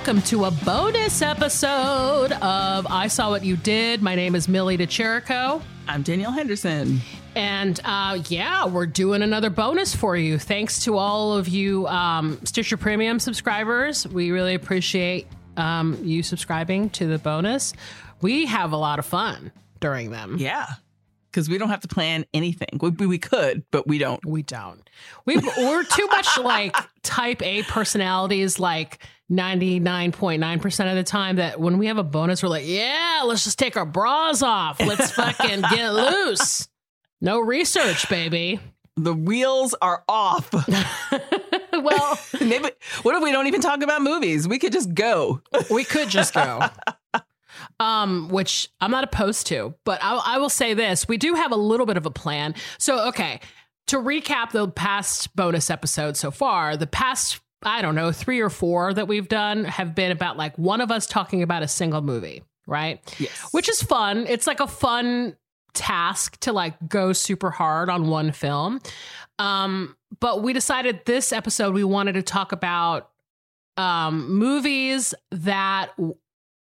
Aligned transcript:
Welcome 0.00 0.22
to 0.22 0.46
a 0.46 0.50
bonus 0.50 1.20
episode 1.20 2.32
of 2.32 2.86
I 2.86 3.06
Saw 3.06 3.28
What 3.28 3.44
You 3.44 3.56
Did. 3.56 4.00
My 4.00 4.14
name 4.14 4.34
is 4.34 4.48
Millie 4.48 4.78
De 4.78 4.86
Chirico. 4.86 5.60
I'm 5.86 6.00
Danielle 6.00 6.32
Henderson. 6.32 7.02
And 7.34 7.78
uh, 7.84 8.18
yeah, 8.30 8.64
we're 8.64 8.86
doing 8.86 9.20
another 9.20 9.50
bonus 9.50 9.94
for 9.94 10.16
you. 10.16 10.38
Thanks 10.38 10.84
to 10.84 10.96
all 10.96 11.34
of 11.34 11.48
you 11.48 11.86
um, 11.86 12.40
Stitcher 12.44 12.78
Premium 12.78 13.18
subscribers. 13.18 14.08
We 14.08 14.30
really 14.30 14.54
appreciate 14.54 15.26
um, 15.58 15.98
you 16.02 16.22
subscribing 16.22 16.88
to 16.90 17.06
the 17.06 17.18
bonus. 17.18 17.74
We 18.22 18.46
have 18.46 18.72
a 18.72 18.78
lot 18.78 18.98
of 18.98 19.04
fun 19.04 19.52
during 19.80 20.12
them. 20.12 20.36
Yeah. 20.38 20.66
Because 21.30 21.50
we 21.50 21.58
don't 21.58 21.68
have 21.68 21.80
to 21.80 21.88
plan 21.88 22.24
anything. 22.32 22.80
We, 22.80 23.06
we 23.06 23.18
could, 23.18 23.64
but 23.70 23.86
we 23.86 23.98
don't. 23.98 24.24
We 24.24 24.42
don't. 24.42 24.80
We, 25.26 25.36
we're 25.36 25.84
too 25.84 26.06
much 26.06 26.38
like 26.42 26.74
type 27.02 27.42
A 27.42 27.64
personalities, 27.64 28.58
like 28.58 28.98
99.9% 29.30 30.90
of 30.90 30.96
the 30.96 31.04
time, 31.04 31.36
that 31.36 31.60
when 31.60 31.78
we 31.78 31.86
have 31.86 31.98
a 31.98 32.02
bonus, 32.02 32.42
we're 32.42 32.48
like, 32.48 32.66
yeah, 32.66 33.22
let's 33.24 33.44
just 33.44 33.58
take 33.58 33.76
our 33.76 33.86
bras 33.86 34.42
off. 34.42 34.80
Let's 34.80 35.10
fucking 35.12 35.62
get 35.70 35.92
loose. 35.92 36.68
No 37.20 37.38
research, 37.38 38.08
baby. 38.08 38.60
The 38.96 39.14
wheels 39.14 39.74
are 39.80 40.02
off. 40.08 40.52
well, 41.72 42.18
maybe 42.40 42.70
what 43.02 43.16
if 43.16 43.22
we 43.22 43.32
don't 43.32 43.46
even 43.46 43.60
talk 43.60 43.82
about 43.82 44.02
movies? 44.02 44.48
We 44.48 44.58
could 44.58 44.72
just 44.72 44.94
go. 44.94 45.42
we 45.70 45.84
could 45.84 46.08
just 46.08 46.34
go. 46.34 46.60
Um, 47.78 48.28
which 48.28 48.68
I'm 48.80 48.90
not 48.90 49.04
opposed 49.04 49.46
to, 49.48 49.74
but 49.84 50.00
I, 50.02 50.20
I 50.34 50.38
will 50.38 50.50
say 50.50 50.74
this: 50.74 51.08
we 51.08 51.16
do 51.16 51.34
have 51.34 51.52
a 51.52 51.56
little 51.56 51.86
bit 51.86 51.96
of 51.96 52.04
a 52.04 52.10
plan. 52.10 52.54
So, 52.78 53.08
okay, 53.08 53.40
to 53.86 53.96
recap 53.96 54.52
the 54.52 54.68
past 54.68 55.34
bonus 55.34 55.70
episode 55.70 56.16
so 56.16 56.30
far, 56.30 56.76
the 56.76 56.86
past 56.86 57.40
I 57.62 57.82
don't 57.82 57.94
know 57.94 58.10
three 58.12 58.40
or 58.40 58.50
four 58.50 58.94
that 58.94 59.06
we've 59.08 59.28
done 59.28 59.64
have 59.64 59.94
been 59.94 60.10
about 60.10 60.36
like 60.36 60.56
one 60.56 60.80
of 60.80 60.90
us 60.90 61.06
talking 61.06 61.42
about 61.42 61.62
a 61.62 61.68
single 61.68 62.00
movie, 62.00 62.42
right? 62.66 63.00
Yes. 63.18 63.48
Which 63.52 63.68
is 63.68 63.82
fun. 63.82 64.26
It's 64.28 64.46
like 64.46 64.60
a 64.60 64.66
fun 64.66 65.36
task 65.74 66.38
to 66.40 66.52
like 66.52 66.74
go 66.88 67.12
super 67.12 67.50
hard 67.50 67.90
on 67.90 68.08
one 68.08 68.32
film. 68.32 68.80
Um, 69.38 69.96
but 70.20 70.42
we 70.42 70.52
decided 70.52 71.00
this 71.06 71.32
episode 71.32 71.74
we 71.74 71.84
wanted 71.84 72.14
to 72.14 72.22
talk 72.22 72.52
about 72.52 73.10
um, 73.76 74.32
movies 74.38 75.14
that 75.30 75.90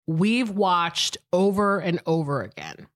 we've 0.08 0.50
watched 0.50 1.18
over 1.34 1.80
and 1.80 2.00
over 2.06 2.42
again. 2.42 2.88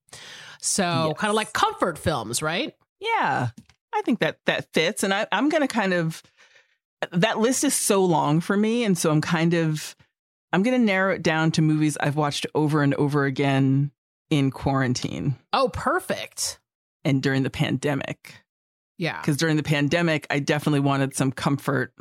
So 0.60 1.08
Yes. 1.08 1.18
kind 1.18 1.30
of 1.30 1.34
like 1.36 1.52
comfort 1.52 1.98
films, 1.98 2.42
right? 2.42 2.74
Yeah. 3.00 3.48
I 3.92 4.02
think 4.02 4.20
that 4.20 4.38
that 4.46 4.72
fits. 4.72 5.02
And 5.02 5.12
I, 5.14 5.26
I'm 5.30 5.48
going 5.48 5.60
to 5.60 5.68
kind 5.68 5.92
of, 5.94 6.22
that 7.12 7.38
list 7.38 7.64
is 7.64 7.74
so 7.74 8.04
long 8.04 8.40
for 8.40 8.56
me. 8.56 8.84
And 8.84 8.96
so 8.96 9.10
I'm 9.10 9.20
kind 9.20 9.54
of, 9.54 9.94
I'm 10.52 10.62
going 10.62 10.78
to 10.78 10.84
narrow 10.84 11.14
it 11.14 11.22
down 11.22 11.50
to 11.52 11.62
movies 11.62 11.96
I've 12.00 12.16
watched 12.16 12.46
over 12.54 12.82
and 12.82 12.94
over 12.94 13.24
again 13.24 13.90
in 14.30 14.50
quarantine 14.50 15.36
Oh, 15.52 15.68
perfect. 15.72 16.58
and 17.04 17.22
during 17.22 17.42
the 17.42 17.50
pandemic. 17.50 18.34
Yeah. 18.98 19.20
Because 19.20 19.36
during 19.36 19.56
the 19.56 19.62
pandemic, 19.62 20.26
I 20.30 20.38
definitely 20.38 20.80
wanted 20.80 21.14
some 21.16 21.32
comfort 21.32 21.92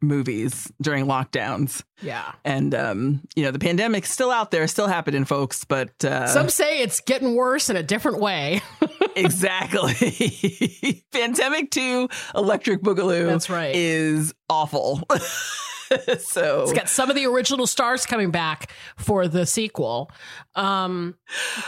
movies 0.00 0.72
during 0.80 1.06
lockdowns. 1.06 1.82
Yeah. 2.02 2.32
And 2.44 2.74
um, 2.74 3.20
you 3.36 3.44
know, 3.44 3.50
the 3.52 3.58
pandemic's 3.58 4.10
still 4.10 4.30
out 4.30 4.50
there, 4.50 4.66
still 4.66 4.88
happening, 4.88 5.24
folks. 5.24 5.64
But 5.64 6.04
uh, 6.04 6.26
Some 6.26 6.48
say 6.48 6.80
it's 6.80 7.00
getting 7.00 7.36
worse 7.36 7.70
in 7.70 7.76
a 7.76 7.82
different 7.82 8.18
way. 8.18 8.60
exactly, 9.16 11.04
Pandemic 11.12 11.70
Two, 11.70 12.08
Electric 12.34 12.82
Boogaloo. 12.82 13.26
That's 13.26 13.50
right. 13.50 13.74
Is 13.74 14.34
awful. 14.48 15.02
so 16.18 16.62
It's 16.62 16.72
got 16.72 16.88
some 16.88 17.10
of 17.10 17.16
the 17.16 17.26
original 17.26 17.66
stars 17.66 18.06
coming 18.06 18.30
back 18.30 18.70
for 18.96 19.28
the 19.28 19.46
sequel. 19.46 20.10
Um, 20.54 21.16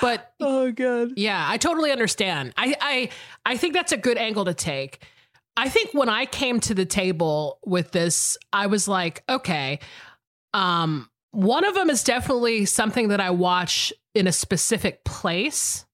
but 0.01 0.33
oh 0.41 0.73
god, 0.73 1.11
Yeah, 1.17 1.45
I 1.49 1.59
totally 1.59 1.93
understand. 1.93 2.53
I, 2.57 2.75
I 2.81 3.09
I 3.45 3.57
think 3.57 3.75
that's 3.75 3.93
a 3.93 3.97
good 3.97 4.19
angle 4.19 4.45
to 4.47 4.55
take. 4.55 5.05
I 5.57 5.69
think 5.69 5.91
when 5.93 6.09
I 6.09 6.27
came 6.27 6.59
to 6.61 6.75
the 6.75 6.85
table 6.85 7.59
with 7.65 7.93
this, 7.93 8.37
I 8.53 8.67
was 8.67 8.89
like, 8.89 9.23
okay, 9.29 9.79
um, 10.53 11.09
one 11.31 11.65
of 11.65 11.75
them 11.75 11.91
is 11.91 12.03
definitely 12.03 12.65
something 12.65 13.09
that 13.09 13.21
I 13.21 13.31
watch 13.31 13.93
in 14.15 14.27
a 14.27 14.33
specific 14.33 15.05
place. 15.05 15.85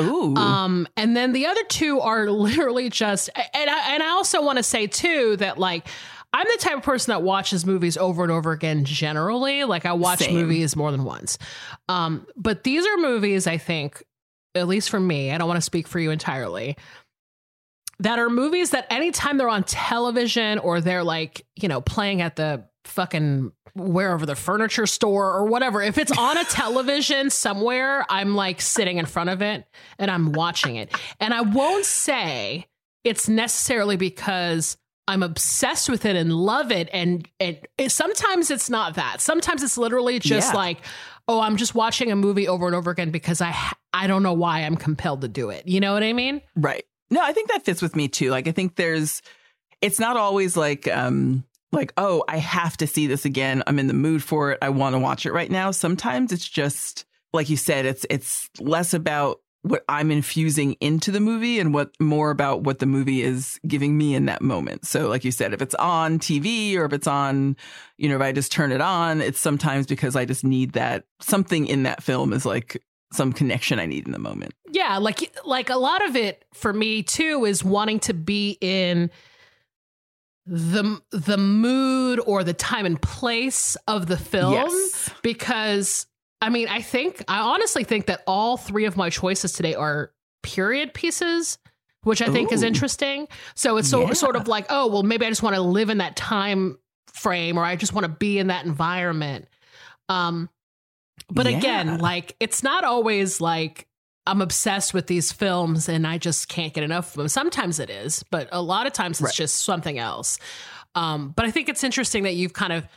Ooh, 0.00 0.34
Um, 0.36 0.88
and 0.96 1.16
then 1.16 1.32
the 1.32 1.46
other 1.46 1.62
two 1.64 2.00
are 2.00 2.30
literally 2.30 2.90
just, 2.90 3.30
and 3.36 3.70
I, 3.70 3.94
and 3.94 4.02
I 4.02 4.08
also 4.08 4.42
want 4.42 4.58
to 4.58 4.62
say 4.62 4.86
too 4.86 5.36
that 5.36 5.58
like 5.58 5.86
I'm 6.32 6.46
the 6.50 6.58
type 6.58 6.76
of 6.78 6.82
person 6.82 7.12
that 7.12 7.22
watches 7.22 7.64
movies 7.64 7.96
over 7.96 8.22
and 8.22 8.30
over 8.30 8.52
again. 8.52 8.84
Generally, 8.84 9.64
like 9.64 9.86
I 9.86 9.92
watch 9.92 10.18
Same. 10.18 10.34
movies 10.34 10.76
more 10.76 10.90
than 10.90 11.04
once. 11.04 11.38
Um, 11.88 12.26
but 12.36 12.62
these 12.62 12.84
are 12.86 12.96
movies 12.98 13.46
I 13.46 13.56
think, 13.56 14.02
at 14.54 14.68
least 14.68 14.90
for 14.90 15.00
me, 15.00 15.30
I 15.30 15.38
don't 15.38 15.48
want 15.48 15.58
to 15.58 15.62
speak 15.62 15.88
for 15.88 15.98
you 15.98 16.10
entirely. 16.10 16.76
That 18.00 18.18
are 18.18 18.28
movies 18.28 18.70
that 18.70 18.86
anytime 18.92 19.38
they're 19.38 19.48
on 19.48 19.64
television 19.64 20.58
or 20.58 20.82
they're 20.82 21.04
like, 21.04 21.46
you 21.54 21.68
know, 21.68 21.80
playing 21.80 22.20
at 22.20 22.36
the 22.36 22.64
fucking 22.84 23.52
wherever 23.76 24.24
the 24.26 24.34
furniture 24.34 24.86
store 24.86 25.32
or 25.32 25.44
whatever, 25.46 25.82
if 25.82 25.98
it's 25.98 26.16
on 26.16 26.38
a 26.38 26.44
television 26.44 27.30
somewhere, 27.30 28.04
I'm 28.08 28.34
like 28.34 28.60
sitting 28.60 28.98
in 28.98 29.06
front 29.06 29.30
of 29.30 29.42
it 29.42 29.64
and 29.98 30.10
I'm 30.10 30.32
watching 30.32 30.76
it. 30.76 30.92
And 31.20 31.32
I 31.34 31.42
won't 31.42 31.84
say 31.84 32.66
it's 33.04 33.28
necessarily 33.28 33.96
because 33.96 34.76
I'm 35.08 35.22
obsessed 35.22 35.88
with 35.88 36.04
it 36.04 36.16
and 36.16 36.32
love 36.32 36.72
it. 36.72 36.88
And, 36.92 37.28
and 37.38 37.58
it, 37.78 37.90
sometimes 37.92 38.50
it's 38.50 38.68
not 38.68 38.94
that. 38.94 39.20
Sometimes 39.20 39.62
it's 39.62 39.78
literally 39.78 40.18
just 40.18 40.52
Yeah. 40.52 40.58
like, 40.58 40.78
oh, 41.28 41.40
I'm 41.40 41.56
just 41.56 41.74
watching 41.74 42.10
a 42.10 42.16
movie 42.16 42.48
over 42.48 42.66
and 42.66 42.74
over 42.74 42.90
again 42.90 43.10
because 43.10 43.40
I 43.40 43.54
I 43.92 44.06
don't 44.08 44.22
know 44.22 44.32
why 44.34 44.60
I'm 44.60 44.76
compelled 44.76 45.20
to 45.22 45.28
do 45.28 45.50
it. 45.50 45.66
You 45.68 45.80
know 45.80 45.92
what 45.92 46.02
I 46.02 46.12
mean? 46.12 46.42
right. 46.56 46.84
No, 47.10 47.20
I 47.22 47.32
think 47.32 47.50
that 47.50 47.64
fits 47.64 47.80
with 47.80 47.94
me 47.94 48.08
too. 48.08 48.30
Like 48.30 48.48
I 48.48 48.52
think 48.52 48.74
there's, 48.74 49.22
it's 49.80 50.00
not 50.00 50.16
always 50.16 50.56
like 50.56 50.88
um 50.88 51.44
like 51.76 51.92
oh 51.96 52.24
I 52.28 52.38
have 52.38 52.76
to 52.78 52.86
see 52.86 53.06
this 53.06 53.24
again. 53.24 53.62
I'm 53.66 53.78
in 53.78 53.86
the 53.86 53.94
mood 53.94 54.22
for 54.22 54.52
it. 54.52 54.58
I 54.60 54.70
want 54.70 54.94
to 54.94 54.98
watch 54.98 55.26
it 55.26 55.32
right 55.32 55.50
now. 55.50 55.70
Sometimes 55.70 56.32
it's 56.32 56.48
just 56.48 57.04
like 57.32 57.48
you 57.48 57.56
said. 57.56 57.86
It's 57.86 58.04
it's 58.10 58.50
less 58.58 58.94
about 58.94 59.40
what 59.66 59.84
I'm 59.88 60.10
infusing 60.10 60.74
into 60.74 61.10
the 61.10 61.20
movie 61.20 61.58
and 61.58 61.74
what 61.74 61.90
more 62.00 62.30
about 62.30 62.62
what 62.62 62.78
the 62.78 62.86
movie 62.86 63.22
is 63.22 63.58
giving 63.66 63.98
me 63.98 64.14
in 64.14 64.26
that 64.26 64.40
moment. 64.40 64.86
So, 64.86 65.08
like 65.08 65.24
you 65.24 65.32
said, 65.32 65.52
if 65.52 65.60
it's 65.60 65.74
on 65.74 66.18
TV 66.18 66.76
or 66.76 66.84
if 66.84 66.92
it's 66.92 67.06
on, 67.06 67.56
you 67.98 68.08
know, 68.08 68.16
if 68.16 68.22
I 68.22 68.32
just 68.32 68.52
turn 68.52 68.70
it 68.70 68.80
on, 68.80 69.20
it's 69.20 69.40
sometimes 69.40 69.86
because 69.86 70.14
I 70.14 70.24
just 70.24 70.44
need 70.44 70.72
that 70.72 71.04
something 71.20 71.66
in 71.66 71.82
that 71.82 72.02
film 72.02 72.32
is 72.32 72.46
like 72.46 72.80
some 73.12 73.32
connection 73.32 73.78
I 73.78 73.86
need 73.86 74.06
in 74.06 74.12
the 74.12 74.18
moment. 74.18 74.54
Yeah, 74.70 74.98
like 74.98 75.36
like 75.44 75.70
a 75.70 75.76
lot 75.76 76.06
of 76.06 76.16
it 76.16 76.44
for 76.54 76.72
me 76.72 77.02
too 77.02 77.44
is 77.44 77.64
wanting 77.64 78.00
to 78.00 78.14
be 78.14 78.58
in 78.60 79.10
the 80.46 81.00
the 81.10 81.36
mood 81.36 82.20
or 82.24 82.44
the 82.44 82.54
time 82.54 82.86
and 82.86 83.00
place 83.02 83.76
of 83.88 84.06
the 84.06 84.16
film 84.16 84.52
Yes. 84.52 85.10
because 85.22 86.06
I 86.40 86.50
mean, 86.50 86.68
I 86.68 86.82
think 86.82 87.24
I 87.28 87.38
honestly 87.40 87.82
think 87.82 88.06
that 88.06 88.22
all 88.26 88.56
three 88.56 88.84
of 88.84 88.96
my 88.96 89.10
choices 89.10 89.52
today 89.52 89.74
are 89.74 90.12
period 90.42 90.94
pieces, 90.94 91.58
which 92.04 92.22
I 92.22 92.28
think 92.28 92.52
is 92.52 92.62
interesting. 92.62 93.26
So 93.56 93.78
it's 93.78 93.88
so, 93.88 94.02
Yeah. 94.06 94.12
sort 94.12 94.36
of 94.36 94.46
like, 94.46 94.66
oh, 94.68 94.86
well, 94.86 95.02
maybe 95.02 95.26
I 95.26 95.28
just 95.30 95.42
want 95.42 95.56
to 95.56 95.62
live 95.62 95.90
in 95.90 95.98
that 95.98 96.14
time 96.14 96.78
frame 97.12 97.58
or 97.58 97.64
I 97.64 97.74
just 97.74 97.92
want 97.94 98.04
to 98.04 98.10
be 98.12 98.38
in 98.38 98.48
that 98.48 98.64
environment. 98.66 99.48
Um, 100.08 100.48
but 101.30 101.46
Yeah. 101.46 101.56
again, 101.58 101.98
like 101.98 102.36
it's 102.38 102.62
not 102.62 102.84
always 102.84 103.40
like 103.40 103.88
I'm 104.26 104.42
obsessed 104.42 104.92
with 104.92 105.06
these 105.06 105.32
films 105.32 105.88
and 105.88 106.06
I 106.06 106.18
just 106.18 106.48
can't 106.48 106.74
get 106.74 106.84
enough 106.84 107.08
of 107.10 107.14
them. 107.14 107.28
Sometimes 107.28 107.78
it 107.78 107.90
is, 107.90 108.24
but 108.30 108.48
a 108.52 108.60
lot 108.60 108.86
of 108.86 108.92
times 108.92 109.20
it's 109.20 109.26
Right. 109.26 109.34
just 109.34 109.64
something 109.64 109.98
else. 109.98 110.38
Um, 110.94 111.32
but 111.36 111.44
I 111.46 111.50
think 111.50 111.68
it's 111.68 111.84
interesting 111.84 112.24
that 112.24 112.34
you've 112.34 112.52
kind 112.54 112.72
of 112.72 112.88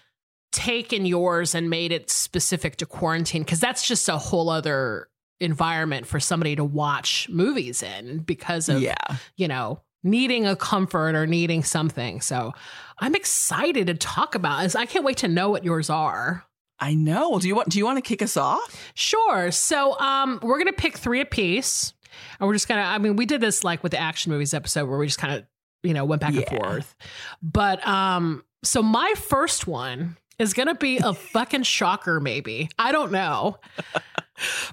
taken 0.52 1.06
yours 1.06 1.54
and 1.54 1.70
made 1.70 1.92
it 1.92 2.10
specific 2.10 2.78
to 2.78 2.86
quarantine 2.86 3.44
because 3.44 3.60
that's 3.60 3.88
just 3.88 4.10
a 4.10 4.18
whole 4.18 4.50
other 4.50 5.08
environment 5.40 6.06
for 6.08 6.20
somebody 6.20 6.56
to 6.56 6.64
watch 6.64 7.30
movies 7.30 7.84
in 7.84 8.20
because 8.20 8.68
of 8.68 8.82
yeah. 8.82 8.96
you 9.36 9.48
know 9.48 9.82
needing 10.04 10.48
a 10.48 10.56
comfort 10.56 11.16
or 11.16 11.28
needing 11.28 11.64
something. 11.64 12.22
So 12.22 12.54
I'm 13.00 13.16
excited 13.16 13.88
to 13.88 13.94
talk 13.94 14.34
about 14.34 14.64
this. 14.64 14.76
I 14.76 14.86
can't 14.86 15.04
wait 15.06 15.18
to 15.18 15.28
know 15.28 15.50
what 15.50 15.64
yours 15.64 15.90
are. 15.90 16.46
I 16.80 16.94
know. 16.96 17.40
Do 17.40 17.48
you 17.48 17.56
want 17.56 17.70
do 17.70 17.78
you 17.78 17.86
want 17.86 17.98
to 17.98 18.02
kick 18.02 18.22
us 18.22 18.38
off? 18.38 18.92
Sure. 18.94 19.52
So 19.52 20.00
um 20.00 20.40
we're 20.42 20.58
gonna 20.58 20.74
pick 20.74 20.98
three 20.98 21.22
apiece. 21.22 21.94
And 22.40 22.48
we're 22.48 22.54
just 22.54 22.68
gonna 22.68 22.82
I 22.82 22.98
mean, 22.98 23.16
we 23.16 23.26
did 23.26 23.42
this 23.42 23.64
like 23.64 23.84
with 23.84 23.92
the 23.92 24.00
action 24.00 24.32
movies 24.32 24.54
episode 24.54 24.88
where 24.90 24.98
we 24.98 25.06
just 25.08 25.20
kind 25.20 25.34
of, 25.34 25.46
you 25.84 25.94
know, 25.94 26.06
went 26.06 26.22
back 26.22 26.34
Yeah. 26.34 26.44
and 26.50 26.62
forth. 26.62 26.96
But 27.42 27.86
um 27.88 28.44
so 28.64 28.82
my 28.84 29.14
first 29.18 29.68
one 29.68 30.18
is 30.38 30.54
gonna 30.54 30.76
be 30.76 30.98
a 30.98 31.14
fucking 31.14 31.64
shocker, 31.64 32.20
maybe. 32.20 32.70
I 32.80 32.92
don't 32.92 33.12
know. 33.12 33.58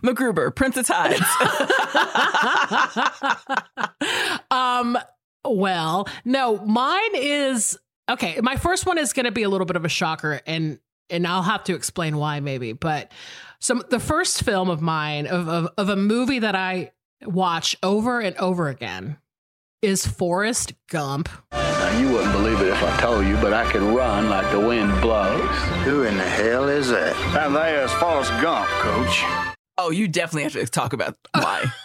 MacGruber, 0.02 0.54
Prince 0.54 0.76
of 0.76 0.86
Tides. 0.86 1.20
um 4.50 4.96
well, 5.44 6.08
no, 6.24 6.58
mine 6.64 7.10
is 7.14 7.78
okay. 8.10 8.40
My 8.42 8.56
first 8.56 8.84
one 8.84 8.98
is 8.98 9.12
going 9.12 9.26
to 9.26 9.30
be 9.32 9.44
a 9.44 9.48
little 9.48 9.64
bit 9.64 9.76
of 9.76 9.84
a 9.84 9.88
shocker, 9.88 10.40
and 10.44 10.80
and 11.10 11.26
I'll 11.26 11.42
have 11.42 11.64
to 11.64 11.74
explain 11.74 12.16
why 12.16 12.40
maybe. 12.40 12.72
But 12.72 13.12
so 13.60 13.74
the 13.90 14.00
first 14.00 14.42
film 14.42 14.68
of 14.70 14.80
mine 14.80 15.26
of 15.26 15.48
of, 15.48 15.68
of 15.76 15.88
a 15.88 15.96
movie 15.96 16.38
that 16.40 16.54
I 16.54 16.92
watch 17.24 17.76
over 17.82 18.20
and 18.20 18.36
over 18.36 18.68
again 18.68 19.18
is 19.82 20.06
Forrest 20.06 20.72
Gump. 20.88 21.28
Now, 21.52 21.98
you 21.98 22.10
wouldn't 22.10 22.32
believe 22.32 22.60
it 22.60 22.68
if 22.68 22.82
I 22.82 23.00
told 23.00 23.26
you, 23.26 23.36
but 23.36 23.52
I 23.52 23.70
can 23.70 23.94
run 23.94 24.28
like 24.28 24.50
the 24.50 24.60
wind 24.60 25.00
blows. 25.00 25.48
Who 25.84 26.02
in 26.02 26.16
the 26.16 26.24
hell 26.24 26.68
is 26.68 26.88
that? 26.88 27.14
That 27.34 27.48
there's 27.52 27.92
Forrest 27.92 28.30
Gump, 28.42 28.68
coach. 28.68 29.22
oh, 29.78 29.90
you 29.90 30.08
definitely 30.08 30.44
have 30.44 30.52
to 30.52 30.66
talk 30.66 30.92
about 30.92 31.16
why. 31.34 31.64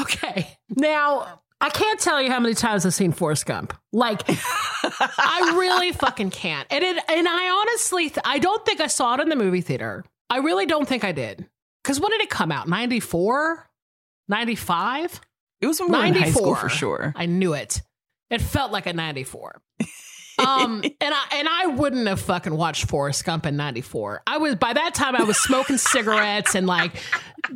Okay, 0.00 0.56
now 0.70 1.42
I 1.60 1.68
can't 1.70 2.00
tell 2.00 2.20
you 2.22 2.30
how 2.30 2.40
many 2.40 2.54
times 2.54 2.86
I've 2.86 2.94
seen 2.94 3.12
Forrest 3.12 3.44
Gump. 3.46 3.74
Like, 3.92 4.22
I 4.26 5.52
really 5.56 5.92
fucking 5.92 6.30
can't. 6.30 6.66
And 6.70 6.82
it, 6.82 6.96
and 7.08 7.28
I 7.28 7.50
honestly, 7.50 8.08
th- 8.08 8.20
I 8.24 8.38
don't 8.38 8.64
think 8.64 8.80
I 8.80 8.86
saw 8.86 9.14
it 9.14 9.20
in 9.20 9.28
the 9.28 9.36
movie 9.36 9.60
theater. 9.60 10.04
I 10.30 10.38
really 10.38 10.64
don't 10.66 10.88
think 10.88 11.04
I 11.04 11.12
did. 11.12 11.46
Because 11.82 12.00
when 12.00 12.10
did 12.12 12.20
it 12.22 12.30
come 12.30 12.50
out? 12.52 12.68
94? 12.68 13.68
95? 14.28 15.20
It 15.60 15.66
was 15.66 15.80
when 15.80 15.90
we 15.92 15.98
were 15.98 16.04
in 16.04 16.14
high 16.14 16.30
school 16.30 16.52
94. 16.52 16.56
for 16.56 16.68
sure. 16.68 17.12
I 17.16 17.26
knew 17.26 17.52
it. 17.54 17.82
It 18.30 18.40
felt 18.40 18.72
like 18.72 18.86
a 18.86 18.92
94. 18.92 19.60
um 20.38 20.82
and 21.00 21.14
I 21.14 21.24
and 21.34 21.48
I 21.48 21.66
wouldn't 21.66 22.06
have 22.06 22.20
fucking 22.20 22.54
watched 22.56 22.86
Forrest 22.86 23.24
Gump 23.24 23.44
in 23.44 23.56
94. 23.56 24.22
I 24.26 24.38
was 24.38 24.54
by 24.54 24.72
that 24.72 24.94
time 24.94 25.16
I 25.16 25.24
was 25.24 25.36
smoking 25.38 25.76
cigarettes 25.76 26.54
and 26.54 26.66
like 26.66 26.92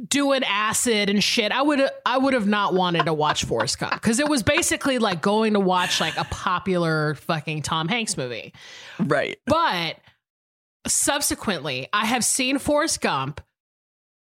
doing 0.09 0.43
acid 0.45 1.09
and 1.09 1.23
shit. 1.23 1.53
I 1.53 1.63
would 1.63 1.81
I 2.05 2.19
would 2.19 2.35
have 2.35 2.47
not 2.47 2.75
wanted 2.75 3.05
to 3.07 3.15
watch 3.15 3.45
Forrest 3.45 3.79
Gump 3.79 4.01
cuz 4.03 4.19
it 4.19 4.29
was 4.29 4.43
basically 4.43 4.99
like 4.99 5.23
going 5.23 5.55
to 5.55 5.61
watch 5.61 6.01
like 6.01 6.17
a 6.17 6.25
popular 6.25 7.15
fucking 7.15 7.63
Tom 7.63 7.89
Hanks 7.89 8.17
movie. 8.17 8.53
Right. 8.99 9.39
But 9.47 9.97
subsequently, 10.87 11.89
I 11.93 12.07
have 12.07 12.25
seen 12.25 12.59
Forrest 12.59 13.01
Gump 13.01 13.41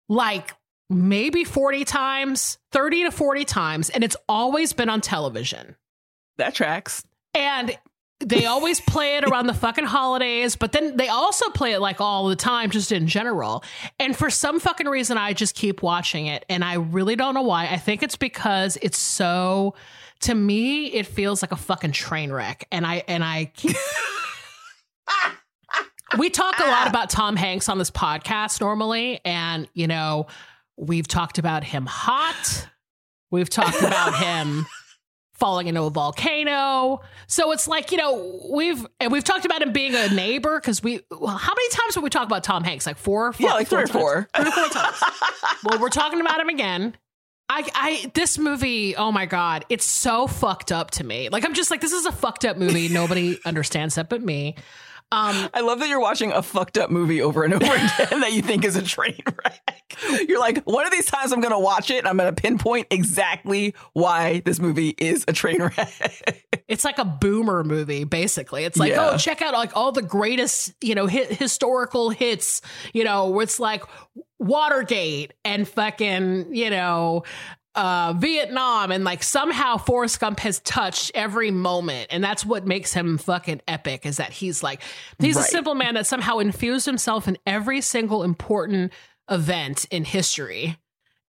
like 0.10 0.54
maybe 0.90 1.44
40 1.44 1.84
times, 1.86 2.58
30 2.72 3.04
to 3.04 3.12
40 3.12 3.46
times, 3.46 3.90
and 3.90 4.04
it's 4.04 4.16
always 4.28 4.74
been 4.74 4.90
on 4.90 5.02
television. 5.02 5.76
That 6.38 6.56
tracks. 6.56 7.04
And 7.34 7.78
they 8.20 8.46
always 8.46 8.82
play 8.82 9.18
it 9.18 9.26
around 9.26 9.48
the 9.48 9.54
fucking 9.54 9.86
holidays, 9.86 10.56
but 10.56 10.72
then 10.72 10.98
they 10.98 11.08
also 11.08 11.50
play 11.52 11.74
it 11.74 11.80
like 11.80 12.02
all 12.02 12.28
the 12.28 12.36
time, 12.36 12.72
just 12.72 12.92
in 12.92 13.08
general. 13.08 13.64
And 14.00 14.18
for 14.18 14.30
some 14.30 14.60
fucking 14.60 14.88
reason, 14.88 15.18
I 15.18 15.34
just 15.34 15.56
keep 15.56 15.84
watching 15.84 16.26
it. 16.26 16.44
And 16.50 16.64
I 16.64 16.76
really 16.76 17.16
don't 17.16 17.36
know 17.36 17.44
why. 17.44 17.68
I 17.68 17.78
think 17.78 18.02
it's 18.02 18.16
because 18.16 18.78
it's 18.82 18.98
so, 18.98 19.76
to 20.22 20.34
me, 20.34 20.88
it 20.88 21.06
feels 21.06 21.44
like 21.44 21.52
a 21.52 21.58
fucking 21.58 21.92
train 21.92 22.32
wreck. 22.32 22.68
And 22.72 22.88
I, 22.88 23.04
and 23.08 23.24
I, 23.24 23.52
we 26.18 26.32
talk 26.32 26.58
a 26.60 26.64
lot 26.64 26.88
ah. 26.88 26.90
about 26.90 27.12
Tom 27.12 27.36
Hanks 27.36 27.70
on 27.70 27.78
this 27.78 27.92
podcast 27.92 28.62
normally. 28.62 29.20
And, 29.26 29.70
you 29.76 29.86
know, 29.86 30.26
we've 30.76 31.08
talked 31.08 31.38
about 31.38 31.64
him 31.64 31.86
hot. 31.86 32.68
We've 33.30 33.50
talked 33.50 33.82
about 33.82 34.16
him 34.16 34.66
falling 35.38 35.68
into 35.68 35.84
a 35.84 35.90
volcano. 35.90 37.02
So 37.28 37.52
it's 37.52 37.68
like, 37.68 37.92
you 37.92 37.98
know, 37.98 38.42
we've 38.52 38.86
and 39.00 39.12
we've 39.12 39.24
talked 39.24 39.46
about 39.46 39.62
him 39.62 39.72
being 39.72 39.96
a 39.96 40.10
neighbor 40.10 40.60
because 40.60 40.84
we 40.84 41.02
well, 41.12 41.38
how 41.38 41.54
many 41.54 41.70
times 41.70 41.96
have 41.96 42.04
we 42.04 42.10
talked 42.10 42.26
about 42.26 42.44
Tom 42.44 42.64
Hanks? 42.64 42.86
Like 42.86 42.98
four, 42.98 43.34
four 43.34 43.48
Yeah, 43.48 43.54
like 43.54 43.68
three 43.68 43.84
or 43.84 43.88
four. 43.88 44.28
Three 44.36 44.48
or 44.48 44.52
four 44.52 44.70
times. 44.70 45.04
well, 45.64 45.80
we're 45.80 45.90
talking 45.90 46.22
about 46.22 46.40
him 46.40 46.50
again. 46.50 46.98
I, 47.50 47.66
I, 47.74 48.12
this 48.14 48.38
movie, 48.38 48.96
oh 48.98 49.12
my 49.12 49.26
God, 49.26 49.64
it's 49.70 49.86
so 49.86 50.28
fucked 50.28 50.74
up 50.74 50.92
to 50.92 51.04
me. 51.06 51.30
Like, 51.30 51.46
I'm 51.46 51.54
just 51.54 51.72
like, 51.72 51.80
this 51.80 51.94
is 51.94 52.06
a 52.06 52.12
fucked 52.12 52.44
up 52.44 52.58
movie. 52.58 52.90
Nobody 52.90 53.40
understands 53.46 53.96
that 53.96 54.10
but 54.10 54.22
me. 54.22 54.56
Um, 55.10 55.50
I 55.54 55.62
love 55.62 55.80
that 55.80 55.88
you're 55.88 56.02
watching 56.02 56.34
a 56.34 56.44
fucked 56.44 56.78
up 56.78 56.90
movie 56.90 57.22
over 57.22 57.44
and 57.44 57.54
over 57.54 57.64
again 57.66 58.20
that 58.20 58.34
you 58.34 58.42
think 58.42 58.66
is 58.66 58.76
a 58.76 58.82
train 58.82 59.20
wreck. 59.26 59.98
You're 60.28 60.40
like, 60.40 60.64
one 60.66 60.86
of 60.86 60.92
these 60.92 61.06
times 61.06 61.32
I'm 61.32 61.40
going 61.40 61.54
to 61.54 61.60
watch 61.60 61.90
it 61.92 62.00
and 62.00 62.08
I'm 62.08 62.18
going 62.18 62.34
to 62.34 62.40
pinpoint 62.42 62.88
exactly 62.92 63.74
why 63.94 64.42
this 64.46 64.60
movie 64.60 64.96
is 64.98 65.24
a 65.28 65.34
train 65.34 65.62
wreck. 65.62 66.44
it's 66.68 66.84
like 66.84 66.98
a 66.98 67.06
boomer 67.06 67.64
movie 67.64 68.04
basically 68.04 68.66
it's 68.66 68.78
like 68.78 68.92
Yeah. 68.92 69.12
oh 69.14 69.18
check 69.18 69.42
out 69.42 69.54
like 69.54 69.76
all 69.78 69.94
the 69.94 70.02
greatest 70.02 70.74
you 70.82 70.96
know 70.96 71.08
hit, 71.08 71.32
historical 71.32 72.10
hits 72.10 72.62
you 72.94 73.06
know 73.06 73.30
where 73.30 73.44
it's 73.44 73.58
like 73.60 73.84
watergate 74.40 75.34
and 75.46 75.68
fucking 75.68 76.54
you 76.54 76.70
know 76.70 77.24
uh 77.78 78.14
vietnam 78.18 78.92
and 78.92 79.04
like 79.04 79.22
somehow 79.24 79.78
forrest 79.78 80.20
gump 80.20 80.40
has 80.40 80.60
touched 80.62 81.12
every 81.14 81.52
moment 81.52 82.08
and 82.10 82.24
that's 82.24 82.44
what 82.46 82.66
makes 82.66 82.92
him 82.92 83.18
fucking 83.18 83.62
epic 83.68 84.06
is 84.06 84.18
that 84.18 84.32
he's 84.34 84.62
like 84.64 84.82
he's 85.20 85.38
a 85.38 85.44
simple 85.44 85.76
man 85.76 85.94
that 85.94 86.06
somehow 86.08 86.40
infused 86.40 86.86
himself 86.88 87.28
in 87.28 87.38
every 87.46 87.80
single 87.80 88.24
important 88.24 88.92
event 89.30 89.86
in 89.92 90.04
history 90.04 90.78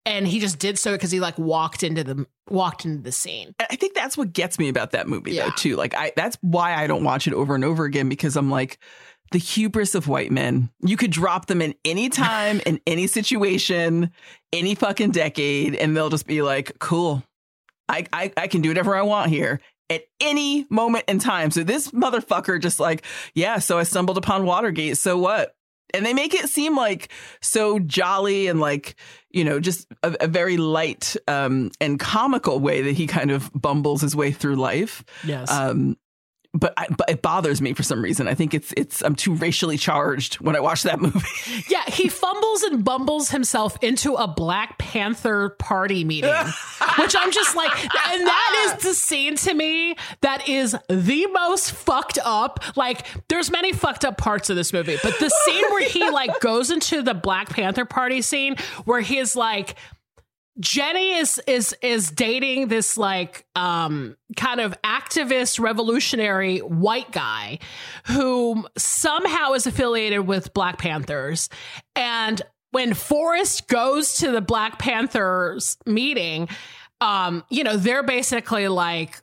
and 0.06 0.26
he 0.28 0.40
just 0.40 0.58
did 0.60 0.80
so 0.80 0.94
because 0.94 1.12
he 1.12 1.20
like 1.20 1.38
walked 1.38 1.84
into 1.84 2.04
the 2.04 2.26
walked 2.50 2.86
into 2.86 3.02
the 3.04 3.12
scene 3.12 3.54
I 3.60 3.76
think 3.76 3.94
that's 3.94 4.18
what 4.18 4.32
gets 4.32 4.58
me 4.58 4.70
about 4.70 4.92
that 4.92 5.08
movie 5.08 5.34
Yeah. 5.34 5.46
though 5.46 5.56
too. 5.58 5.76
Like 5.76 5.94
I 5.94 6.14
that's 6.16 6.38
why 6.42 6.74
I 6.74 6.88
don't 6.88 7.04
watch 7.04 7.28
it 7.28 7.34
over 7.34 7.54
and 7.54 7.66
over 7.66 7.84
again 7.84 8.08
because 8.10 8.36
I'm 8.38 8.50
like 8.50 8.80
the 9.32 9.40
hubris 9.40 9.96
of 9.96 10.08
white 10.08 10.32
men. 10.32 10.70
You 10.82 10.98
could 10.98 11.12
drop 11.12 11.46
them 11.46 11.62
in 11.62 11.76
any 11.86 12.10
time, 12.10 12.62
in 12.66 12.80
any 12.88 13.08
situation, 13.08 14.12
any 14.52 14.76
fucking 14.76 15.12
decade, 15.12 15.76
and 15.76 15.96
they'll 15.96 16.10
just 16.10 16.28
be 16.28 16.42
like, 16.42 16.80
cool. 16.80 17.24
I, 17.88 18.06
I, 18.14 18.32
I 18.38 18.48
can 18.48 18.62
do 18.62 18.70
whatever 18.70 18.96
I 18.96 19.02
want 19.02 19.32
here 19.32 19.60
at 19.90 20.04
any 20.20 20.66
moment 20.70 21.06
in 21.08 21.20
time. 21.20 21.52
So 21.52 21.64
this 21.64 21.92
motherfucker 21.92 22.62
just 22.62 22.80
like, 22.80 23.04
yeah, 23.34 23.60
so 23.60 23.80
I 23.80 23.84
stumbled 23.84 24.18
upon 24.18 24.46
Watergate. 24.46 24.98
So 24.98 25.18
what? 25.18 25.56
And 25.92 26.06
they 26.06 26.14
make 26.14 26.36
it 26.36 26.50
seem 26.50 26.76
like 26.76 27.12
so 27.42 27.80
jolly 27.80 28.46
and 28.48 28.60
like, 28.60 28.96
you 29.32 29.44
know, 29.44 29.60
just 29.60 29.88
a, 30.04 30.16
a 30.22 30.28
very 30.28 30.58
light 30.58 31.16
um, 31.28 31.72
and 31.82 32.00
comical 32.00 32.60
way 32.60 32.84
that 32.84 32.92
he 32.92 33.08
kind 33.08 33.32
of 33.32 33.50
bumbles 33.56 34.02
his 34.02 34.16
way 34.16 34.32
through 34.32 34.56
life. 34.56 35.04
yes 35.24 35.50
Um, 35.52 35.98
but 36.54 36.74
I, 36.78 36.88
but 36.90 37.10
it 37.10 37.22
bothers 37.22 37.62
me 37.62 37.74
for 37.74 37.84
some 37.84 38.02
reason. 38.02 38.28
I 38.28 38.34
think 38.34 38.54
it's 38.56 38.74
it's 38.76 39.04
I'm 39.04 39.16
too 39.16 39.36
racially 39.36 39.78
charged 39.78 40.36
when 40.36 40.56
I 40.56 40.60
watch 40.60 40.84
that 40.84 41.00
movie. 41.00 41.20
Yeah, 41.70 41.84
he 41.88 42.10
fumbles 42.10 42.64
and 42.64 42.84
bumbles 42.84 43.30
himself 43.30 43.78
into 43.82 44.16
a 44.16 44.28
Black 44.28 44.78
Panther 44.78 45.50
party 45.60 46.04
meeting, 46.04 46.34
which 46.98 47.16
I'm 47.18 47.32
just 47.32 47.56
like, 47.56 47.72
and 47.84 48.26
that 48.26 48.74
is 48.78 48.84
the 48.84 48.94
scene 48.94 49.36
to 49.38 49.54
me 49.54 49.96
that 50.22 50.48
is 50.50 50.76
the 50.90 51.28
most 51.28 51.72
fucked 51.72 52.18
up. 52.24 52.64
Like, 52.76 53.06
there's 53.28 53.52
many 53.52 53.72
fucked 53.74 54.06
up 54.06 54.18
parts 54.18 54.50
of 54.50 54.56
this 54.56 54.74
movie, 54.74 54.98
but 55.04 55.20
the 55.20 55.30
scene 55.30 55.64
where 55.70 55.88
he 55.88 56.10
like 56.10 56.40
goes 56.40 56.72
into 56.72 57.02
the 57.02 57.14
Black 57.14 57.50
Panther 57.50 57.86
party 57.86 58.22
scene 58.22 58.56
where 58.86 59.02
he's 59.02 59.36
like, 59.36 59.76
Jenny 60.60 61.14
is 61.14 61.42
is 61.48 61.76
is 61.82 62.12
dating 62.12 62.68
this 62.68 62.98
like 62.98 63.46
um 63.56 64.18
kind 64.36 64.60
of 64.60 64.76
activist 64.84 65.60
revolutionary 65.60 66.60
white 66.60 67.12
guy 67.12 67.60
who 68.08 68.68
somehow 68.78 69.54
is 69.54 69.66
affiliated 69.68 70.28
with 70.28 70.54
Black 70.54 70.78
Panthers. 70.78 71.50
And 71.96 72.42
when 72.72 72.94
Forrest 72.94 73.68
goes 73.68 74.16
to 74.16 74.32
the 74.32 74.42
Black 74.42 74.80
Panthers 74.80 75.78
meeting, 75.86 76.50
um, 77.02 77.44
you 77.50 77.64
know, 77.64 77.78
they're 77.78 78.04
basically 78.04 78.68
like 78.68 79.22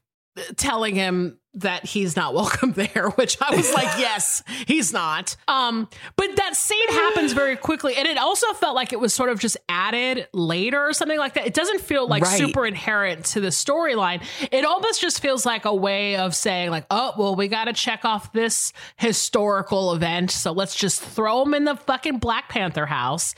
telling 0.56 0.94
him 0.94 1.38
that 1.56 1.84
he's 1.86 2.16
not 2.16 2.34
welcome 2.40 2.72
there, 2.72 3.10
which 3.16 3.36
I 3.40 3.54
was 3.56 3.72
like, 3.72 3.88
yes, 3.98 4.42
he's 4.66 4.92
not. 4.92 5.36
Um, 5.48 5.88
but 6.16 6.36
that 6.36 6.54
scene 6.56 6.88
happens 6.90 7.32
very 7.32 7.56
quickly. 7.56 7.96
And 7.96 8.06
it 8.06 8.18
also 8.18 8.52
felt 8.54 8.74
like 8.74 8.92
it 8.92 9.00
was 9.00 9.12
sort 9.14 9.30
of 9.30 9.40
just 9.40 9.56
added 9.68 10.28
later 10.32 10.80
or 10.82 10.92
something 10.92 11.18
like 11.18 11.34
that. 11.34 11.46
It 11.46 11.54
doesn't 11.54 11.80
feel 11.80 12.06
like 12.06 12.22
Right. 12.22 12.38
super 12.38 12.64
inherent 12.66 13.24
to 13.26 13.40
the 13.40 13.48
storyline. 13.48 14.22
It 14.52 14.64
almost 14.64 15.00
just 15.00 15.20
feels 15.20 15.44
like 15.46 15.64
a 15.64 15.74
way 15.74 16.16
of 16.16 16.34
saying, 16.34 16.70
like, 16.70 16.86
oh, 16.90 17.12
well, 17.18 17.34
we 17.36 17.48
got 17.48 17.64
to 17.64 17.72
check 17.72 18.04
off 18.04 18.32
this 18.32 18.72
historical 18.96 19.92
event. 19.94 20.30
So 20.30 20.52
let's 20.52 20.74
just 20.76 21.00
throw 21.02 21.42
him 21.42 21.54
in 21.54 21.64
the 21.64 21.76
fucking 21.76 22.18
Black 22.18 22.48
Panther 22.48 22.86
house. 22.86 23.34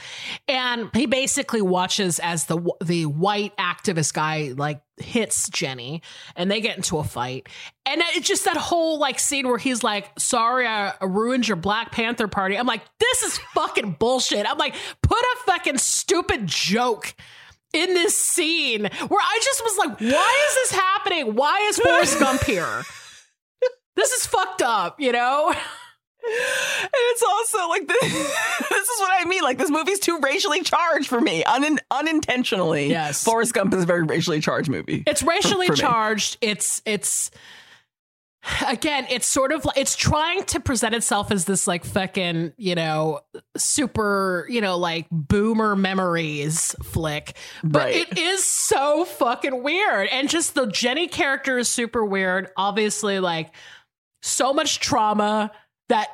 And 0.48 0.90
he 0.94 1.06
basically 1.06 1.62
watches 1.62 2.18
as 2.18 2.46
the 2.46 2.58
the 2.84 3.06
white 3.06 3.56
activist 3.56 4.12
guy 4.14 4.52
like 4.56 4.80
hits 5.00 5.48
Jenny 5.48 6.02
and 6.36 6.50
they 6.50 6.60
get 6.60 6.76
into 6.76 6.98
a 6.98 7.04
fight. 7.04 7.48
And 7.86 8.02
it's 8.14 8.26
just 8.26 8.44
that 8.44 8.56
whole 8.56 8.98
like 8.98 9.18
scene 9.18 9.48
where 9.48 9.58
he's 9.58 9.82
like, 9.82 10.10
sorry, 10.18 10.66
I 10.66 10.94
ruined 11.00 11.48
your 11.48 11.56
Black 11.56 11.92
Panther 11.92 12.28
party. 12.28 12.56
I'm 12.56 12.66
like, 12.66 12.82
this 12.98 13.22
is 13.22 13.38
fucking 13.54 13.96
bullshit. 13.98 14.46
I'm 14.48 14.58
like, 14.58 14.74
put 15.02 15.18
a 15.18 15.36
fucking 15.46 15.78
stupid 15.78 16.46
joke 16.46 17.14
in 17.72 17.94
this 17.94 18.16
scene 18.16 18.82
where 18.82 19.20
I 19.20 19.40
just 19.42 19.62
was 19.64 19.78
like, 19.78 20.00
why 20.00 20.48
is 20.48 20.54
this 20.54 20.72
happening? 20.80 21.34
Why 21.34 21.66
is 21.68 21.78
Forrest 21.78 22.18
Gump 22.18 22.42
here? 22.44 22.82
This 23.96 24.12
is 24.12 24.26
fucked 24.26 24.62
up, 24.62 25.00
you 25.00 25.10
know? 25.10 25.52
And 26.30 26.90
it's 26.92 27.22
also 27.22 27.68
like 27.68 27.86
this, 27.88 28.00
this 28.70 28.88
is 28.88 29.00
what 29.00 29.10
I 29.20 29.24
mean. 29.26 29.42
Like 29.42 29.58
this 29.58 29.70
movie's 29.70 29.98
too 30.00 30.18
racially 30.20 30.62
charged 30.62 31.08
for 31.08 31.20
me, 31.20 31.42
Un- 31.44 31.78
unintentionally. 31.90 32.88
Yes. 32.88 33.24
Forrest 33.24 33.54
Gump 33.54 33.72
is 33.74 33.82
a 33.82 33.86
very 33.86 34.02
racially 34.02 34.40
charged 34.40 34.68
movie. 34.70 35.02
It's 35.06 35.22
racially 35.34 35.66
for 35.66 35.72
me. 35.72 35.78
charged. 35.78 36.38
It's 36.40 36.82
it's 36.84 37.30
again, 38.66 39.06
it's 39.10 39.26
sort 39.26 39.52
of 39.52 39.64
like 39.64 39.76
it's 39.76 39.96
trying 39.96 40.44
to 40.44 40.60
present 40.60 40.94
itself 40.94 41.30
as 41.32 41.44
this 41.44 41.66
like 41.66 41.84
fucking, 41.84 42.52
you 42.56 42.74
know, 42.74 43.20
super, 43.56 44.46
you 44.48 44.60
know, 44.60 44.76
like 44.78 45.06
boomer 45.10 45.74
memories 45.76 46.74
flick. 46.82 47.36
But 47.64 47.84
Right. 47.84 47.96
it 47.96 48.18
is 48.18 48.44
so 48.44 49.04
fucking 49.04 49.62
weird. 49.62 50.08
And 50.08 50.28
just 50.28 50.54
the 50.54 50.66
Jenny 50.66 51.08
character 51.08 51.58
is 51.58 51.68
super 51.68 52.04
weird. 52.04 52.50
Obviously, 52.56 53.18
like 53.20 53.50
so 54.22 54.52
much 54.52 54.80
trauma 54.80 55.50
that 55.88 56.08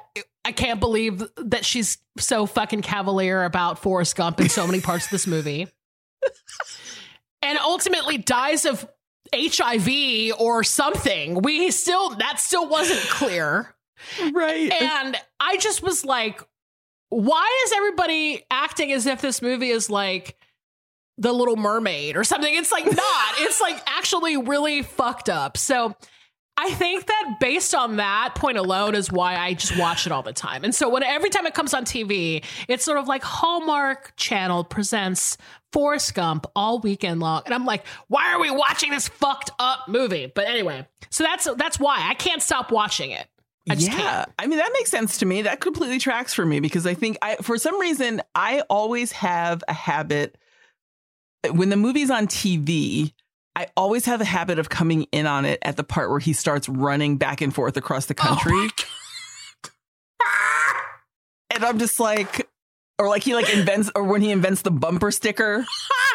I 0.45 0.53
can't 0.53 0.81
believe 0.81 1.23
that 1.37 1.65
she's 1.65 1.99
so 2.19 2.47
fucking 2.47 2.83
cavalier 2.83 3.45
about 3.45 3.79
Forrest 3.79 4.17
Gump 4.17 4.41
in 4.41 4.49
so 4.49 4.67
many 4.67 4.81
parts 4.81 5.07
of 5.07 5.11
this 5.11 5.27
movie. 5.27 5.67
and 7.43 7.59
ultimately 7.59 8.19
dies 8.19 8.65
of 8.65 8.87
HIV 9.35 10.33
or 10.39 10.65
something. 10.65 11.43
We 11.43 11.71
still 11.71 12.11
that 12.17 12.39
still 12.39 12.69
wasn't 12.69 13.01
clear. 13.11 13.75
right. 14.33 14.71
And 14.71 15.17
I 15.41 15.57
just 15.57 15.83
was 15.83 16.05
like, 16.05 16.41
why 17.09 17.63
is 17.67 17.73
everybody 17.73 18.45
acting 18.51 18.93
as 18.93 19.07
if 19.07 19.21
this 19.21 19.41
movie 19.41 19.71
is 19.71 19.89
like 19.89 20.37
the 21.17 21.33
little 21.33 21.57
mermaid 21.57 22.17
or 22.17 22.25
something? 22.25 22.53
It's 22.53 22.73
like 22.73 22.85
not. 22.85 23.35
it's 23.39 23.61
like 23.61 23.81
actually 23.87 24.37
really 24.37 24.83
fucked 24.83 25.29
up. 25.29 25.57
So 25.57 25.97
I 26.57 26.71
think 26.73 27.07
that 27.07 27.37
based 27.41 27.75
on 27.75 27.97
that 27.97 28.35
point 28.37 28.59
alone 28.59 28.95
is 28.95 29.11
why 29.11 29.37
I 29.37 29.55
just 29.55 29.77
watch 29.77 30.07
it 30.07 30.13
all 30.13 30.23
the 30.23 30.33
time. 30.33 30.63
And 30.63 30.73
so 30.73 30.89
when 30.89 31.03
every 31.03 31.29
time 31.29 31.47
it 31.47 31.55
comes 31.55 31.75
on 31.75 31.85
TV, 31.85 32.45
it's 32.69 32.85
sort 32.85 32.99
of 32.99 33.09
like 33.09 33.25
Hallmark 33.25 34.13
Channel 34.17 34.63
presents 34.63 35.37
Forrest 35.73 36.15
Gump 36.15 36.47
all 36.55 36.79
weekend 36.79 37.19
long. 37.19 37.43
And 37.45 37.53
I'm 37.53 37.65
like, 37.65 37.85
why 38.07 38.33
are 38.33 38.41
we 38.41 38.53
watching 38.53 38.91
this 38.91 39.09
fucked 39.09 39.51
up 39.59 39.89
movie? 39.89 40.31
But 40.33 40.47
anyway, 40.47 40.87
so 41.11 41.25
that's 41.25 41.49
that's 41.57 41.81
why 41.81 42.07
I 42.09 42.15
can't 42.15 42.41
stop 42.41 42.71
watching 42.71 43.11
it. 43.11 43.27
I 43.69 43.75
just 43.75 43.89
yeah, 43.89 43.97
can't. 43.97 44.31
I 44.39 44.47
mean 44.47 44.59
that 44.59 44.71
makes 44.75 44.91
sense 44.91 45.19
to 45.19 45.27
me. 45.27 45.43
That 45.43 45.61
completely 45.61 45.99
tracks 45.99 46.35
for 46.35 46.47
me 46.47 46.61
because 46.61 46.87
I 46.87 46.95
think 46.95 47.19
I, 47.21 47.37
for 47.37 47.59
some 47.59 47.81
reason, 47.81 48.23
I 48.35 48.61
always 48.71 49.11
have 49.13 49.65
a 49.67 49.73
habit 49.73 50.39
when 51.51 51.71
the 51.71 51.77
movie's 51.77 52.11
on 52.11 52.29
TV. 52.29 53.13
I 53.57 53.69
always 53.77 54.05
have 54.07 54.21
a 54.21 54.25
habit 54.25 54.59
of 54.59 54.69
coming 54.69 55.05
in 55.13 55.27
on 55.27 55.45
it 55.45 55.61
at 55.63 55.77
the 55.77 55.85
part 55.85 56.11
where 56.11 56.19
he 56.19 56.33
starts 56.33 56.69
running 56.69 57.17
back 57.17 57.41
and 57.41 57.55
forth 57.55 57.77
across 57.77 58.07
the 58.07 58.15
oh 58.19 58.23
country, 58.23 58.69
and 61.51 61.65
I'm 61.65 61.79
just 61.79 62.01
like, 62.01 62.49
or 62.99 63.09
like 63.09 63.23
he 63.23 63.35
like 63.35 63.53
invents, 63.55 63.91
or 63.95 64.03
when 64.05 64.23
he 64.23 64.31
invents 64.33 64.63
the 64.63 64.73
bumper 64.73 65.11
sticker, 65.13 65.65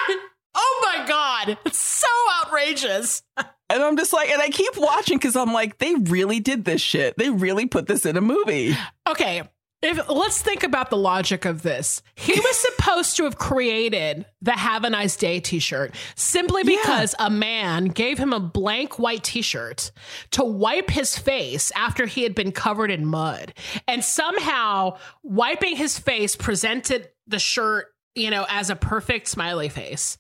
oh 0.55 0.93
my 0.98 1.05
god, 1.08 1.58
it's 1.65 1.79
so 1.79 2.08
outrageous. 2.43 3.24
and 3.38 3.48
I'm 3.69 3.96
just 3.96 4.12
like, 4.12 4.29
and 4.29 4.41
I 4.41 4.50
keep 4.50 4.75
watching 4.77 5.17
because 5.17 5.38
I'm 5.38 5.53
like, 5.53 5.77
they 5.77 5.96
really 5.96 6.41
did 6.41 6.65
this 6.65 6.81
shit. 6.81 7.17
They 7.17 7.29
really 7.29 7.67
put 7.67 7.88
this 7.88 8.05
in 8.05 8.17
a 8.17 8.22
movie. 8.22 8.75
Okay, 9.08 9.43
if 9.81 10.09
let's 10.09 10.41
think 10.41 10.63
about 10.63 10.89
the 10.89 10.98
logic 10.98 11.45
of 11.45 11.62
this. 11.62 12.01
He 12.15 12.33
was 12.33 12.57
supposed 12.77 13.15
to 13.17 13.24
have 13.24 13.38
created 13.38 14.25
the 14.41 14.51
"Have 14.51 14.83
a 14.83 14.89
Nice 14.89 15.15
Day" 15.15 15.39
T-shirt 15.39 15.95
simply 16.15 16.63
Yeah. 16.65 16.81
because 16.81 17.15
a 17.19 17.29
man 17.29 17.86
gave 17.86 18.17
him 18.17 18.33
a 18.33 18.39
blank 18.39 19.00
white 19.00 19.24
T-shirt 19.24 19.91
to 20.31 20.43
wipe 20.43 20.89
his 20.89 21.17
face 21.17 21.71
after 21.75 22.05
he 22.05 22.24
had 22.24 22.36
been 22.36 22.51
covered 22.51 22.91
in 22.91 23.05
mud, 23.05 23.53
and 23.88 24.03
somehow 24.03 24.98
wiping 25.24 25.75
his 25.75 25.98
face 25.98 26.36
presented 26.36 27.09
the 27.27 27.39
shirt, 27.39 27.88
you 28.15 28.29
know, 28.31 28.45
as 28.50 28.69
a 28.69 28.75
perfect 28.75 29.27
smiley 29.27 29.69
face. 29.69 30.17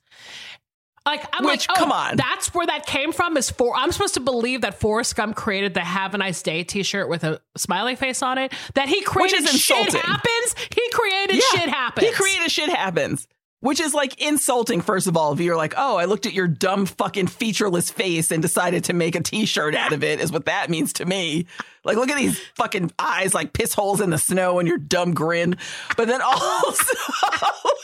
Like 1.09 1.25
I'm 1.33 1.43
Which, 1.45 1.67
like, 1.67 1.77
oh, 1.77 1.79
come 1.79 1.91
on. 1.91 2.17
that's 2.17 2.53
where 2.53 2.67
that 2.67 2.85
came 2.85 3.11
from. 3.11 3.35
Is 3.35 3.49
for 3.49 3.75
I'm 3.75 3.91
supposed 3.91 4.13
to 4.13 4.19
believe 4.19 4.61
that 4.61 4.79
Forrest 4.79 5.15
Gump 5.15 5.35
created 5.35 5.73
the 5.73 5.79
"Have 5.79 6.13
a 6.13 6.19
Nice 6.19 6.41
Day" 6.43 6.63
T-shirt 6.63 7.09
with 7.09 7.23
a 7.23 7.41
smiley 7.57 7.95
face 7.95 8.21
on 8.21 8.37
it. 8.37 8.53
That 8.75 8.89
he 8.89 9.01
created 9.01 9.41
is 9.41 9.59
shit 9.59 9.77
insulting. 9.87 10.01
happens. 10.01 10.55
He 10.75 10.89
created 10.91 11.35
Yeah, 11.37 11.59
shit 11.59 11.69
happens. 11.69 12.07
He 12.07 12.13
created 12.13 12.51
shit 12.51 12.69
happens. 12.69 13.27
Which 13.61 13.81
is 13.81 13.93
like 13.93 14.21
insulting, 14.21 14.79
first 14.79 15.07
of 15.07 15.17
all, 15.17 15.33
if 15.33 15.41
you're 15.41 15.57
like, 15.57 15.73
oh, 15.75 15.97
I 15.97 16.05
looked 16.05 16.25
at 16.25 16.31
your 16.31 16.47
dumb 16.47 16.85
fucking 16.85 17.27
featureless 17.27 17.89
face 17.91 18.31
and 18.31 18.41
decided 18.41 18.85
to 18.85 18.93
make 18.93 19.15
a 19.15 19.21
t 19.21 19.45
shirt 19.45 19.75
out 19.75 19.91
of 19.91 20.01
it, 20.03 20.21
is 20.21 20.31
what 20.31 20.45
that 20.45 20.69
means 20.69 20.93
to 20.93 21.05
me. 21.05 21.45
Like, 21.83 21.97
look 21.97 22.09
at 22.09 22.15
these 22.17 22.39
fucking 22.55 22.91
eyes 22.97 23.33
like 23.33 23.51
piss 23.51 23.73
holes 23.73 23.99
in 23.99 24.11
the 24.11 24.17
snow 24.17 24.59
and 24.59 24.67
your 24.67 24.77
dumb 24.77 25.13
grin. 25.13 25.57
But 25.97 26.07
then 26.07 26.21
also, 26.25 26.93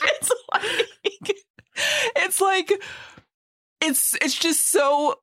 it's 0.02 0.32
like, 0.54 1.36
it's 2.16 2.40
like, 2.40 2.72
it's, 3.86 4.14
it's 4.20 4.38
just 4.38 4.70
so 4.70 5.16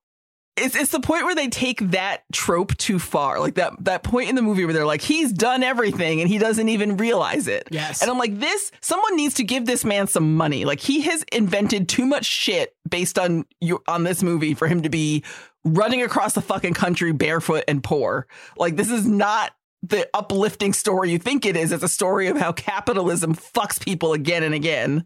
it's 0.56 0.76
it's 0.76 0.92
the 0.92 1.00
point 1.00 1.26
where 1.26 1.34
they 1.34 1.48
take 1.48 1.80
that 1.92 2.24
trope 2.32 2.78
too 2.78 3.00
far. 3.00 3.40
Like 3.40 3.56
that 3.56 3.74
that 3.86 4.04
point 4.04 4.30
in 4.30 4.36
the 4.36 4.42
movie 4.42 4.66
where 4.66 4.74
they're 4.74 4.86
like, 4.86 5.02
he's 5.02 5.32
done 5.34 5.64
everything 5.64 6.22
and 6.22 6.30
he 6.30 6.38
doesn't 6.38 6.70
even 6.70 6.98
realize 6.98 7.48
it. 7.48 7.68
Yes. 7.72 8.02
And 8.02 8.12
I'm 8.12 8.20
like, 8.20 8.40
this 8.40 8.72
someone 8.82 9.16
needs 9.16 9.34
to 9.36 9.44
give 9.44 9.66
this 9.66 9.84
man 9.84 10.08
some 10.08 10.36
money. 10.36 10.66
Like 10.66 10.80
he 10.80 11.02
has 11.02 11.24
invented 11.32 11.90
too 11.90 12.06
much 12.06 12.26
shit 12.26 12.76
based 12.88 13.18
on 13.18 13.46
you 13.62 13.82
on 13.88 14.04
this 14.04 14.22
movie 14.22 14.54
for 14.54 14.68
him 14.68 14.84
to 14.84 14.90
be 14.90 15.24
running 15.66 16.04
across 16.04 16.34
the 16.34 16.42
fucking 16.42 16.74
country 16.74 17.14
barefoot 17.14 17.64
and 17.68 17.84
poor. 17.84 18.28
Like 18.56 18.76
this 18.76 18.92
is 18.92 19.08
not 19.08 19.54
the 19.82 20.08
uplifting 20.14 20.72
story 20.74 21.12
you 21.12 21.20
think 21.20 21.46
it 21.46 21.58
is. 21.58 21.72
It's 21.72 21.84
a 21.84 21.90
story 21.90 22.28
of 22.28 22.38
how 22.38 22.52
capitalism 22.52 23.36
fucks 23.36 23.84
people 23.84 24.14
again 24.14 24.44
and 24.44 24.54
again. 24.54 25.06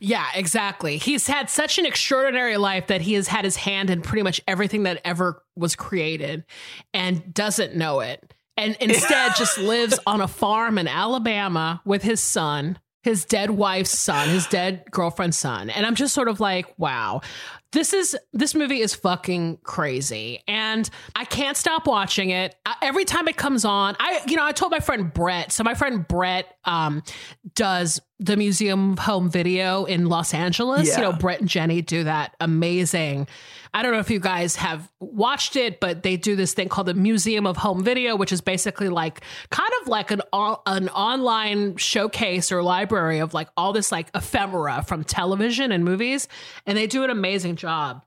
Yeah, 0.00 0.26
exactly. 0.34 0.96
He's 0.96 1.26
had 1.26 1.50
such 1.50 1.78
an 1.78 1.86
extraordinary 1.86 2.56
life 2.56 2.86
that 2.88 3.00
he 3.00 3.14
has 3.14 3.28
had 3.28 3.44
his 3.44 3.56
hand 3.56 3.90
in 3.90 4.02
pretty 4.02 4.22
much 4.22 4.40
everything 4.46 4.84
that 4.84 5.00
ever 5.04 5.42
was 5.56 5.74
created 5.76 6.44
and 6.92 7.32
doesn't 7.32 7.74
know 7.74 8.00
it. 8.00 8.32
And 8.56 8.76
instead 8.80 9.34
just 9.36 9.58
lives 9.58 9.98
on 10.06 10.20
a 10.20 10.28
farm 10.28 10.78
in 10.78 10.88
Alabama 10.88 11.82
with 11.84 12.02
his 12.02 12.20
son, 12.20 12.78
his 13.02 13.24
dead 13.24 13.50
wife's 13.50 13.96
son, 13.96 14.28
his 14.28 14.46
dead 14.46 14.84
girlfriend's 14.90 15.36
son. 15.36 15.70
And 15.70 15.84
I'm 15.84 15.94
just 15.94 16.14
sort 16.14 16.28
of 16.28 16.40
like, 16.40 16.72
wow. 16.78 17.20
This 17.72 17.92
is 17.92 18.16
this 18.32 18.54
movie 18.54 18.78
is 18.78 18.94
fucking 18.94 19.58
crazy, 19.64 20.44
and 20.46 20.88
I 21.16 21.24
can't 21.24 21.56
stop 21.56 21.88
watching 21.88 22.30
it. 22.30 22.54
I, 22.64 22.76
every 22.82 23.04
time 23.04 23.26
it 23.26 23.36
comes 23.36 23.64
on, 23.64 23.96
I 23.98 24.22
you 24.28 24.36
know 24.36 24.44
I 24.44 24.52
told 24.52 24.70
my 24.70 24.78
friend 24.78 25.12
Brett. 25.12 25.50
So 25.50 25.64
my 25.64 25.74
friend 25.74 26.06
Brett 26.06 26.56
um, 26.64 27.02
does 27.56 28.00
the 28.20 28.36
Museum 28.36 28.92
of 28.92 29.00
Home 29.00 29.28
Video 29.28 29.84
in 29.84 30.06
Los 30.06 30.34
Angeles. 30.34 30.88
Yeah. 30.88 30.96
You 30.96 31.02
know, 31.02 31.12
Brett 31.12 31.40
and 31.40 31.48
Jenny 31.48 31.82
do 31.82 32.04
that 32.04 32.36
amazing. 32.40 33.26
I 33.72 33.82
don't 33.82 33.92
know 33.92 33.98
if 33.98 34.10
you 34.10 34.20
guys 34.20 34.54
have 34.56 34.88
watched 35.00 35.56
it, 35.56 35.80
but 35.80 36.04
they 36.04 36.16
do 36.16 36.36
this 36.36 36.54
thing 36.54 36.68
called 36.68 36.86
the 36.86 36.94
Museum 36.94 37.44
of 37.46 37.56
Home 37.56 37.82
Video, 37.82 38.14
which 38.14 38.32
is 38.32 38.40
basically 38.40 38.88
like 38.88 39.22
kind 39.50 39.70
of 39.82 39.88
like 39.88 40.12
an 40.12 40.22
an 40.66 40.88
online 40.90 41.76
showcase 41.76 42.52
or 42.52 42.62
library 42.62 43.18
of 43.18 43.34
like 43.34 43.48
all 43.56 43.72
this 43.72 43.90
like 43.90 44.08
ephemera 44.14 44.84
from 44.86 45.02
television 45.02 45.72
and 45.72 45.84
movies, 45.84 46.28
and 46.66 46.78
they 46.78 46.86
do 46.86 47.02
an 47.02 47.10
amazing 47.10 47.56
job. 47.56 48.04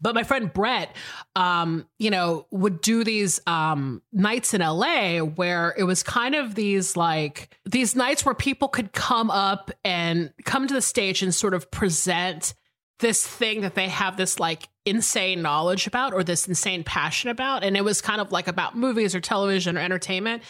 But 0.00 0.14
my 0.14 0.24
friend 0.24 0.52
Brett, 0.52 0.94
um, 1.34 1.86
you 1.98 2.10
know, 2.10 2.46
would 2.50 2.80
do 2.80 3.02
these 3.02 3.40
um, 3.46 4.02
nights 4.12 4.52
in 4.52 4.60
LA 4.60 5.18
where 5.20 5.74
it 5.78 5.84
was 5.84 6.02
kind 6.02 6.34
of 6.34 6.54
these 6.54 6.96
like 6.96 7.56
these 7.64 7.96
nights 7.96 8.24
where 8.24 8.34
people 8.34 8.68
could 8.68 8.92
come 8.92 9.30
up 9.30 9.70
and 9.84 10.32
come 10.44 10.66
to 10.66 10.74
the 10.74 10.82
stage 10.82 11.22
and 11.22 11.34
sort 11.34 11.54
of 11.54 11.70
present 11.70 12.54
this 12.98 13.26
thing 13.26 13.62
that 13.62 13.74
they 13.74 13.88
have 13.88 14.16
this 14.16 14.38
like 14.38 14.68
insane 14.84 15.42
knowledge 15.42 15.86
about 15.86 16.14
or 16.14 16.22
this 16.22 16.46
insane 16.46 16.84
passion 16.84 17.30
about. 17.30 17.64
And 17.64 17.76
it 17.76 17.84
was 17.84 18.00
kind 18.00 18.20
of 18.20 18.32
like 18.32 18.48
about 18.48 18.76
movies 18.76 19.14
or 19.14 19.20
television 19.20 19.76
or 19.76 19.80
entertainment. 19.80 20.42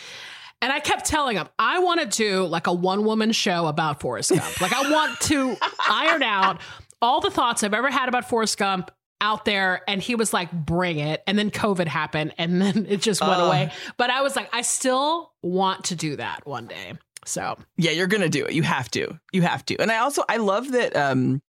And 0.63 0.73
I 0.73 0.81
kept 0.81 1.05
telling 1.07 1.37
him, 1.37 1.49
I 1.59 1.81
want 1.81 2.01
to 2.01 2.07
do 2.07 2.45
like 2.47 2.67
a 2.67 2.73
one 2.73 3.05
woman 3.05 3.33
show 3.33 3.67
about 3.67 4.01
Forrest 4.01 4.31
Gump. 4.31 4.61
like, 4.61 4.73
I 4.73 4.91
want 4.91 5.21
to 5.23 5.57
iron 5.89 6.23
out 6.23 6.61
all 7.03 7.21
the 7.21 7.31
thoughts 7.31 7.63
I've 7.63 7.75
ever 7.75 7.91
had 7.91 8.09
about 8.09 8.29
Forrest 8.29 8.57
Gump 8.59 8.91
out 9.21 9.45
there. 9.45 9.83
And 9.89 10.03
he 10.03 10.15
was 10.15 10.33
like, 10.33 10.53
bring 10.53 10.99
it. 10.99 11.23
And 11.27 11.39
then 11.39 11.51
COVID 11.51 11.87
happened 11.87 12.35
and 12.39 12.61
then 12.63 12.87
it 12.89 13.01
just 13.03 13.21
went 13.21 13.41
Uh. 13.41 13.45
away. 13.45 13.73
But 13.97 14.11
I 14.11 14.23
was 14.23 14.37
like, 14.37 14.49
I 14.55 14.63
still 14.63 15.33
want 15.43 15.85
to 15.87 15.97
do 15.97 16.17
that 16.17 16.47
one 16.47 16.67
day. 16.67 16.95
So, 17.25 17.57
Yeah, 17.77 17.91
you're 17.91 18.07
gonna 18.07 18.29
do 18.29 18.45
it. 18.45 18.53
You 18.53 18.63
have 18.63 18.89
to. 18.93 19.19
You 19.33 19.43
have 19.43 19.65
to. 19.67 19.77
And 19.79 19.91
I 19.91 19.99
also 19.99 20.23
I 20.29 20.37
love 20.37 20.71
that 20.73 20.95
um 20.95 21.43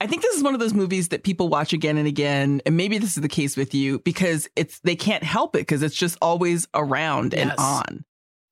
I 0.00 0.06
think 0.06 0.22
this 0.22 0.36
is 0.36 0.42
one 0.44 0.54
of 0.54 0.60
those 0.60 0.74
movies 0.74 1.08
that 1.08 1.24
people 1.24 1.48
watch 1.48 1.72
again 1.72 1.96
and 1.96 2.06
again, 2.06 2.62
and 2.64 2.76
maybe 2.76 2.98
this 2.98 3.16
is 3.16 3.20
the 3.22 3.28
case 3.28 3.56
with 3.56 3.74
you 3.74 3.98
because 4.00 4.48
it's 4.54 4.78
they 4.80 4.94
can't 4.94 5.24
help 5.24 5.56
it 5.56 5.60
because 5.60 5.82
it's 5.82 5.96
just 5.96 6.16
always 6.22 6.68
around 6.72 7.34
and 7.34 7.52
on. 7.58 8.04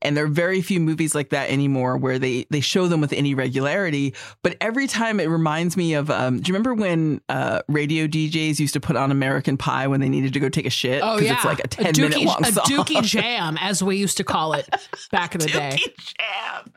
And 0.02 0.16
there 0.16 0.24
are 0.24 0.28
very 0.28 0.60
few 0.60 0.78
movies 0.78 1.14
like 1.14 1.30
that 1.30 1.50
anymore 1.50 1.96
where 1.96 2.18
they 2.18 2.46
they 2.50 2.60
show 2.60 2.86
them 2.86 3.00
with 3.00 3.12
any 3.12 3.34
regularity. 3.34 4.14
But 4.42 4.56
every 4.60 4.86
time 4.86 5.20
it 5.20 5.28
reminds 5.28 5.76
me 5.76 5.94
of 5.94 6.10
um, 6.10 6.40
do 6.40 6.48
you 6.48 6.54
remember 6.54 6.74
when 6.74 7.20
uh, 7.28 7.62
radio 7.68 8.06
DJs 8.06 8.60
used 8.60 8.74
to 8.74 8.80
put 8.80 8.96
on 8.96 9.10
American 9.10 9.56
Pie 9.56 9.86
when 9.86 10.00
they 10.00 10.08
needed 10.08 10.34
to 10.34 10.40
go 10.40 10.48
take 10.48 10.66
a 10.66 10.70
shit? 10.70 11.02
oh, 11.02 11.18
yeah. 11.18 11.34
it's 11.34 11.44
like 11.44 11.60
a 11.64 11.68
10 11.68 11.94
dookie, 11.94 12.00
minute 12.00 12.22
long 12.22 12.44
a 12.44 12.52
song. 12.52 12.64
dookie 12.64 13.02
jam, 13.02 13.56
as 13.60 13.82
we 13.82 13.96
used 13.96 14.18
to 14.18 14.24
call 14.24 14.52
it 14.52 14.68
back 15.10 15.34
in 15.34 15.40
the 15.40 15.46
day. 15.48 15.78
Dookie 15.78 16.14
Jam. 16.18 16.72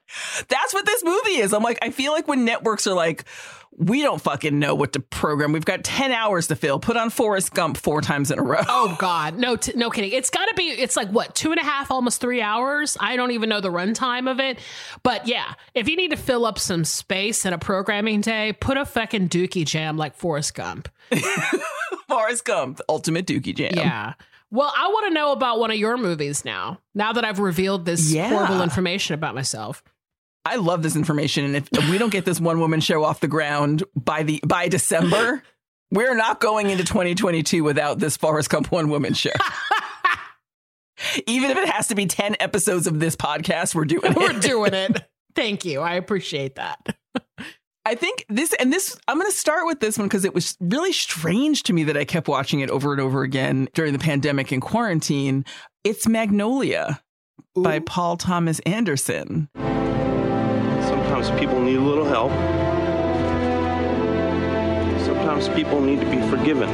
That's 0.47 0.73
what 0.73 0.85
this 0.85 1.03
movie 1.03 1.37
is. 1.37 1.53
I'm 1.53 1.63
like, 1.63 1.79
I 1.81 1.91
feel 1.91 2.11
like 2.11 2.27
when 2.27 2.45
networks 2.45 2.87
are 2.87 2.93
like, 2.93 3.25
we 3.79 4.01
don't 4.01 4.21
fucking 4.21 4.59
know 4.59 4.75
what 4.75 4.91
to 4.93 4.99
program. 4.99 5.53
We've 5.53 5.63
got 5.63 5.85
10 5.85 6.11
hours 6.11 6.47
to 6.47 6.55
fill. 6.57 6.79
Put 6.79 6.97
on 6.97 7.09
Forrest 7.09 7.53
Gump 7.53 7.77
four 7.77 8.01
times 8.01 8.29
in 8.29 8.37
a 8.37 8.43
row. 8.43 8.59
Oh 8.67 8.95
God, 8.99 9.37
no, 9.37 9.55
t- 9.55 9.71
no 9.75 9.89
kidding. 9.89 10.11
It's 10.11 10.29
got 10.29 10.45
to 10.47 10.53
be. 10.55 10.63
It's 10.65 10.97
like 10.97 11.07
what 11.09 11.33
two 11.33 11.51
and 11.51 11.59
a 11.59 11.63
half, 11.63 11.89
almost 11.89 12.19
three 12.19 12.41
hours. 12.41 12.97
I 12.99 13.15
don't 13.15 13.31
even 13.31 13.47
know 13.47 13.61
the 13.61 13.71
runtime 13.71 14.29
of 14.29 14.39
it, 14.41 14.59
but 15.01 15.27
yeah, 15.27 15.53
if 15.73 15.87
you 15.87 15.95
need 15.95 16.11
to 16.11 16.17
fill 16.17 16.45
up 16.45 16.59
some 16.59 16.83
space 16.83 17.45
in 17.45 17.53
a 17.53 17.57
programming 17.57 18.21
day, 18.21 18.51
put 18.53 18.75
a 18.77 18.85
fucking 18.85 19.29
Dookie 19.29 19.65
Jam 19.65 19.95
like 19.97 20.13
Forrest 20.15 20.53
Gump. 20.55 20.89
Forrest 22.07 22.45
Gump, 22.45 22.81
ultimate 22.89 23.25
Dookie 23.25 23.55
Jam. 23.55 23.71
Yeah. 23.75 24.13
Well, 24.51 24.73
I 24.75 24.87
want 24.87 25.07
to 25.07 25.13
know 25.13 25.31
about 25.31 25.59
one 25.59 25.69
of 25.71 25.77
your 25.77 25.95
movies 25.95 26.43
now. 26.43 26.79
Now 26.95 27.13
that 27.13 27.23
I've 27.23 27.39
revealed 27.39 27.85
this 27.85 28.11
Yeah. 28.11 28.29
horrible 28.29 28.61
information 28.63 29.13
about 29.13 29.35
myself. 29.35 29.83
I 30.49 30.55
love 30.55 30.81
this 30.81 30.95
information. 30.95 31.45
And 31.45 31.55
if 31.55 31.89
we 31.91 31.99
don't 31.99 32.11
get 32.11 32.25
this 32.25 32.39
one 32.39 32.59
woman 32.59 32.79
show 32.79 33.03
off 33.03 33.19
the 33.19 33.27
ground 33.27 33.83
by 33.95 34.23
the 34.23 34.41
by 34.43 34.67
December, 34.67 35.43
we're 35.91 36.15
not 36.15 36.41
going 36.41 36.71
into 36.71 36.83
2022 36.83 37.63
without 37.63 37.99
this 37.99 38.17
Forrest 38.17 38.49
Gump 38.49 38.71
one 38.71 38.89
woman 38.89 39.13
show. 39.13 39.29
Even 41.27 41.51
if 41.51 41.57
it 41.57 41.69
has 41.69 41.87
to 41.89 41.95
be 41.95 42.07
10 42.07 42.37
episodes 42.39 42.87
of 42.87 42.99
this 42.99 43.15
podcast, 43.15 43.75
we're 43.75 43.85
doing 43.85 44.11
it. 44.11 44.17
We're 44.17 44.39
doing 44.39 44.73
it. 44.73 45.07
Thank 45.35 45.65
you. 45.65 45.81
I 45.81 45.93
appreciate 45.93 46.55
that. 46.55 46.97
I 47.85 47.93
think 47.93 48.25
this, 48.27 48.53
and 48.59 48.73
this, 48.73 48.97
I'm 49.07 49.17
going 49.17 49.31
to 49.31 49.37
start 49.37 49.67
with 49.67 49.79
this 49.79 49.99
one 49.99 50.07
because 50.07 50.25
it 50.25 50.33
was 50.33 50.57
really 50.59 50.91
strange 50.91 51.61
to 51.63 51.73
me 51.73 51.83
that 51.85 51.95
I 51.95 52.05
kept 52.05 52.27
watching 52.27 52.59
it 52.61 52.71
over 52.71 52.91
and 52.91 52.99
over 52.99 53.21
again 53.21 53.69
during 53.75 53.93
the 53.93 53.99
pandemic 53.99 54.51
and 54.51 54.61
quarantine. 54.61 55.45
It's 55.83 56.07
Magnolia 56.07 57.01
by 57.55 57.79
Paul 57.79 58.17
Thomas 58.17 58.59
Anderson. 58.61 59.47
Sometimes 61.21 61.39
people 61.41 61.59
need 61.59 61.75
a 61.75 61.81
little 61.81 62.05
help. 62.05 62.31
Sometimes 65.05 65.49
people 65.49 65.81
need 65.81 65.99
to 65.99 66.05
be 66.09 66.21
forgiven. 66.29 66.69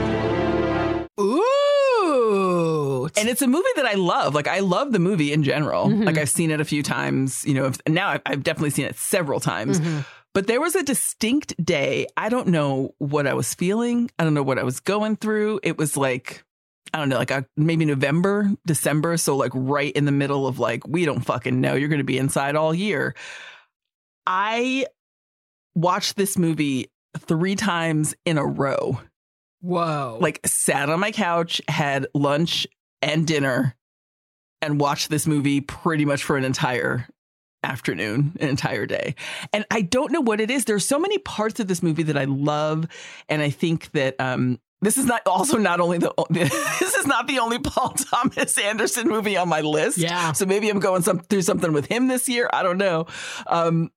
Ooh. 1.20 3.10
And 3.18 3.28
it's 3.28 3.42
a 3.42 3.48
movie 3.48 3.64
that 3.78 3.88
I 3.88 3.94
love. 3.96 4.36
Like, 4.36 4.48
I 4.48 4.60
love 4.60 4.92
the 4.92 5.00
movie 5.00 5.34
in 5.34 5.42
general. 5.42 5.88
Mhm. 5.88 6.06
Like, 6.06 6.20
I've 6.20 6.30
seen 6.30 6.52
it 6.52 6.62
a 6.62 6.66
few 6.66 6.84
times, 6.84 7.44
you 7.46 7.56
know, 7.56 7.72
now 7.90 8.10
I've, 8.10 8.22
I've 8.28 8.44
definitely 8.44 8.70
seen 8.70 8.86
it 8.86 8.98
several 8.98 9.40
times. 9.40 9.80
Mhm. 9.80 10.06
But 10.36 10.46
there 10.46 10.62
was 10.62 10.76
a 10.76 10.84
distinct 10.84 11.56
day. 11.64 12.06
I 12.16 12.30
don't 12.30 12.50
know 12.50 12.94
what 13.00 13.26
I 13.26 13.34
was 13.34 13.52
feeling. 13.56 14.12
I 14.20 14.24
don't 14.24 14.36
know 14.36 14.44
what 14.44 14.60
I 14.60 14.64
was 14.64 14.80
going 14.80 15.16
through. 15.16 15.60
It 15.64 15.80
was 15.80 15.98
like, 15.98 16.44
I 16.94 17.00
don't 17.00 17.10
know, 17.10 17.18
like 17.18 17.32
a, 17.32 17.46
maybe 17.58 17.86
November, 17.86 18.52
December. 18.68 19.18
So, 19.18 19.36
like, 19.38 19.52
right 19.56 19.92
in 19.94 20.06
the 20.06 20.12
middle 20.12 20.46
of 20.46 20.60
like, 20.60 20.86
we 20.88 21.04
don't 21.06 21.22
fucking 21.22 21.60
know. 21.60 21.74
You're 21.74 21.90
going 21.90 21.98
to 21.98 22.04
be 22.04 22.20
inside 22.20 22.56
all 22.56 22.76
year. 22.76 23.16
I 24.28 24.88
watched 25.76 26.16
this 26.16 26.38
movie 26.38 26.92
three 27.18 27.56
times 27.56 28.16
in 28.26 28.38
a 28.38 28.46
row. 28.46 29.00
Whoa. 29.62 30.18
Like, 30.22 30.46
sat 30.46 30.90
on 30.90 31.00
my 31.00 31.12
couch, 31.12 31.62
had 31.68 32.08
lunch 32.14 32.68
and 33.02 33.26
dinner, 33.26 33.76
and 34.62 34.80
watched 34.80 35.10
this 35.10 35.28
movie 35.28 35.62
pretty 35.62 36.06
much 36.06 36.24
for 36.24 36.38
an 36.38 36.44
entire 36.44 37.08
afternoon, 37.66 38.38
an 38.40 38.48
entire 38.48 38.86
day. 38.86 39.16
And 39.52 39.66
I 39.72 39.82
don't 39.82 40.12
know 40.12 40.22
what 40.22 40.40
it 40.40 40.52
is. 40.52 40.66
There's 40.66 40.86
so 40.86 41.00
many 41.00 41.18
parts 41.18 41.60
of 41.60 41.68
this 41.68 41.82
movie 41.84 42.04
that 42.04 42.18
I 42.18 42.26
love, 42.26 42.88
and 43.28 43.42
I 43.42 43.50
think 43.50 43.92
that 43.92 44.16
um 44.20 44.60
this 44.82 44.98
is 44.98 45.06
not 45.06 45.22
also 45.26 45.58
not 45.58 45.80
only 45.80 45.98
the 45.98 46.14
this 46.30 46.96
is 46.96 47.08
not 47.08 47.28
the 47.28 47.40
only 47.40 47.60
Paul 47.60 47.90
Thomas 48.12 48.58
Anderson 48.58 49.08
movie 49.08 49.36
on 49.36 49.50
my 49.50 49.62
list. 49.62 49.98
Yeah. 49.98 50.32
So 50.34 50.46
maybe 50.46 50.70
I'm 50.70 50.80
going 50.80 51.02
some 51.02 51.20
through 51.20 51.42
something 51.42 51.74
with 51.74 51.88
him 51.88 52.08
this 52.08 52.30
year. 52.30 52.50
I 52.54 52.64
don't 52.64 52.78
know. 52.78 53.08
Um 53.48 53.92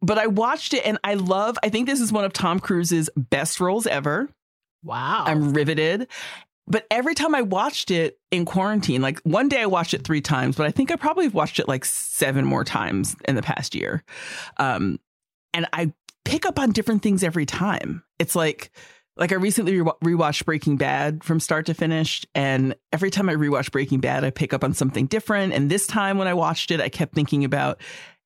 but 0.00 0.18
I 0.18 0.26
watched 0.26 0.74
it 0.74 0.86
and 0.86 0.98
I 1.04 1.14
love 1.14 1.58
I 1.62 1.68
think 1.68 1.86
this 1.86 2.00
is 2.00 2.12
one 2.12 2.24
of 2.24 2.32
Tom 2.32 2.60
Cruise's 2.60 3.10
best 3.16 3.60
roles 3.60 3.86
ever. 3.86 4.28
wow. 4.82 5.24
I'm 5.26 5.52
riveted. 5.52 6.08
But 6.70 6.86
every 6.90 7.14
time 7.14 7.34
I 7.34 7.40
watched 7.40 7.90
it 7.90 8.18
in 8.30 8.44
quarantine, 8.44 9.00
like 9.00 9.20
one 9.20 9.48
day 9.48 9.62
I 9.62 9.66
watched 9.66 9.94
it 9.94 10.04
three 10.04 10.20
times, 10.20 10.54
but 10.54 10.66
I 10.66 10.70
think 10.70 10.90
I 10.90 10.96
probably 10.96 11.24
have 11.24 11.32
watched 11.34 11.58
it 11.58 11.66
like 11.66 11.84
seven 11.84 12.44
more 12.44 12.62
times 12.62 13.16
in 13.26 13.36
the 13.36 13.42
past 13.42 13.74
year. 13.74 14.04
Um, 14.58 15.00
and 15.54 15.66
I 15.72 15.92
pick 16.26 16.44
up 16.44 16.58
on 16.58 16.72
different 16.72 17.02
things 17.02 17.24
every 17.24 17.46
time. 17.46 18.04
It's 18.18 18.36
like, 18.36 18.70
like 19.16 19.32
I 19.32 19.36
recently 19.36 19.80
re- 19.80 19.92
rewatched 20.04 20.44
Breaking 20.44 20.76
Bad 20.76 21.24
from 21.24 21.40
start 21.40 21.64
to 21.66 21.74
finish, 21.74 22.26
and 22.34 22.76
every 22.92 23.10
time 23.10 23.30
I 23.30 23.34
rewatch 23.34 23.72
Breaking 23.72 24.00
Bad, 24.00 24.22
I 24.22 24.30
pick 24.30 24.52
up 24.52 24.62
on 24.62 24.74
something 24.74 25.06
different. 25.06 25.54
And 25.54 25.70
this 25.70 25.86
time 25.86 26.18
when 26.18 26.28
I 26.28 26.34
watched 26.34 26.70
it, 26.70 26.82
I 26.82 26.90
kept 26.90 27.14
thinking 27.14 27.44
about 27.44 27.80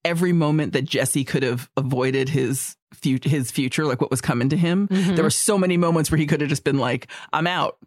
every 0.05 0.33
moment 0.33 0.73
that 0.73 0.85
Jesse 0.85 1.25
could 1.25 1.43
have 1.43 1.69
avoided 1.77 2.29
his 2.29 2.77
his 3.03 3.51
future, 3.51 3.85
like 3.85 4.01
what 4.01 4.11
was 4.11 4.21
coming 4.21 4.49
to 4.51 4.57
him. 4.57 4.87
Mhm. 4.89 5.15
There 5.17 5.25
were 5.25 5.31
so 5.31 5.59
many 5.59 5.77
moments 5.77 6.11
where 6.11 6.19
he 6.19 6.27
could 6.27 6.41
have 6.41 6.51
just 6.51 6.65
been 6.65 6.79
like, 6.79 7.09
"I'm 7.33 7.47
out." 7.47 7.79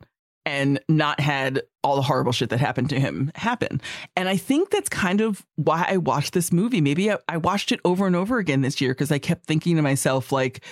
And 0.48 0.80
not 0.88 1.20
had 1.20 1.64
all 1.84 1.96
the 1.96 2.04
horrible 2.04 2.32
shit 2.32 2.50
that 2.52 2.60
happened 2.60 2.90
to 2.92 3.00
him 3.00 3.32
happen. 3.34 3.82
And 4.16 4.30
I 4.30 4.38
think 4.38 4.70
that's 4.70 4.90
kind 4.90 5.20
of 5.22 5.44
why 5.56 5.88
I 5.90 5.98
watched 5.98 6.34
this 6.34 6.52
movie. 6.54 6.82
Maybe 6.82 7.12
I, 7.12 7.18
I 7.28 7.38
watched 7.38 7.72
it 7.72 7.80
over 7.84 8.06
and 8.06 8.16
over 8.16 8.38
again 8.38 8.62
this 8.62 8.80
year 8.80 8.92
because 8.92 9.12
I 9.12 9.18
kept 9.18 9.48
thinking 9.48 9.76
to 9.78 9.82
myself, 9.82 10.32
like, 10.32 10.64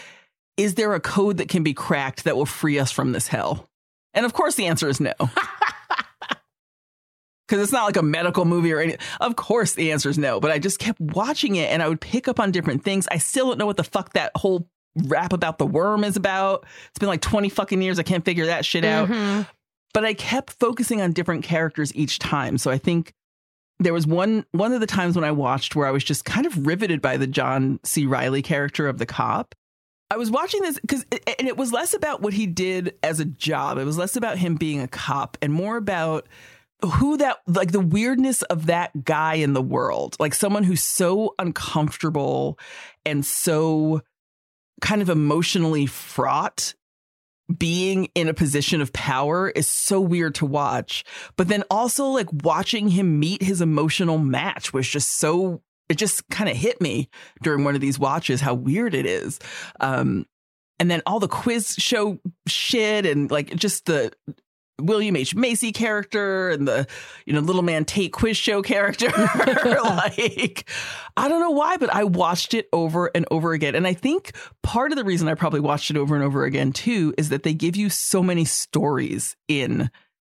is 0.58 0.76
there 0.76 0.94
a 0.94 1.00
code 1.00 1.38
that 1.38 1.50
can 1.50 1.64
be 1.64 1.74
cracked 1.74 2.24
that 2.26 2.36
will 2.38 2.46
free 2.46 2.78
us 2.78 2.92
from 2.92 3.14
this 3.14 3.28
hell? 3.28 3.68
And 4.14 4.28
of 4.28 4.34
course, 4.34 4.54
the 4.54 4.68
answer 4.68 4.88
is 4.90 5.00
no. 5.00 5.14
Because 7.48 7.62
it's 7.62 7.74
not 7.74 7.84
like 7.86 7.98
a 7.98 8.04
medical 8.04 8.46
movie 8.46 8.72
or 8.72 8.80
anything. 8.80 9.00
Of 9.20 9.36
course, 9.36 9.74
the 9.74 9.92
answer 9.92 10.10
is 10.10 10.18
no. 10.18 10.40
But 10.40 10.52
I 10.52 10.60
just 10.60 10.80
kept 10.80 11.00
watching 11.02 11.56
it 11.58 11.70
and 11.70 11.84
I 11.84 11.90
would 11.90 12.00
pick 12.02 12.28
up 12.28 12.40
on 12.40 12.52
different 12.52 12.84
things. 12.84 13.08
I 13.12 13.18
still 13.18 13.48
don't 13.48 13.58
know 13.58 13.66
what 13.66 13.78
the 13.78 13.84
fuck 13.84 14.14
that 14.14 14.32
whole 14.36 14.68
rap 15.08 15.34
about 15.34 15.58
the 15.58 15.66
worm 15.66 16.04
is 16.04 16.16
about. 16.16 16.66
It's 16.90 17.00
been 17.00 17.10
like 17.10 17.22
20 17.22 17.50
fucking 17.50 17.82
years. 17.82 18.00
I 18.00 18.04
can't 18.04 18.24
figure 18.24 18.46
that 18.46 18.64
shit 18.66 18.86
out 18.86 19.10
Mhm. 19.10 19.48
but 19.94 20.06
I 20.06 20.14
kept 20.14 20.52
focusing 20.60 21.02
on 21.02 21.12
different 21.12 21.44
characters 21.44 21.94
each 21.96 22.20
time. 22.20 22.58
So 22.58 22.72
I 22.72 22.78
think 22.78 23.12
there 23.80 23.94
was 23.94 24.08
one 24.08 24.46
one 24.52 24.72
of 24.72 24.80
the 24.80 24.88
times 24.88 25.16
when 25.16 25.26
I 25.26 25.32
watched 25.32 25.76
where 25.76 25.88
I 25.88 25.92
was 25.92 26.04
just 26.04 26.24
kind 26.26 26.46
of 26.46 26.66
riveted 26.66 27.02
by 27.02 27.18
the 27.18 27.28
John 27.28 27.80
C. 27.84 28.06
Reilly 28.06 28.42
character 28.42 28.88
of 28.88 29.00
the 29.00 29.06
cop. 29.06 29.54
I 30.12 30.16
was 30.16 30.30
watching 30.32 30.62
this 30.62 30.80
because 30.80 31.06
and 31.12 31.48
it 31.48 31.58
was 31.58 31.74
less 31.74 31.94
about 31.96 32.22
what 32.22 32.34
he 32.34 32.46
did 32.46 32.94
as 33.04 33.20
a 33.20 33.26
job. 33.26 33.80
It 33.80 33.84
was 33.84 33.98
less 33.98 34.16
about 34.16 34.38
him 34.38 34.56
being 34.56 34.80
a 34.80 34.88
cop 34.88 35.38
and 35.42 35.52
more 35.52 35.76
about 35.76 36.28
who 36.82 37.18
that 37.18 37.38
like 37.48 37.72
the 37.72 37.80
weirdness 37.80 38.42
of 38.44 38.66
that 38.66 39.04
guy 39.04 39.36
in 39.36 39.54
the 39.54 39.62
world. 39.62 40.16
Like 40.20 40.34
someone 40.34 40.64
who's 40.64 40.84
so 40.84 41.34
uncomfortable 41.40 42.60
and 43.06 43.26
so 43.26 44.02
kind 44.82 45.02
of 45.02 45.10
emotionally 45.10 45.86
fraught 45.86 46.74
being 47.58 48.10
in 48.16 48.28
a 48.28 48.34
position 48.34 48.82
of 48.82 48.94
power 48.94 49.50
is 49.50 49.68
so 49.68 50.00
weird 50.00 50.36
to 50.36 50.46
watch. 50.46 51.04
But 51.36 51.48
then 51.48 51.64
also 51.70 52.08
like 52.08 52.28
watching 52.32 52.90
him 52.90 53.20
meet 53.20 53.42
his 53.42 53.62
emotional 53.62 54.18
match 54.18 54.74
was 54.74 54.88
just 54.88 55.20
so 55.20 55.62
it 55.90 55.98
just 55.98 56.28
kind 56.30 56.50
of 56.50 56.56
hit 56.56 56.82
me 56.82 57.10
during 57.42 57.64
one 57.64 57.76
of 57.76 57.82
these 57.82 58.00
watches 58.00 58.42
how 58.42 58.54
weird 58.54 58.94
it 58.94 59.06
is. 59.06 59.40
Um 59.80 60.26
and 60.80 60.90
then 60.90 61.02
all 61.06 61.20
the 61.20 61.28
quiz 61.28 61.76
show 61.78 62.20
shit 62.48 63.06
and 63.06 63.30
like 63.30 63.56
just 63.56 63.86
the 63.86 64.12
William 64.82 65.16
H. 65.16 65.36
Macy 65.36 65.72
character 65.72 66.50
and 66.50 66.68
the, 66.68 66.88
you 67.26 67.34
know, 67.34 67.40
little 67.40 67.62
man 67.62 67.86
Tate 67.86 68.12
quiz 68.12 68.38
show 68.38 68.62
character. 68.62 69.08
like, 69.84 70.70
I 71.16 71.28
don't 71.28 71.40
know 71.40 71.52
why, 71.52 71.78
but 71.78 71.94
I 71.94 72.04
watched 72.06 72.54
it 72.54 72.70
over 72.74 73.12
and 73.14 73.26
over 73.30 73.54
again. 73.54 73.76
And 73.76 73.86
I 73.86 73.94
think 73.94 74.32
part 74.64 74.92
of 74.92 74.98
the 74.98 75.04
reason 75.04 75.28
I 75.28 75.36
probably 75.36 75.60
watched 75.60 75.92
it 75.92 75.98
over 75.98 76.16
and 76.16 76.24
over 76.24 76.44
again 76.44 76.74
too 76.74 77.14
is 77.18 77.30
that 77.30 77.44
they 77.44 77.54
give 77.54 77.76
you 77.76 77.90
so 77.90 78.24
many 78.24 78.46
stories 78.46 79.36
in 79.48 79.92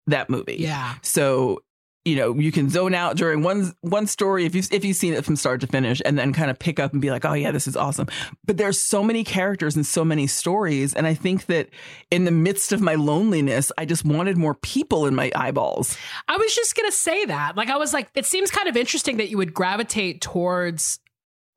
that 0.06 0.30
movie. 0.30 0.58
Yeah. 0.60 0.96
So 1.02 1.62
you 2.08 2.16
know 2.16 2.34
you 2.36 2.52
can 2.52 2.70
zone 2.70 2.94
out 2.94 3.18
during 3.18 3.44
one 3.44 3.74
one 3.82 4.08
story 4.08 4.46
if 4.46 4.56
you 4.56 4.64
if 4.72 4.84
you've 4.84 4.98
seen 4.98 5.14
it 5.14 5.26
from 5.26 5.36
start 5.36 5.62
to 5.62 5.68
finish 5.68 6.02
and 6.06 6.18
then 6.18 6.34
kind 6.34 6.50
of 6.50 6.58
pick 6.58 6.80
up 6.80 6.94
and 6.94 7.02
be 7.02 7.12
like 7.12 7.26
oh 7.26 7.34
yeah 7.34 7.52
this 7.52 7.68
is 7.68 7.76
awesome 7.76 8.08
but 8.46 8.58
there's 8.58 8.80
so 8.80 9.04
many 9.04 9.24
characters 9.24 9.76
and 9.76 9.86
so 9.86 10.04
many 10.04 10.26
stories 10.28 10.94
and 10.94 11.06
i 11.06 11.14
think 11.14 11.46
that 11.46 11.70
in 12.10 12.26
the 12.26 12.32
midst 12.32 12.72
of 12.72 12.82
my 12.82 12.96
loneliness 12.96 13.72
i 13.78 13.86
just 13.86 14.06
wanted 14.06 14.38
more 14.38 14.56
people 14.56 15.06
in 15.06 15.14
my 15.14 15.32
eyeballs 15.36 15.98
I 16.28 16.38
was 16.38 16.54
just 16.56 16.76
going 16.76 16.90
to 16.90 16.96
say 16.96 17.26
that. 17.26 17.56
Like, 17.56 17.70
I 17.70 17.78
was 17.78 17.94
like, 17.94 18.10
it 18.16 18.26
seems 18.26 18.52
kind 18.52 18.68
of 18.68 18.76
interesting 18.76 19.18
that 19.18 19.30
you 19.30 19.38
would 19.38 19.54
gravitate 19.54 20.22
towards 20.22 21.00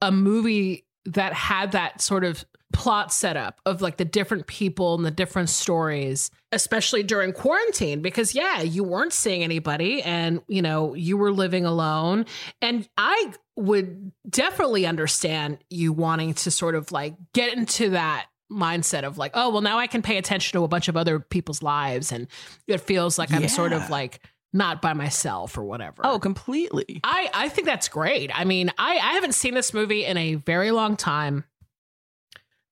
a 0.00 0.12
movie 0.12 0.86
that 1.06 1.32
had 1.32 1.72
that 1.72 2.00
sort 2.00 2.24
of 2.24 2.44
plot 2.72 3.12
setup 3.12 3.60
of 3.66 3.82
like 3.82 3.96
the 3.96 4.04
different 4.04 4.46
people 4.46 4.94
and 4.94 5.04
the 5.04 5.10
different 5.10 5.48
stories, 5.48 6.30
especially 6.52 7.02
during 7.02 7.32
quarantine, 7.32 8.00
because 8.00 8.34
yeah, 8.34 8.60
you 8.60 8.84
weren't 8.84 9.12
seeing 9.12 9.42
anybody 9.42 10.02
and, 10.02 10.40
you 10.46 10.62
know, 10.62 10.94
you 10.94 11.16
were 11.16 11.32
living 11.32 11.66
alone. 11.66 12.26
And 12.62 12.88
I 12.96 13.32
would 13.56 14.12
definitely 14.28 14.86
understand 14.86 15.58
you 15.68 15.92
wanting 15.92 16.34
to 16.34 16.50
sort 16.50 16.74
of 16.76 16.92
like 16.92 17.14
get 17.32 17.56
into 17.56 17.90
that 17.90 18.26
mindset 18.50 19.02
of 19.04 19.18
like, 19.18 19.32
oh, 19.34 19.50
well, 19.50 19.62
now 19.62 19.78
I 19.78 19.86
can 19.86 20.02
pay 20.02 20.16
attention 20.16 20.58
to 20.58 20.64
a 20.64 20.68
bunch 20.68 20.88
of 20.88 20.96
other 20.96 21.20
people's 21.20 21.62
lives. 21.62 22.12
And 22.12 22.28
it 22.66 22.80
feels 22.80 23.18
like 23.18 23.32
I'm 23.32 23.48
sort 23.48 23.72
of 23.72 23.90
like 23.90 24.20
not 24.52 24.82
by 24.82 24.92
myself 24.94 25.56
or 25.56 25.62
whatever. 25.64 26.02
oh 26.04 26.18
completely 26.18 27.00
I, 27.04 27.30
I 27.32 27.48
think 27.48 27.66
that's 27.66 27.88
great. 27.88 28.30
I 28.34 28.44
mean, 28.44 28.70
I, 28.78 28.92
I 28.94 29.12
haven't 29.14 29.34
seen 29.34 29.54
this 29.54 29.72
movie 29.72 30.04
in 30.04 30.16
a 30.16 30.34
very 30.34 30.70
long 30.72 30.96
time. 30.96 31.44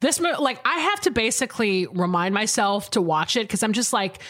This 0.01 0.21
movie, 0.21 0.37
like, 0.39 0.61
I 0.65 0.79
have 0.79 1.01
to 1.03 1.11
basically 1.11 1.87
remind 1.87 2.33
myself 2.35 2.91
to 2.93 3.01
watch 3.01 3.37
it 3.37 3.43
because 3.43 3.63
I'm 3.65 3.73
just 3.73 3.93
like, 3.93 4.21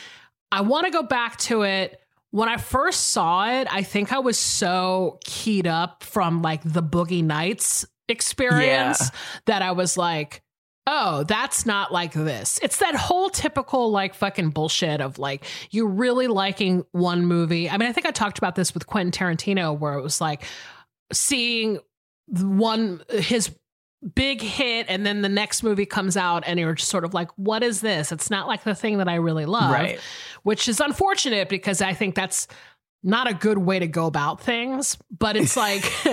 I 0.51 0.63
want 0.63 0.87
to 0.87 0.91
go 0.91 1.03
back 1.03 1.37
to 1.41 1.63
it. 1.63 2.01
When 2.31 2.49
I 2.49 2.57
first 2.57 3.09
saw 3.09 3.51
it, 3.61 3.69
I 3.71 3.83
think 3.83 4.13
I 4.13 4.19
was 4.19 4.39
so 4.39 5.19
keyed 5.25 5.67
up 5.67 6.03
from 6.03 6.41
like 6.43 6.63
the 6.65 6.83
Boogie 6.83 7.25
Nights 7.25 7.87
experience 8.09 9.01
Yeah. 9.01 9.19
that 9.47 9.63
I 9.63 9.73
was 9.73 9.97
like, 9.99 10.43
oh, 10.91 11.23
that's 11.25 11.67
not 11.67 11.93
like 11.93 12.15
this. 12.15 12.59
It's 12.63 12.79
that 12.79 12.95
whole 12.95 13.29
typical 13.29 13.91
like 13.91 14.15
fucking 14.15 14.51
bullshit 14.51 15.03
of 15.03 15.19
like 15.19 15.45
you 15.71 15.87
really 15.87 16.27
liking 16.29 16.85
one 16.93 17.27
movie. 17.27 17.69
I 17.69 17.77
mean, 17.77 17.89
I 17.89 17.93
think 17.93 18.07
I 18.07 18.11
talked 18.11 18.39
about 18.39 18.55
this 18.55 18.73
with 18.73 18.87
Quentin 18.87 19.13
Tarantino 19.13 19.79
where 19.79 19.95
it 19.95 20.03
was 20.03 20.19
like 20.19 20.45
seeing 21.13 21.79
one 22.27 23.03
his 23.11 23.55
big 24.15 24.41
hit 24.41 24.87
and 24.89 25.05
then 25.05 25.21
the 25.21 25.29
next 25.29 25.63
movie 25.63 25.85
comes 25.85 26.17
out 26.17 26.45
and 26.47 26.59
you're 26.59 26.73
just 26.73 26.89
sort 26.89 27.05
of 27.05 27.13
like 27.13 27.29
what 27.37 27.63
is 27.63 27.83
this? 27.83 28.11
It's 28.11 28.31
not 28.31 28.47
like 28.47 28.65
the 28.65 28.75
thing 28.75 28.97
that 28.99 29.09
I 29.09 29.17
really 29.17 29.45
love. 29.47 29.71
Right. 29.71 30.01
Which 30.43 30.69
is 30.69 30.81
unfortunate 30.81 31.51
because 31.51 31.83
I 31.83 31.93
think 31.93 32.15
that's 32.15 32.49
not 33.03 33.29
a 33.29 33.35
good 33.35 33.59
way 33.59 33.79
to 33.79 33.87
go 33.87 34.07
about 34.07 34.41
things, 34.41 34.99
but 35.17 35.37
it's 35.37 35.57
like 35.57 35.85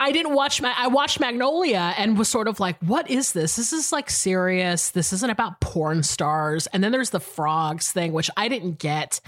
I 0.00 0.12
didn't 0.12 0.34
watch 0.34 0.62
my 0.62 0.72
I 0.76 0.88
watched 0.88 1.18
Magnolia 1.18 1.94
and 1.98 2.16
was 2.16 2.28
sort 2.28 2.48
of 2.48 2.60
like, 2.60 2.80
what 2.80 3.10
is 3.10 3.32
this? 3.32 3.56
This 3.56 3.72
is 3.72 3.92
like 3.92 4.08
serious. 4.08 4.90
This 4.90 5.12
isn't 5.12 5.30
about 5.30 5.60
porn 5.60 6.02
stars. 6.02 6.66
And 6.68 6.84
then 6.84 6.92
there's 6.92 7.10
the 7.10 7.20
frogs 7.20 7.90
thing, 7.90 8.12
which 8.12 8.30
I 8.36 8.48
didn't 8.48 8.78
get 8.78 9.20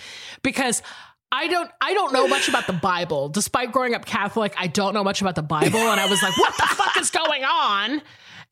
because 0.42 0.82
I 1.30 1.48
don't 1.48 1.70
I 1.80 1.92
don't 1.92 2.12
know 2.12 2.28
much 2.28 2.48
about 2.48 2.66
the 2.66 2.72
Bible. 2.72 3.28
Despite 3.28 3.72
growing 3.72 3.94
up 3.94 4.06
Catholic, 4.06 4.54
I 4.56 4.68
don't 4.68 4.94
know 4.94 5.04
much 5.04 5.20
about 5.20 5.34
the 5.34 5.42
Bible. 5.42 5.78
And 5.78 6.00
I 6.00 6.06
was 6.08 6.22
like, 6.22 6.36
what 6.38 6.56
the 6.56 6.74
fuck 6.74 6.96
is 6.98 7.10
going 7.10 7.44
on? 7.44 8.00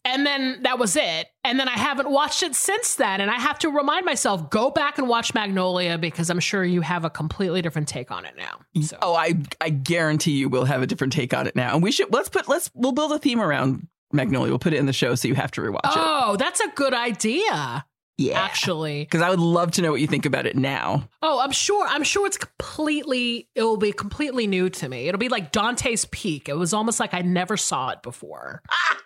And 0.06 0.24
then 0.24 0.62
that 0.62 0.78
was 0.78 0.96
it. 0.96 1.26
And 1.44 1.58
then 1.60 1.68
I 1.68 1.72
haven't 1.76 2.08
watched 2.10 2.42
it 2.42 2.54
since 2.54 2.94
then. 2.94 3.20
And 3.20 3.30
I 3.30 3.34
have 3.38 3.58
to 3.58 3.68
remind 3.68 4.06
myself, 4.06 4.48
go 4.50 4.70
back 4.70 4.98
and 4.98 5.08
watch 5.08 5.34
Magnolia 5.34 5.98
because 5.98 6.30
I'm 6.30 6.40
sure 6.40 6.64
you 6.64 6.80
have 6.80 7.04
a 7.04 7.10
completely 7.10 7.60
different 7.60 7.88
take 7.88 8.10
on 8.10 8.24
it 8.24 8.34
now. 8.36 8.60
So 8.82 8.96
oh 9.02 9.14
i 9.14 9.34
i 9.60 9.68
guarantee 9.70 10.32
you 10.32 10.48
we'll 10.48 10.64
have 10.64 10.80
a 10.82 10.86
different 10.86 11.12
take 11.12 11.34
on 11.34 11.46
it 11.46 11.56
now 11.56 11.74
and 11.74 11.82
we 11.82 11.90
should 11.92 12.12
let's 12.12 12.28
put 12.28 12.48
let's 12.48 12.70
we'll 12.74 12.92
build 12.92 13.10
a 13.12 13.18
theme 13.18 13.40
around 13.40 13.86
magnolia 14.12 14.50
we'll 14.52 14.58
put 14.58 14.72
it 14.72 14.78
in 14.78 14.86
the 14.86 14.92
show 14.92 15.14
so 15.14 15.26
you 15.28 15.34
have 15.34 15.50
to 15.50 15.60
rewatch 15.60 15.80
it 15.84 15.92
Oh, 15.96 16.36
that's 16.38 16.60
a 16.60 16.68
good 16.74 16.94
idea. 16.94 17.84
yeah 18.18 18.38
Actually. 18.40 19.02
because 19.02 19.22
i 19.22 19.28
would 19.30 19.40
love 19.40 19.72
to 19.72 19.82
know 19.82 19.90
what 19.90 20.00
you 20.00 20.06
think 20.06 20.26
about 20.26 20.46
it 20.46 20.56
now 20.56 21.08
Oh, 21.22 21.40
I'm 21.40 21.50
sure. 21.52 21.84
I'm 21.88 22.04
sure 22.04 22.24
it's 22.26 22.38
completely. 22.38 23.48
It 23.56 23.62
will 23.64 23.76
be 23.78 23.90
completely 23.92 24.46
new 24.46 24.70
to 24.70 24.88
me. 24.88 25.08
It'll 25.08 25.18
be 25.18 25.28
like 25.28 25.50
Dante's 25.50 26.04
Peak. 26.04 26.48
It 26.48 26.56
was 26.56 26.72
almost 26.72 27.00
like 27.00 27.14
I 27.14 27.22
never 27.22 27.56
saw 27.56 27.88
it 27.90 28.00
before. 28.02 28.62
Ah! 28.70 28.96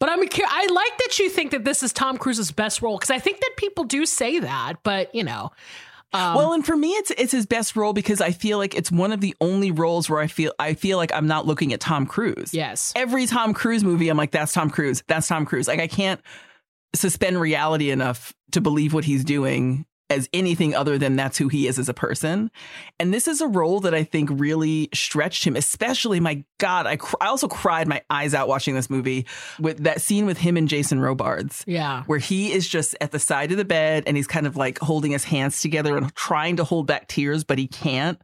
But 0.00 0.10
I'm. 0.10 0.20
I 0.20 0.66
like 0.70 0.98
that 0.98 1.18
you 1.18 1.28
think 1.28 1.50
that 1.50 1.64
this 1.64 1.82
is 1.82 1.92
Tom 1.92 2.18
Cruise's 2.18 2.52
best 2.52 2.82
role 2.82 2.96
because 2.98 3.10
I 3.10 3.18
think 3.18 3.40
that 3.40 3.50
people 3.56 3.84
do 3.84 4.06
say 4.06 4.38
that. 4.38 4.74
But 4.84 5.14
you 5.14 5.24
know, 5.24 5.50
um, 6.12 6.36
well, 6.36 6.52
and 6.54 6.64
for 6.64 6.76
me, 6.76 6.90
it's 6.92 7.10
it's 7.12 7.32
his 7.32 7.44
best 7.46 7.76
role 7.76 7.92
because 7.92 8.20
I 8.20 8.30
feel 8.30 8.56
like 8.56 8.74
it's 8.74 8.90
one 8.90 9.12
of 9.12 9.20
the 9.20 9.34
only 9.40 9.70
roles 9.70 10.08
where 10.08 10.20
I 10.20 10.26
feel 10.26 10.52
I 10.58 10.74
feel 10.74 10.96
like 10.96 11.12
I'm 11.12 11.26
not 11.26 11.46
looking 11.46 11.72
at 11.72 11.80
Tom 11.80 12.06
Cruise. 12.06 12.54
yes, 12.54 12.92
Every 12.96 13.26
Tom 13.26 13.52
Cruise 13.52 13.84
movie, 13.84 14.08
I'm 14.08 14.16
like, 14.16 14.30
that's 14.30 14.52
Tom 14.52 14.70
Cruise. 14.70 15.02
That's 15.06 15.28
Tom 15.28 15.44
Cruise. 15.44 15.68
Like 15.68 15.80
I 15.80 15.86
can't 15.86 16.20
suspend 16.94 17.38
reality 17.38 17.90
enough 17.90 18.32
to 18.52 18.62
believe 18.62 18.94
what 18.94 19.04
he's 19.04 19.22
doing 19.22 19.84
as 20.10 20.28
anything 20.32 20.74
other 20.74 20.96
than 20.96 21.16
that's 21.16 21.36
who 21.36 21.48
he 21.48 21.66
is 21.66 21.78
as 21.78 21.88
a 21.88 21.94
person. 21.94 22.50
And 22.98 23.12
this 23.12 23.28
is 23.28 23.40
a 23.40 23.46
role 23.46 23.80
that 23.80 23.94
I 23.94 24.04
think 24.04 24.30
really 24.32 24.88
stretched 24.94 25.44
him, 25.44 25.54
especially 25.54 26.18
my 26.20 26.44
God, 26.58 26.86
I, 26.86 26.96
cr- 26.96 27.16
I 27.20 27.26
also 27.26 27.48
cried 27.48 27.88
my 27.88 28.02
eyes 28.08 28.34
out 28.34 28.48
watching 28.48 28.74
this 28.74 28.88
movie 28.88 29.26
with 29.60 29.84
that 29.84 30.00
scene 30.00 30.26
with 30.26 30.38
him 30.38 30.56
and 30.56 30.68
Jason 30.68 31.00
Robards 31.00 31.64
yeah. 31.66 32.04
where 32.04 32.18
he 32.18 32.52
is 32.52 32.68
just 32.68 32.96
at 33.00 33.12
the 33.12 33.18
side 33.18 33.50
of 33.50 33.58
the 33.58 33.64
bed 33.64 34.04
and 34.06 34.16
he's 34.16 34.26
kind 34.26 34.46
of 34.46 34.56
like 34.56 34.78
holding 34.78 35.12
his 35.12 35.24
hands 35.24 35.60
together 35.60 35.96
and 35.96 36.14
trying 36.14 36.56
to 36.56 36.64
hold 36.64 36.86
back 36.86 37.08
tears, 37.08 37.44
but 37.44 37.58
he 37.58 37.66
can't. 37.66 38.20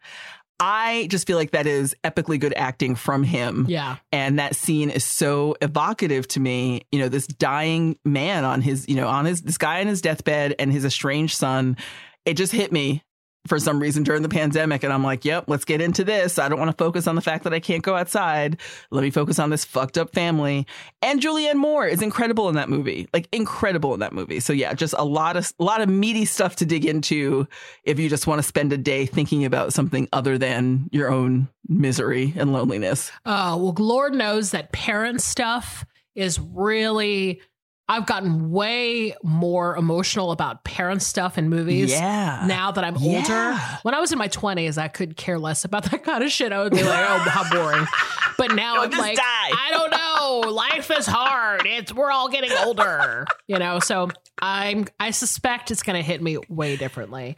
I 0.60 1.08
just 1.10 1.26
feel 1.26 1.36
like 1.36 1.50
that 1.50 1.66
is 1.66 1.94
epically 2.04 2.38
good 2.38 2.54
acting 2.56 2.94
from 2.94 3.22
him. 3.24 3.66
Yeah. 3.68 3.96
And 4.12 4.38
that 4.38 4.54
scene 4.56 4.90
is 4.90 5.04
so 5.04 5.56
evocative 5.60 6.28
to 6.28 6.40
me. 6.40 6.82
You 6.92 7.00
know, 7.00 7.08
this 7.08 7.26
dying 7.26 7.98
man 8.04 8.44
on 8.44 8.62
his, 8.62 8.88
you 8.88 8.96
know, 8.96 9.08
on 9.08 9.24
his, 9.24 9.42
this 9.42 9.58
guy 9.58 9.80
on 9.80 9.86
his 9.86 10.00
deathbed 10.00 10.54
and 10.58 10.72
his 10.72 10.84
estranged 10.84 11.36
son. 11.36 11.76
It 12.24 12.34
just 12.34 12.52
hit 12.52 12.72
me 12.72 13.02
for 13.46 13.58
some 13.58 13.78
reason 13.78 14.02
during 14.02 14.22
the 14.22 14.28
pandemic. 14.28 14.82
And 14.82 14.92
I'm 14.92 15.04
like, 15.04 15.24
yep, 15.24 15.44
let's 15.48 15.64
get 15.64 15.80
into 15.80 16.02
this. 16.02 16.38
I 16.38 16.48
don't 16.48 16.58
want 16.58 16.70
to 16.70 16.76
focus 16.82 17.06
on 17.06 17.14
the 17.14 17.20
fact 17.20 17.44
that 17.44 17.52
I 17.52 17.60
can't 17.60 17.82
go 17.82 17.94
outside. 17.94 18.58
Let 18.90 19.02
me 19.02 19.10
focus 19.10 19.38
on 19.38 19.50
this 19.50 19.64
fucked 19.64 19.98
up 19.98 20.14
family. 20.14 20.66
And 21.02 21.20
Julianne 21.20 21.56
Moore 21.56 21.86
is 21.86 22.00
incredible 22.00 22.48
in 22.48 22.54
that 22.54 22.68
movie, 22.68 23.08
like 23.12 23.28
incredible 23.32 23.92
in 23.92 24.00
that 24.00 24.12
movie. 24.12 24.40
So 24.40 24.52
yeah, 24.52 24.72
just 24.72 24.94
a 24.96 25.04
lot 25.04 25.36
of, 25.36 25.52
a 25.58 25.64
lot 25.64 25.82
of 25.82 25.88
meaty 25.88 26.24
stuff 26.24 26.56
to 26.56 26.66
dig 26.66 26.86
into 26.86 27.46
if 27.84 27.98
you 27.98 28.08
just 28.08 28.26
want 28.26 28.38
to 28.38 28.42
spend 28.42 28.72
a 28.72 28.78
day 28.78 29.04
thinking 29.06 29.44
about 29.44 29.72
something 29.72 30.08
other 30.12 30.38
than 30.38 30.88
your 30.90 31.10
own 31.10 31.48
misery 31.68 32.32
and 32.36 32.52
loneliness. 32.52 33.10
Uh, 33.26 33.56
well, 33.60 33.74
Lord 33.78 34.14
knows 34.14 34.52
that 34.52 34.72
parent 34.72 35.20
stuff 35.20 35.84
is 36.14 36.40
really. 36.40 37.40
I've 37.86 38.06
gotten 38.06 38.50
way 38.50 39.14
more 39.22 39.76
emotional 39.76 40.32
about 40.32 40.64
parent 40.64 41.02
stuff 41.02 41.36
in 41.36 41.50
movies. 41.50 41.90
Yeah. 41.90 42.44
Now 42.46 42.72
that 42.72 42.82
I'm 42.82 42.96
Yeah. 42.96 43.18
older, 43.18 43.60
when 43.82 43.94
I 43.94 44.00
was 44.00 44.10
in 44.10 44.18
my 44.18 44.28
20s, 44.28 44.78
I 44.78 44.88
could 44.88 45.16
care 45.18 45.38
less 45.38 45.64
about 45.66 45.90
that 45.90 46.02
kind 46.02 46.24
of 46.24 46.30
shit. 46.30 46.50
I 46.52 46.62
would 46.62 46.72
be 46.72 46.82
like, 46.82 47.04
oh, 47.08 47.18
how 47.18 47.50
boring. 47.52 47.86
But 48.38 48.54
now 48.54 48.76
No, 48.76 48.82
I'm 48.84 48.90
like, 48.92 49.16
die. 49.16 49.22
I 49.24 49.68
don't 49.70 49.90
know. 49.90 50.50
Life 50.52 50.90
is 50.98 51.06
hard. 51.06 51.66
It's 51.66 51.92
we're 51.92 52.10
all 52.10 52.28
getting 52.30 52.52
older, 52.64 53.26
you 53.48 53.58
know. 53.58 53.80
So 53.80 54.08
I'm 54.40 54.86
I 54.98 55.10
suspect 55.10 55.70
it's 55.70 55.82
going 55.82 55.96
to 55.96 56.02
hit 56.02 56.22
me 56.22 56.38
way 56.48 56.76
differently. 56.76 57.36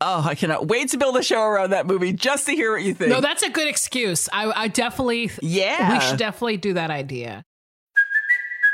Oh, 0.00 0.22
I 0.24 0.34
cannot 0.34 0.68
wait 0.68 0.90
to 0.90 0.96
build 0.98 1.16
a 1.16 1.22
show 1.22 1.42
around 1.42 1.70
that 1.70 1.86
movie 1.86 2.12
just 2.12 2.46
to 2.46 2.52
hear 2.52 2.72
what 2.72 2.82
you 2.82 2.94
think. 2.94 3.10
No, 3.10 3.20
that's 3.20 3.42
a 3.42 3.50
good 3.50 3.66
excuse. 3.68 4.28
I, 4.32 4.64
I 4.64 4.68
definitely, 4.68 5.30
yeah. 5.42 5.92
we 5.92 6.00
should 6.00 6.18
definitely 6.18 6.56
do 6.56 6.74
that 6.74 6.90
idea. 6.90 7.44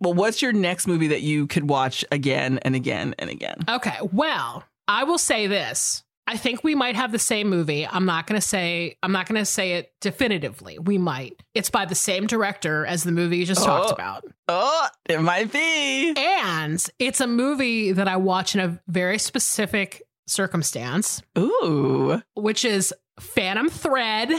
Well, 0.00 0.14
what's 0.14 0.42
your 0.42 0.52
next 0.52 0.86
movie 0.86 1.08
that 1.08 1.22
you 1.22 1.46
could 1.46 1.68
watch 1.68 2.04
again 2.12 2.58
and 2.62 2.74
again 2.74 3.14
and 3.18 3.30
again? 3.30 3.58
Okay. 3.68 3.96
Well, 4.12 4.64
I 4.88 5.04
will 5.04 5.18
say 5.18 5.46
this. 5.46 6.02
I 6.28 6.36
think 6.36 6.64
we 6.64 6.74
might 6.74 6.96
have 6.96 7.12
the 7.12 7.20
same 7.20 7.48
movie. 7.48 7.86
I'm 7.86 8.04
not 8.04 8.26
going 8.26 8.40
to 8.40 8.44
say 8.46 8.96
I'm 9.02 9.12
not 9.12 9.28
going 9.28 9.38
to 9.40 9.44
say 9.44 9.74
it 9.74 9.92
definitively. 10.00 10.76
We 10.78 10.98
might. 10.98 11.40
It's 11.54 11.70
by 11.70 11.84
the 11.84 11.94
same 11.94 12.26
director 12.26 12.84
as 12.84 13.04
the 13.04 13.12
movie 13.12 13.36
you 13.38 13.46
just 13.46 13.62
Oh. 13.62 13.66
talked 13.66 13.92
about. 13.92 14.24
Oh, 14.48 14.88
it 15.08 15.20
might 15.22 15.52
be. 15.52 16.12
And 16.16 16.84
it's 16.98 17.20
a 17.20 17.26
movie 17.28 17.92
that 17.92 18.08
I 18.08 18.16
watch 18.16 18.54
in 18.56 18.60
a 18.60 18.80
very 18.88 19.18
specific 19.18 20.02
circumstance, 20.26 21.22
Ooh. 21.38 22.20
which 22.34 22.64
is 22.64 22.92
Phantom 23.20 23.68
Thread. 23.70 24.30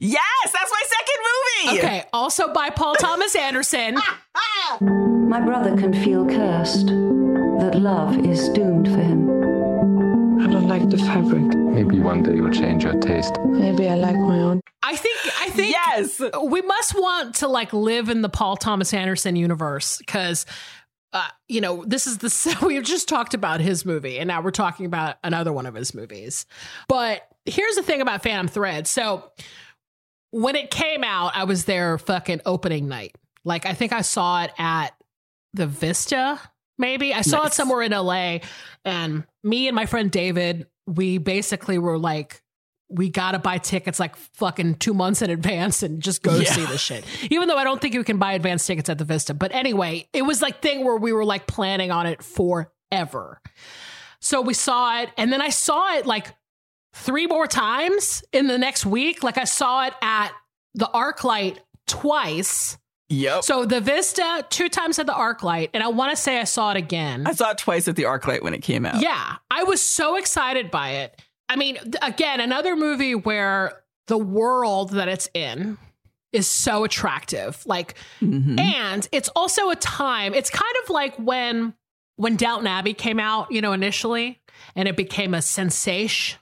Yes, 0.00 0.52
that's 0.52 0.70
my 0.70 0.82
second 0.86 1.72
movie. 1.72 1.78
Okay, 1.78 2.04
also 2.12 2.52
by 2.52 2.70
Paul 2.70 2.94
Thomas 3.00 3.34
Anderson. 3.34 3.96
My 4.80 5.40
brother 5.40 5.76
can 5.76 5.92
feel 5.92 6.26
cursed, 6.26 6.86
that 6.86 7.72
love 7.76 8.18
is 8.26 8.48
doomed 8.50 8.88
for 8.88 8.96
him. 8.98 9.30
I 10.42 10.46
don't 10.48 10.68
like 10.68 10.88
the 10.90 10.98
fabric. 10.98 11.42
Maybe 11.56 11.98
one 12.00 12.22
day 12.22 12.34
you'll 12.34 12.50
change 12.50 12.84
your 12.84 12.98
taste. 13.00 13.34
Maybe 13.46 13.88
I 13.88 13.94
like 13.94 14.16
my 14.16 14.38
own. 14.38 14.60
I 14.82 14.96
think 14.96 15.16
I 15.40 15.48
think 15.50 15.72
Yes. 15.72 16.20
we 16.44 16.60
must 16.62 16.94
want 16.94 17.36
to 17.36 17.48
like 17.48 17.72
live 17.72 18.08
in 18.10 18.20
the 18.22 18.28
Paul 18.28 18.56
Thomas 18.56 18.92
Anderson 18.92 19.36
universe 19.36 19.98
because 19.98 20.44
uh, 21.12 21.26
you 21.48 21.60
know 21.60 21.84
this 21.86 22.06
is 22.06 22.18
the 22.18 22.58
we've 22.66 22.82
just 22.84 23.08
talked 23.08 23.32
about 23.34 23.60
his 23.60 23.86
movie 23.86 24.18
and 24.18 24.28
now 24.28 24.42
we're 24.42 24.50
talking 24.50 24.84
about 24.86 25.16
another 25.24 25.52
one 25.52 25.66
of 25.66 25.74
his 25.74 25.94
movies. 25.94 26.44
But 26.88 27.22
here's 27.46 27.76
the 27.76 27.82
thing 27.82 28.00
about 28.02 28.22
Phantom 28.22 28.48
Thread. 28.48 28.86
So 28.86 29.30
when 30.34 30.56
it 30.56 30.70
came 30.70 31.04
out, 31.04 31.32
I 31.34 31.44
was 31.44 31.64
there 31.64 31.96
fucking 31.96 32.40
opening 32.44 32.88
night. 32.88 33.14
Like 33.44 33.66
I 33.66 33.74
think 33.74 33.92
I 33.92 34.00
saw 34.02 34.42
it 34.42 34.50
at 34.58 34.90
the 35.52 35.66
Vista. 35.66 36.40
Maybe 36.76 37.14
I 37.14 37.20
saw 37.20 37.46
it 37.46 37.52
somewhere 37.52 37.82
in 37.82 37.92
LA, 37.92 38.38
and 38.84 39.24
me 39.44 39.68
and 39.68 39.76
my 39.76 39.86
friend 39.86 40.10
David, 40.10 40.66
we 40.88 41.18
basically 41.18 41.78
were 41.78 41.98
like, 41.98 42.42
we 42.88 43.10
gotta 43.10 43.38
buy 43.38 43.58
tickets 43.58 44.00
like 44.00 44.16
fucking 44.16 44.74
two 44.76 44.92
months 44.92 45.22
in 45.22 45.30
advance 45.30 45.82
and 45.84 46.02
just 46.02 46.22
go 46.22 46.34
Yeah. 46.36 46.50
see 46.50 46.64
this 46.66 46.80
shit. 46.80 47.04
Even 47.30 47.46
though 47.48 47.56
I 47.56 47.62
don't 47.64 47.80
think 47.80 47.94
you 47.94 48.02
can 48.02 48.18
buy 48.18 48.32
advance 48.32 48.66
tickets 48.66 48.88
at 48.90 48.98
the 48.98 49.04
Vista. 49.04 49.34
But 49.34 49.54
anyway, 49.54 50.08
it 50.12 50.22
was 50.22 50.42
like 50.42 50.60
thing 50.60 50.84
where 50.84 50.96
we 50.96 51.12
were 51.12 51.24
like 51.24 51.46
planning 51.46 51.92
on 51.92 52.06
it 52.06 52.22
forever. 52.24 53.40
So 54.20 54.40
we 54.40 54.54
saw 54.54 55.00
it, 55.02 55.10
and 55.16 55.32
then 55.32 55.40
I 55.40 55.50
saw 55.50 55.94
it 55.96 56.06
like 56.06 56.34
three 56.94 57.26
more 57.26 57.46
times 57.46 58.24
in 58.32 58.46
the 58.46 58.56
next 58.58 58.86
week. 58.86 59.22
Like 59.22 59.36
I 59.38 59.44
saw 59.44 59.84
it 59.86 59.94
at 60.00 60.30
the 60.74 60.86
ArcLight 60.94 61.58
twice. 61.86 62.78
Yep. 63.10 63.44
So 63.44 63.64
the 63.66 63.80
Vista 63.80 64.46
two 64.48 64.68
times 64.68 64.98
at 64.98 65.06
the 65.06 65.12
ArcLight, 65.12 65.70
and 65.74 65.82
I 65.82 65.88
want 65.88 66.10
to 66.10 66.16
say 66.16 66.40
I 66.40 66.44
saw 66.44 66.70
it 66.70 66.76
again. 66.76 67.26
I 67.26 67.32
saw 67.32 67.50
it 67.50 67.58
twice 67.58 67.86
at 67.86 67.96
the 67.96 68.04
ArcLight 68.04 68.42
when 68.42 68.54
it 68.54 68.62
came 68.62 68.86
out. 68.86 69.00
Yeah, 69.00 69.36
I 69.50 69.64
was 69.64 69.82
so 69.82 70.16
excited 70.16 70.70
by 70.70 70.90
it. 70.90 71.20
I 71.48 71.56
mean, 71.56 71.78
again, 72.00 72.40
another 72.40 72.74
movie 72.74 73.14
where 73.14 73.82
the 74.06 74.16
world 74.18 74.90
that 74.92 75.08
it's 75.08 75.28
in 75.34 75.76
is 76.32 76.46
so 76.48 76.82
attractive. 76.84 77.62
Like, 77.66 77.94
Mhm. 78.22 78.58
and 78.58 79.06
it's 79.12 79.28
also 79.36 79.70
a 79.70 79.76
time. 79.76 80.34
It's 80.34 80.50
kind 80.50 80.74
of 80.82 80.90
like 80.90 81.14
when 81.16 81.74
when 82.16 82.36
Downton 82.36 82.68
Abbey 82.68 82.94
came 82.94 83.18
out, 83.18 83.50
you 83.50 83.60
know, 83.60 83.72
initially, 83.72 84.40
and 84.76 84.86
it 84.88 84.96
became 84.96 85.34
a 85.34 85.42
sensation. 85.42 86.38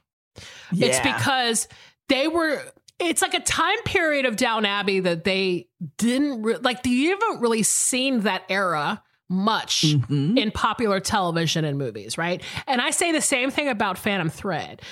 It's 0.73 1.01
because 1.01 1.69
they 2.09 2.29
were. 2.29 2.63
It's 2.99 3.21
like 3.23 3.35
a 3.35 3.41
time 3.41 3.83
period 3.85 4.27
of 4.27 4.37
Down 4.37 4.65
Abbey 4.65 5.01
that 5.01 5.25
they 5.25 5.69
didn't 5.99 6.43
re- 6.43 6.59
like. 6.59 6.87
You 6.87 7.11
haven't 7.11 7.41
really 7.41 7.63
seen 7.63 8.21
that 8.21 8.43
era 8.49 9.03
much 9.29 9.83
Mhm. 9.87 10.39
in 10.39 10.51
popular 10.51 11.01
television 11.01 11.65
and 11.65 11.79
movies, 11.79 12.19
right? 12.19 12.43
And 12.67 12.81
I 12.81 12.91
say 12.91 13.13
the 13.13 13.21
same 13.23 13.51
thing 13.51 13.69
about 13.69 13.97
Phantom 13.99 14.29
Thread. 14.29 14.83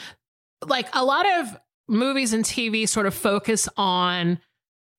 Like 0.67 0.89
a 0.95 1.05
lot 1.05 1.27
of 1.41 1.57
movies 1.89 2.33
and 2.33 2.45
TV 2.45 2.87
sort 2.89 3.07
of 3.07 3.15
focus 3.15 3.69
on 3.77 4.39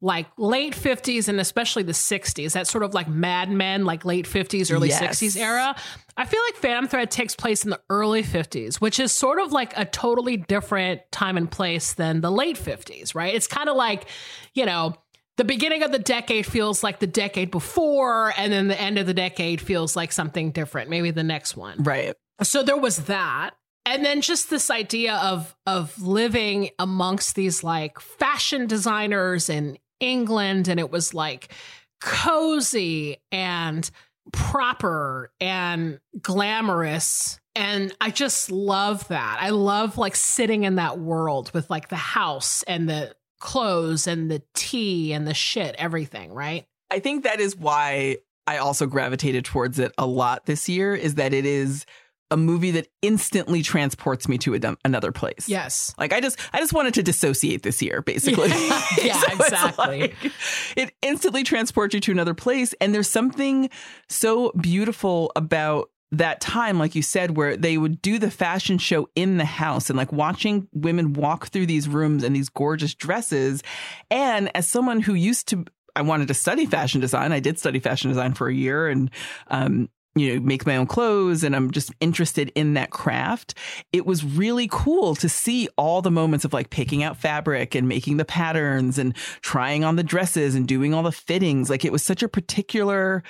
like 0.01 0.27
late 0.37 0.73
50s 0.73 1.27
and 1.27 1.39
especially 1.39 1.83
the 1.83 1.91
60s, 1.91 2.53
that 2.53 2.67
sort 2.67 2.83
of 2.83 2.93
like 2.93 3.07
Mad 3.07 3.51
Men, 3.51 3.85
like 3.85 4.03
late 4.03 4.25
50s, 4.25 4.73
early 4.73 4.89
Yes. 4.89 5.21
60s 5.21 5.37
era. 5.39 5.75
I 6.17 6.25
feel 6.25 6.41
like 6.47 6.55
Phantom 6.55 6.87
Thread 6.87 7.11
takes 7.11 7.35
place 7.35 7.63
in 7.63 7.69
the 7.69 7.79
early 7.89 8.23
50s, 8.23 8.75
which 8.81 8.99
is 8.99 9.11
sort 9.11 9.39
of 9.39 9.51
like 9.51 9.77
a 9.77 9.85
totally 9.85 10.37
different 10.37 11.01
time 11.11 11.37
and 11.37 11.49
place 11.49 11.93
than 11.93 12.21
the 12.21 12.31
late 12.31 12.57
50s, 12.57 13.13
right? 13.13 13.33
It's 13.33 13.47
kind 13.47 13.69
of 13.69 13.75
like, 13.75 14.07
you 14.53 14.65
know, 14.65 14.95
the 15.37 15.45
beginning 15.45 15.83
of 15.83 15.91
the 15.91 15.99
decade 15.99 16.45
feels 16.45 16.83
like 16.83 16.99
the 16.99 17.07
decade 17.07 17.51
before, 17.51 18.33
and 18.37 18.51
then 18.51 18.67
the 18.67 18.79
end 18.79 18.97
of 18.97 19.05
the 19.07 19.13
decade 19.13 19.61
feels 19.61 19.95
like 19.95 20.11
something 20.11 20.51
different, 20.51 20.89
maybe 20.89 21.11
the 21.11 21.23
next 21.23 21.55
one. 21.55 21.81
Right. 21.83 22.15
So 22.43 22.63
there 22.63 22.77
was 22.77 22.97
that. 23.05 23.51
And 23.85 24.05
then 24.05 24.21
just 24.21 24.51
this 24.51 24.69
idea 24.69 25.15
of 25.15 25.55
of 25.65 25.99
living 25.99 26.69
amongst 26.77 27.35
these 27.35 27.63
like 27.63 27.99
fashion 27.99 28.67
designers 28.67 29.49
in 29.49 29.77
England 30.01 30.67
and 30.67 30.79
it 30.79 30.91
was 30.91 31.13
like 31.13 31.53
cozy 32.01 33.17
and 33.31 33.89
proper 34.33 35.31
and 35.39 35.99
glamorous 36.21 37.39
and 37.55 37.93
I 37.99 38.11
just 38.11 38.49
love 38.49 39.07
that. 39.09 39.37
I 39.41 39.49
love 39.49 39.97
like 39.97 40.15
sitting 40.15 40.63
in 40.63 40.75
that 40.75 40.99
world 40.99 41.51
with 41.53 41.69
like 41.69 41.89
the 41.89 41.95
house 41.95 42.63
and 42.63 42.87
the 42.87 43.13
clothes 43.39 44.07
and 44.07 44.31
the 44.31 44.41
tea 44.53 45.11
and 45.13 45.27
the 45.27 45.33
shit, 45.33 45.75
everything, 45.77 46.31
right? 46.31 46.65
I 46.89 46.99
think 46.99 47.23
that 47.23 47.39
is 47.39 47.55
why 47.55 48.17
I 48.47 48.57
also 48.57 48.85
gravitated 48.85 49.45
towards 49.45 49.79
it 49.79 49.91
a 49.97 50.05
lot 50.05 50.45
this 50.45 50.69
year 50.69 50.95
is 50.95 51.15
that 51.15 51.33
it 51.33 51.45
is 51.45 51.85
a 52.31 52.37
movie 52.37 52.71
that 52.71 52.87
instantly 53.01 53.61
transports 53.61 54.27
me 54.27 54.37
to 54.39 54.55
a, 54.55 54.77
another 54.83 55.11
place. 55.11 55.47
Yes. 55.47 55.93
Like 55.97 56.13
I 56.13 56.21
just 56.21 56.39
I 56.53 56.59
just 56.59 56.73
wanted 56.73 56.93
to 56.95 57.03
dissociate 57.03 57.63
this 57.63 57.81
year 57.81 58.01
basically. 58.01 58.49
Yeah, 58.61 58.81
yeah, 59.01 59.21
So 59.21 59.33
exactly. 59.43 59.99
like, 60.01 60.15
it 60.75 60.93
instantly 61.01 61.43
transports 61.43 61.93
you 61.93 61.99
to 62.01 62.11
another 62.11 62.33
place 62.33 62.73
and 62.79 62.93
there's 62.93 63.09
something 63.09 63.69
so 64.07 64.51
beautiful 64.59 65.31
about 65.35 65.89
that 66.11 66.41
time 66.41 66.77
like 66.77 66.93
you 66.93 67.01
said 67.01 67.37
where 67.37 67.55
they 67.55 67.77
would 67.77 68.01
do 68.01 68.19
the 68.19 68.29
fashion 68.29 68.77
show 68.77 69.07
in 69.15 69.37
the 69.37 69.45
house 69.45 69.89
and 69.89 69.97
like 69.97 70.11
watching 70.11 70.67
women 70.73 71.13
walk 71.13 71.47
through 71.47 71.65
these 71.65 71.87
rooms 71.87 72.23
in 72.23 72.33
these 72.33 72.49
gorgeous 72.49 72.93
dresses 72.93 73.63
and 74.09 74.51
as 74.55 74.67
someone 74.67 74.99
who 74.99 75.13
used 75.13 75.47
to 75.47 75.65
I 75.95 76.03
wanted 76.03 76.29
to 76.29 76.33
study 76.33 76.65
fashion 76.65 77.01
design. 77.01 77.33
I 77.33 77.41
did 77.41 77.59
study 77.59 77.79
fashion 77.79 78.09
design 78.09 78.33
for 78.33 78.47
a 78.47 78.53
year 78.53 78.87
and 78.87 79.09
um 79.47 79.89
you 80.15 80.33
know, 80.33 80.41
make 80.41 80.65
my 80.65 80.75
own 80.75 80.87
clothes 80.87 81.43
and 81.43 81.55
I'm 81.55 81.71
just 81.71 81.91
interested 82.01 82.51
in 82.55 82.73
that 82.73 82.89
craft. 82.89 83.53
It 83.93 84.05
was 84.05 84.25
really 84.25 84.67
cool 84.69 85.15
to 85.15 85.29
see 85.29 85.69
all 85.77 86.01
the 86.01 86.11
moments 86.11 86.43
of 86.43 86.53
like 86.53 86.69
picking 86.69 87.01
out 87.01 87.17
fabric 87.17 87.75
and 87.75 87.87
making 87.87 88.17
the 88.17 88.25
patterns 88.25 88.97
and 88.97 89.15
trying 89.41 89.83
on 89.83 89.95
the 89.95 90.03
dresses 90.03 90.53
and 90.53 90.67
doing 90.67 90.93
all 90.93 91.03
the 91.03 91.11
fittings. 91.11 91.69
Like 91.69 91.85
it 91.85 91.91
was 91.91 92.03
such 92.03 92.23
a 92.23 92.27
particular 92.27 93.23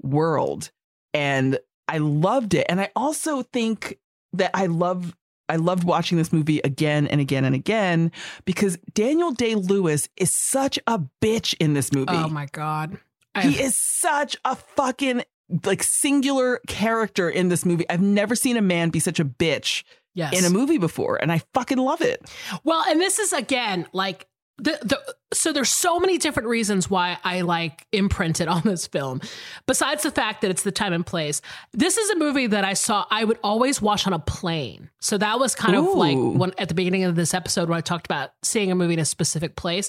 world 0.00 0.70
and 1.12 1.58
I 1.88 1.98
loved 1.98 2.54
it. 2.54 2.66
And 2.68 2.80
I 2.80 2.90
also 2.94 3.42
think 3.42 3.98
that 4.34 4.50
I 4.54 4.66
love 4.66 5.16
I 5.50 5.56
loved 5.56 5.82
watching 5.82 6.18
this 6.18 6.30
movie 6.30 6.60
again 6.62 7.06
and 7.06 7.22
again 7.22 7.46
and 7.46 7.54
again 7.54 8.12
because 8.44 8.76
Daniel 8.92 9.30
Day 9.30 9.54
Lewis 9.54 10.08
is 10.18 10.34
such 10.34 10.78
a 10.86 11.00
bitch 11.22 11.54
in 11.58 11.72
this 11.72 11.90
movie. 11.90 12.12
Oh 12.12 12.28
my 12.28 12.46
god. 12.52 12.98
He 13.40 13.60
is 13.60 13.76
such 13.76 14.36
a 14.44 14.56
fucking 14.56 15.22
like 15.64 15.82
singular 15.82 16.60
character 16.66 17.28
in 17.30 17.48
this 17.48 17.64
movie. 17.64 17.88
I've 17.88 18.02
never 18.02 18.34
seen 18.34 18.56
a 18.56 18.62
man 18.62 18.90
be 18.90 19.00
such 19.00 19.18
a 19.20 19.24
bitch 19.24 19.84
Yes. 20.14 20.36
in 20.36 20.44
a 20.44 20.50
movie 20.50 20.78
before, 20.78 21.16
and 21.22 21.30
I 21.30 21.42
fucking 21.54 21.78
love 21.78 22.00
it. 22.00 22.28
Well, 22.64 22.82
and 22.88 23.00
this 23.00 23.18
is 23.20 23.32
again 23.32 23.86
like 23.92 24.26
the 24.56 24.76
the 24.82 25.00
so 25.32 25.52
there's 25.52 25.68
so 25.68 26.00
many 26.00 26.18
different 26.18 26.48
reasons 26.48 26.90
why 26.90 27.18
I 27.22 27.42
like 27.42 27.86
imprinted 27.92 28.48
on 28.48 28.62
this 28.64 28.88
film. 28.88 29.20
Besides 29.68 30.02
the 30.02 30.10
fact 30.10 30.40
that 30.42 30.50
it's 30.50 30.64
the 30.64 30.72
time 30.72 30.92
and 30.92 31.06
place. 31.06 31.40
This 31.72 31.96
is 31.96 32.10
a 32.10 32.16
movie 32.16 32.48
that 32.48 32.64
I 32.64 32.72
saw 32.74 33.04
I 33.10 33.22
would 33.22 33.38
always 33.44 33.80
watch 33.80 34.06
on 34.08 34.12
a 34.12 34.18
plane. 34.18 34.90
So 35.00 35.16
that 35.18 35.38
was 35.38 35.54
kind 35.54 35.76
of 35.76 35.84
like 35.94 36.16
when 36.18 36.52
at 36.58 36.68
the 36.68 36.74
beginning 36.74 37.04
of 37.04 37.14
this 37.14 37.32
episode 37.32 37.68
when 37.68 37.78
I 37.78 37.82
talked 37.82 38.06
about 38.06 38.32
seeing 38.42 38.72
a 38.72 38.74
movie 38.74 38.94
in 38.94 38.98
a 39.00 39.04
specific 39.04 39.54
place. 39.54 39.88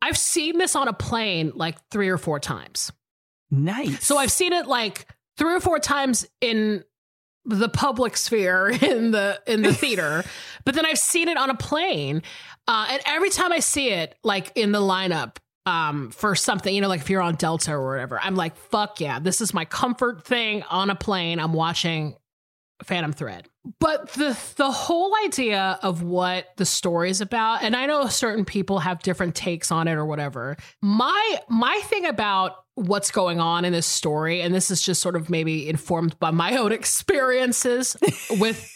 I've 0.00 0.18
seen 0.18 0.58
this 0.58 0.76
on 0.76 0.86
a 0.86 0.92
plane 0.92 1.50
like 1.56 1.76
3 1.90 2.08
or 2.08 2.18
4 2.18 2.38
times. 2.38 2.92
Nice. 3.50 4.04
So 4.04 4.18
I've 4.18 4.32
seen 4.32 4.52
it 4.52 4.66
like 4.66 5.06
three 5.36 5.54
or 5.54 5.60
four 5.60 5.78
times 5.78 6.26
in 6.40 6.84
the 7.44 7.68
public 7.68 8.16
sphere 8.16 8.68
in 8.82 9.12
the 9.12 9.40
in 9.46 9.62
the 9.62 9.72
theater, 9.72 10.24
but 10.64 10.74
then 10.74 10.86
I've 10.86 10.98
seen 10.98 11.28
it 11.28 11.36
on 11.36 11.50
a 11.50 11.54
plane, 11.54 12.22
uh, 12.66 12.88
and 12.90 13.02
every 13.06 13.30
time 13.30 13.52
I 13.52 13.60
see 13.60 13.90
it, 13.90 14.16
like 14.24 14.52
in 14.56 14.72
the 14.72 14.80
lineup 14.80 15.36
um, 15.64 16.10
for 16.10 16.34
something, 16.34 16.74
you 16.74 16.80
know, 16.80 16.88
like 16.88 17.00
if 17.00 17.10
you're 17.10 17.22
on 17.22 17.36
Delta 17.36 17.72
or 17.72 17.88
whatever, 17.88 18.20
I'm 18.20 18.36
like, 18.36 18.56
fuck 18.56 19.00
yeah, 19.00 19.18
this 19.18 19.40
is 19.40 19.54
my 19.54 19.64
comfort 19.64 20.24
thing 20.24 20.62
on 20.64 20.90
a 20.90 20.96
plane. 20.96 21.38
I'm 21.38 21.52
watching 21.52 22.16
Phantom 22.82 23.12
Thread. 23.12 23.48
But 23.80 24.10
the 24.10 24.38
the 24.56 24.70
whole 24.70 25.12
idea 25.24 25.78
of 25.82 26.02
what 26.02 26.46
the 26.56 26.64
story 26.64 27.10
is 27.10 27.20
about, 27.20 27.62
and 27.62 27.74
I 27.74 27.86
know 27.86 28.06
certain 28.06 28.44
people 28.44 28.78
have 28.78 29.02
different 29.02 29.34
takes 29.34 29.72
on 29.72 29.88
it 29.88 29.94
or 29.94 30.04
whatever. 30.04 30.56
My 30.82 31.38
my 31.48 31.80
thing 31.84 32.06
about 32.06 32.52
what's 32.74 33.10
going 33.10 33.40
on 33.40 33.64
in 33.64 33.72
this 33.72 33.86
story, 33.86 34.42
and 34.42 34.54
this 34.54 34.70
is 34.70 34.82
just 34.82 35.00
sort 35.00 35.16
of 35.16 35.30
maybe 35.30 35.68
informed 35.68 36.18
by 36.18 36.30
my 36.30 36.56
own 36.56 36.72
experiences 36.72 37.96
with 38.38 38.70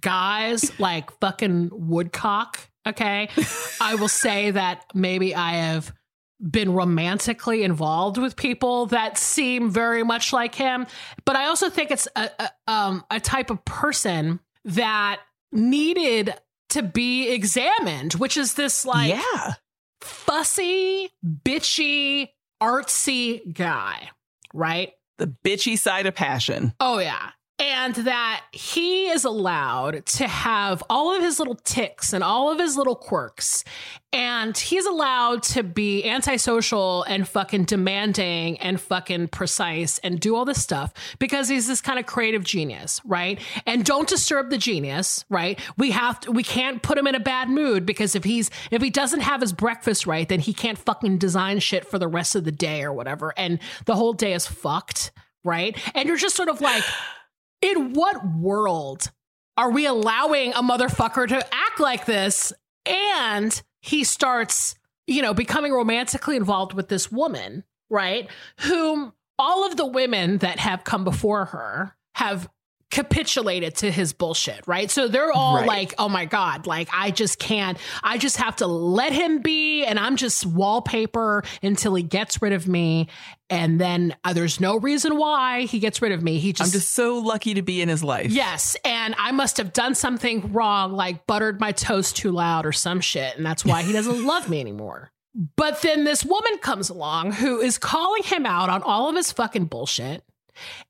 guys 0.00 0.78
like 0.78 1.10
fucking 1.20 1.70
Woodcock. 1.72 2.58
Okay. 2.86 3.28
I 3.80 3.96
will 3.96 4.08
say 4.08 4.52
that 4.52 4.84
maybe 4.94 5.34
I 5.34 5.54
have 5.54 5.92
been 6.40 6.72
romantically 6.72 7.62
involved 7.62 8.18
with 8.18 8.36
people 8.36 8.86
that 8.86 9.18
seem 9.18 9.70
very 9.70 10.02
much 10.02 10.32
like 10.32 10.54
him. 10.54 10.86
But 11.24 11.36
I 11.36 11.46
also 11.46 11.70
think 11.70 11.90
it's 11.90 12.08
a, 12.16 12.30
a, 12.38 12.72
um, 12.72 13.04
a 13.10 13.20
type 13.20 13.50
of 13.50 13.64
person 13.64 14.40
that 14.64 15.20
needed 15.52 16.34
to 16.70 16.82
be 16.82 17.30
examined, 17.30 18.14
which 18.14 18.36
is 18.36 18.54
this 18.54 18.84
like 18.84 19.10
yeah. 19.10 19.54
fussy, 20.00 21.10
bitchy, 21.24 22.30
artsy 22.62 23.52
guy, 23.52 24.10
right? 24.52 24.92
The 25.18 25.32
bitchy 25.44 25.78
side 25.78 26.06
of 26.06 26.14
passion. 26.14 26.74
Oh, 26.80 26.98
yeah 26.98 27.30
and 27.64 27.94
that 27.94 28.44
he 28.52 29.08
is 29.08 29.24
allowed 29.24 30.04
to 30.04 30.28
have 30.28 30.82
all 30.90 31.16
of 31.16 31.22
his 31.22 31.38
little 31.38 31.54
ticks 31.54 32.12
and 32.12 32.22
all 32.22 32.52
of 32.52 32.58
his 32.58 32.76
little 32.76 32.94
quirks. 32.94 33.64
And 34.12 34.56
he's 34.56 34.84
allowed 34.84 35.42
to 35.44 35.62
be 35.62 36.04
antisocial 36.04 37.04
and 37.04 37.26
fucking 37.26 37.64
demanding 37.64 38.58
and 38.58 38.78
fucking 38.78 39.28
precise 39.28 39.96
and 40.00 40.20
do 40.20 40.36
all 40.36 40.44
this 40.44 40.62
stuff 40.62 40.92
because 41.18 41.48
he's 41.48 41.66
this 41.66 41.80
kind 41.80 41.98
of 41.98 42.04
creative 42.04 42.44
genius 42.44 43.00
right? 43.06 43.40
And 43.64 43.82
don't 43.82 44.06
disturb 44.06 44.50
the 44.50 44.58
genius 44.58 45.24
right? 45.30 45.58
We 45.78 45.90
have 45.92 46.20
to 46.20 46.32
we 46.32 46.42
can't 46.42 46.82
put 46.82 46.98
him 46.98 47.06
in 47.06 47.14
a 47.14 47.20
bad 47.20 47.48
mood 47.48 47.86
because 47.86 48.14
if 48.14 48.24
he's 48.24 48.50
if 48.70 48.82
he 48.82 48.90
doesn't 48.90 49.20
have 49.20 49.40
his 49.40 49.54
breakfast 49.54 50.06
right 50.06 50.28
then 50.28 50.40
he 50.40 50.52
can't 50.52 50.78
fucking 50.78 51.16
design 51.16 51.60
shit 51.60 51.86
for 51.86 51.98
the 51.98 52.08
rest 52.08 52.36
of 52.36 52.44
the 52.44 52.52
day 52.52 52.82
or 52.82 52.92
whatever. 52.92 53.32
And 53.38 53.58
the 53.86 53.96
whole 53.96 54.12
day 54.12 54.34
is 54.34 54.46
fucked 54.46 55.12
right? 55.44 55.76
And 55.94 56.08
you're 56.08 56.18
just 56.18 56.36
sort 56.36 56.50
of 56.50 56.60
like 56.60 56.84
in 57.64 57.94
what 57.94 58.24
world 58.26 59.10
are 59.56 59.70
we 59.70 59.86
allowing 59.86 60.52
a 60.52 60.62
motherfucker 60.62 61.26
to 61.26 61.54
act 61.54 61.80
like 61.80 62.04
this? 62.04 62.52
And 62.84 63.60
he 63.80 64.04
starts, 64.04 64.74
you 65.06 65.22
know, 65.22 65.32
becoming 65.32 65.72
romantically 65.72 66.36
involved 66.36 66.74
with 66.74 66.88
this 66.88 67.10
woman, 67.10 67.64
right? 67.88 68.28
Whom 68.60 69.14
all 69.38 69.66
of 69.66 69.76
the 69.76 69.86
women 69.86 70.38
that 70.38 70.58
have 70.58 70.84
come 70.84 71.04
before 71.04 71.46
her 71.46 71.96
have 72.14 72.48
capitulated 72.94 73.74
to 73.74 73.90
his 73.90 74.12
bullshit, 74.12 74.64
right? 74.68 74.88
So 74.88 75.08
they're 75.08 75.32
all 75.32 75.56
right. 75.56 75.66
like, 75.66 75.94
oh 75.98 76.08
my 76.08 76.26
God, 76.26 76.68
like 76.68 76.88
I 76.92 77.10
just 77.10 77.40
can't, 77.40 77.76
I 78.04 78.18
just 78.18 78.36
have 78.36 78.54
to 78.56 78.68
let 78.68 79.12
him 79.12 79.40
be 79.40 79.84
and 79.84 79.98
I'm 79.98 80.14
just 80.14 80.46
wallpaper 80.46 81.42
until 81.60 81.96
he 81.96 82.04
gets 82.04 82.40
rid 82.40 82.52
of 82.52 82.68
me. 82.68 83.08
And 83.50 83.80
then 83.80 84.14
uh, 84.22 84.32
there's 84.32 84.60
no 84.60 84.78
reason 84.78 85.18
why 85.18 85.62
he 85.62 85.80
gets 85.80 86.00
rid 86.00 86.12
of 86.12 86.22
me. 86.22 86.38
He 86.38 86.52
just, 86.52 86.68
I'm 86.68 86.72
just 86.72 86.94
so 86.94 87.18
lucky 87.18 87.54
to 87.54 87.62
be 87.62 87.82
in 87.82 87.88
his 87.88 88.04
life. 88.04 88.30
Yes. 88.30 88.76
And 88.84 89.16
I 89.18 89.32
must 89.32 89.56
have 89.56 89.72
done 89.72 89.96
something 89.96 90.52
wrong, 90.52 90.92
like 90.92 91.26
buttered 91.26 91.58
my 91.58 91.72
toast 91.72 92.16
too 92.16 92.30
loud 92.30 92.64
or 92.64 92.70
some 92.70 93.00
shit. 93.00 93.36
And 93.36 93.44
that's 93.44 93.64
why 93.64 93.82
he 93.82 93.92
doesn't 93.92 94.24
love 94.26 94.48
me 94.48 94.60
anymore. 94.60 95.10
But 95.56 95.82
then 95.82 96.04
this 96.04 96.24
woman 96.24 96.58
comes 96.58 96.90
along 96.90 97.32
who 97.32 97.58
is 97.58 97.76
calling 97.76 98.22
him 98.22 98.46
out 98.46 98.68
on 98.70 98.84
all 98.84 99.08
of 99.08 99.16
his 99.16 99.32
fucking 99.32 99.64
bullshit 99.64 100.22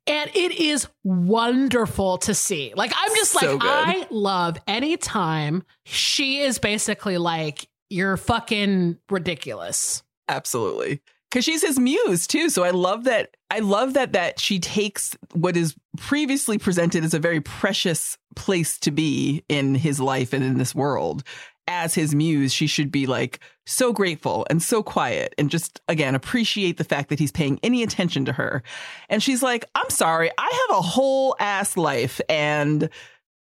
and 0.07 0.31
it 0.35 0.53
is 0.53 0.87
wonderful 1.03 2.19
to 2.19 2.35
see. 2.35 2.73
Like, 2.77 2.93
I'm 2.97 3.15
just 3.17 3.33
so 3.33 3.53
like, 3.53 3.61
good. 3.61 3.71
I 3.71 4.07
love 4.11 4.59
anytime 4.67 5.65
she 5.85 6.41
is 6.41 6.59
basically 6.59 7.19
like, 7.19 7.69
you're 7.91 8.17
fucking 8.17 8.99
ridiculous. 9.11 10.03
Absolutely. 10.29 11.01
Cause 11.31 11.45
she's 11.45 11.63
his 11.63 11.81
muse 11.81 12.29
too. 12.29 12.49
So 12.49 12.63
I 12.63 12.71
love 12.71 13.05
that. 13.05 13.37
I 13.51 13.59
love 13.59 13.95
that, 13.95 14.13
that 14.13 14.39
she 14.39 14.61
takes 14.61 15.17
what 15.33 15.57
is 15.57 15.75
previously 15.97 16.59
presented 16.59 17.05
as 17.05 17.13
a 17.13 17.19
very 17.19 17.41
precious 17.41 18.17
place 18.37 18.79
to 18.81 18.93
be 18.93 19.45
in 19.49 19.75
his 19.75 19.99
life 20.01 20.33
and 20.33 20.45
in 20.45 20.59
this 20.59 20.75
world 20.75 21.25
as 21.67 21.95
his 21.95 22.15
muse, 22.15 22.53
she 22.53 22.67
should 22.67 22.91
be 22.91 23.07
like 23.07 23.41
so 23.67 23.93
grateful 23.93 24.47
and 24.51 24.63
so 24.63 24.83
quiet 24.83 25.35
and 25.39 25.51
just 25.51 25.81
again 25.89 26.15
appreciate 26.15 26.77
the 26.77 26.85
fact 26.85 27.09
that 27.09 27.19
he's 27.19 27.33
paying 27.33 27.59
any 27.63 27.83
attention 27.83 28.25
to 28.27 28.33
her. 28.33 28.63
And 29.09 29.23
she's 29.23 29.43
like, 29.43 29.65
I'm 29.75 29.91
sorry, 29.91 30.31
I 30.37 30.67
have 30.69 30.79
a 30.79 30.83
whole 30.83 31.37
ass 31.41 31.77
life 31.77 32.21
and 32.29 32.89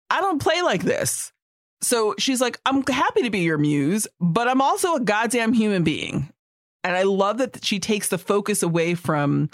I 0.09 0.21
don't 0.21 0.41
play 0.41 0.61
like 0.61 0.83
this. 0.83 1.31
So 1.81 2.13
she's 2.19 2.41
like, 2.41 2.59
I'm 2.65 2.83
happy 2.85 3.23
to 3.23 3.31
be 3.31 3.39
your 3.39 3.57
muse, 3.57 4.07
but 4.19 4.47
I'm 4.47 4.61
also 4.61 4.95
a 4.95 4.99
goddamn 4.99 5.53
human 5.53 5.83
being. 5.83 6.31
And 6.83 6.95
I 6.95 7.03
love 7.03 7.39
that 7.39 7.63
she 7.63 7.79
takes 7.79 8.09
the 8.09 8.17
focus 8.17 8.61
away 8.61 8.93
from 8.95 9.49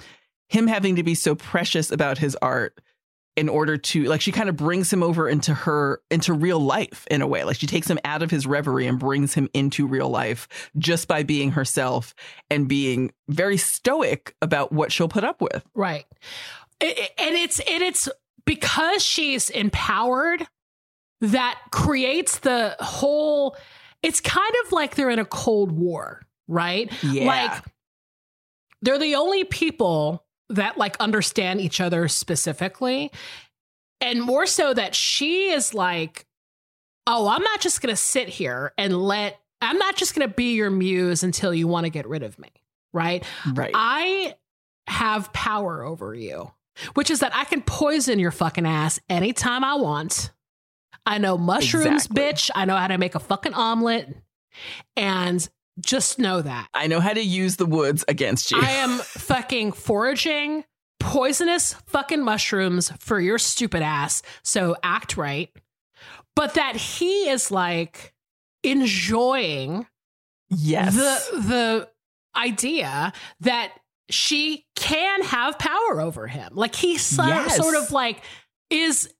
him 0.50 0.68
having 0.68 0.96
to 0.96 1.04
be 1.04 1.16
so 1.16 1.36
precious 1.36 1.92
about 1.92 2.18
his 2.18 2.36
art 2.42 2.78
in 3.38 3.48
order 3.48 3.78
to 3.78 4.04
like 4.06 4.20
she 4.20 4.32
kind 4.32 4.50
of 4.50 4.58
brings 4.58 4.92
him 4.92 5.04
over 5.04 5.30
into 5.30 5.54
her 5.54 6.02
into 6.10 6.34
real 6.34 6.60
life 6.60 7.06
in 7.10 7.22
a 7.22 7.28
way. 7.28 7.44
Like 7.44 7.58
she 7.58 7.68
takes 7.68 7.90
him 7.90 8.00
out 8.04 8.24
of 8.24 8.32
his 8.32 8.48
reverie 8.48 8.88
and 8.88 9.00
brings 9.00 9.34
him 9.34 9.48
into 9.54 9.88
real 9.88 10.10
life 10.10 10.70
just 10.78 11.08
by 11.08 11.24
being 11.24 11.52
herself 11.52 12.16
and 12.50 12.68
being 12.68 13.14
very 13.30 13.58
stoic 13.58 14.36
about 14.42 14.72
what 14.72 14.92
she'll 14.92 15.08
put 15.08 15.24
up 15.24 15.40
with. 15.40 15.64
Right. 15.76 16.06
And 16.82 17.36
it's 17.36 17.60
and 17.60 17.84
it's 17.84 18.10
because 18.46 19.04
she's 19.04 19.52
empowered 19.52 20.46
that 21.22 21.60
creates 21.72 22.40
the 22.40 22.76
whole 22.80 23.56
it's 24.04 24.20
kind 24.20 24.54
of 24.66 24.72
like 24.72 24.96
they're 24.96 25.10
in 25.10 25.20
a 25.20 25.26
cold 25.26 25.72
war 25.72 26.28
right? 26.48 26.92
Yeah. 27.04 27.26
like 27.26 27.64
they're 28.82 29.00
the 29.00 29.16
only 29.16 29.44
people 29.44 30.24
that 30.50 30.78
like 30.78 30.96
understand 31.00 31.62
each 31.62 31.82
other 31.82 32.08
specifically. 32.08 33.12
And 34.00 34.22
more 34.22 34.46
so 34.46 34.74
that 34.74 34.96
she 34.96 35.50
is 35.50 35.74
like, 35.74 36.26
oh, 37.08 37.28
I'm 37.28 37.42
not 37.42 37.62
just 37.62 37.82
going 37.82 37.94
to 37.94 38.02
sit 38.02 38.30
here 38.30 38.74
and 38.78 39.02
let, 39.02 39.40
I'm 39.62 39.78
not 39.78 39.96
just 39.96 40.14
going 40.14 40.28
to 40.28 40.34
be 40.34 40.54
your 40.54 40.70
muse 40.70 41.24
until 41.24 41.54
you 41.54 41.68
want 41.68 41.86
to 41.86 41.90
get 41.90 42.08
rid 42.08 42.24
of 42.24 42.38
me. 42.38 42.50
Right. 42.94 43.24
Right. 43.54 43.72
I 43.74 44.36
have 44.88 45.34
power 45.34 45.84
over 45.84 46.14
you, 46.14 46.52
which 46.94 47.10
is 47.10 47.20
that 47.20 47.36
I 47.36 47.44
can 47.44 47.62
poison 47.62 48.20
your 48.20 48.32
fucking 48.32 48.66
ass 48.66 49.00
anytime 49.10 49.64
I 49.64 49.76
want. 49.76 50.32
I 51.06 51.18
know 51.18 51.38
mushrooms, 51.38 52.06
exactly. 52.06 52.22
bitch. 52.22 52.52
I 52.54 52.66
know 52.66 52.76
how 52.76 52.88
to 52.88 52.98
make 52.98 53.16
a 53.16 53.20
fucking 53.20 53.54
omelet. 53.54 54.16
And 54.96 55.48
just 55.80 56.20
know 56.20 56.42
that. 56.42 56.68
I 56.74 56.88
know 56.88 57.00
how 57.00 57.14
to 57.14 57.22
use 57.22 57.58
the 57.58 57.66
woods 57.66 58.04
against 58.08 58.52
you. 58.52 58.60
I 58.62 58.72
am 58.72 58.98
fucking 59.00 59.74
foraging 59.74 60.64
poisonous 61.00 61.74
fucking 61.86 62.24
mushrooms 62.24 62.92
for 63.00 63.20
your 63.20 63.38
stupid 63.38 63.82
ass. 63.82 64.22
So 64.44 64.76
act 64.84 65.18
right. 65.18 65.50
But 66.36 66.56
that 66.56 66.76
he 66.76 67.30
is 67.30 67.52
like 67.52 68.14
enjoying 68.64 69.88
yes 70.50 70.96
the 70.96 71.40
the 71.40 71.90
idea 72.36 73.14
that 73.42 73.74
she 74.10 74.66
can 74.76 75.24
have 75.24 75.60
power 75.60 76.02
over 76.02 76.28
him. 76.28 76.54
Like 76.56 76.76
he 76.76 76.98
so, 76.98 77.26
yes. 77.26 77.58
sort 77.58 77.76
of 77.76 77.92
like 77.92 78.22
is 78.70 79.14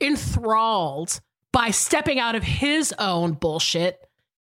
enthralled 0.00 1.20
by 1.52 1.70
stepping 1.70 2.18
out 2.18 2.36
of 2.36 2.42
his 2.42 2.94
own 2.98 3.32
bullshit 3.32 3.98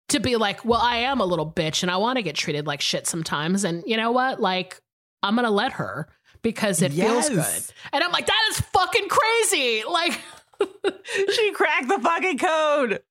to 0.08 0.20
be 0.20 0.36
like, 0.36 0.64
well, 0.64 0.80
I 0.80 0.98
am 0.98 1.20
a 1.20 1.24
little 1.24 1.50
bitch 1.50 1.82
and 1.82 1.90
I 1.90 1.96
want 1.96 2.16
to 2.16 2.22
get 2.22 2.36
treated 2.36 2.66
like 2.66 2.80
shit 2.80 3.06
sometimes. 3.06 3.64
And 3.64 3.82
you 3.86 3.96
know 3.96 4.12
what? 4.12 4.40
Like, 4.40 4.80
I'm 5.22 5.34
going 5.34 5.44
to 5.44 5.50
let 5.50 5.72
her 5.72 6.08
because 6.42 6.82
it 6.82 6.92
yes. 6.92 7.28
feels 7.28 7.46
good. 7.46 7.74
And 7.92 8.04
I'm 8.04 8.12
like, 8.12 8.26
that 8.26 8.42
is 8.50 8.60
fucking 8.60 9.08
crazy. 9.08 9.82
Like, 9.88 10.20
she 11.32 11.52
cracked 11.52 11.88
the 11.88 11.98
fucking 11.98 12.38
code. 12.38 13.02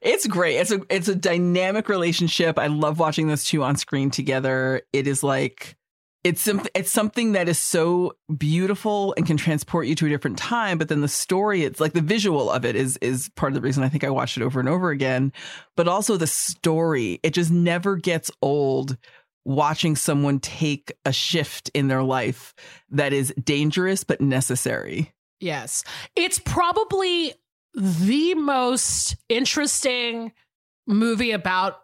It's 0.00 0.26
great. 0.26 0.56
It's 0.56 0.70
a 0.70 0.80
it's 0.90 1.08
a 1.08 1.14
dynamic 1.14 1.88
relationship. 1.88 2.58
I 2.58 2.66
love 2.66 2.98
watching 2.98 3.26
those 3.26 3.44
two 3.44 3.62
on 3.62 3.76
screen 3.76 4.10
together. 4.10 4.82
It 4.92 5.06
is 5.06 5.22
like 5.22 5.75
it's 6.26 6.48
it's 6.74 6.90
something 6.90 7.32
that 7.32 7.48
is 7.48 7.56
so 7.56 8.12
beautiful 8.36 9.14
and 9.16 9.26
can 9.26 9.36
transport 9.36 9.86
you 9.86 9.94
to 9.94 10.06
a 10.06 10.08
different 10.08 10.36
time 10.36 10.76
but 10.76 10.88
then 10.88 11.00
the 11.00 11.08
story 11.08 11.62
it's 11.62 11.78
like 11.78 11.92
the 11.92 12.00
visual 12.00 12.50
of 12.50 12.64
it 12.64 12.74
is 12.74 12.96
is 12.96 13.28
part 13.36 13.52
of 13.52 13.54
the 13.54 13.60
reason 13.60 13.84
i 13.84 13.88
think 13.88 14.02
i 14.02 14.10
watched 14.10 14.36
it 14.36 14.42
over 14.42 14.58
and 14.58 14.68
over 14.68 14.90
again. 14.90 15.32
But 15.76 15.88
also 15.88 16.16
the 16.16 16.26
story 16.26 17.20
it 17.22 17.34
just 17.34 17.50
never 17.50 17.96
gets 17.96 18.30
old 18.42 18.96
watching 19.44 19.94
someone 19.94 20.40
take 20.40 20.92
a 21.04 21.12
shift 21.12 21.70
in 21.74 21.88
their 21.88 22.02
life 22.02 22.54
that 22.90 23.12
is 23.12 23.32
dangerous 23.42 24.02
but 24.02 24.20
necessary. 24.20 25.12
Yes. 25.38 25.84
It's 26.16 26.40
probably 26.40 27.34
the 27.74 28.34
most 28.34 29.16
interesting 29.28 30.32
movie 30.86 31.30
about 31.30 31.82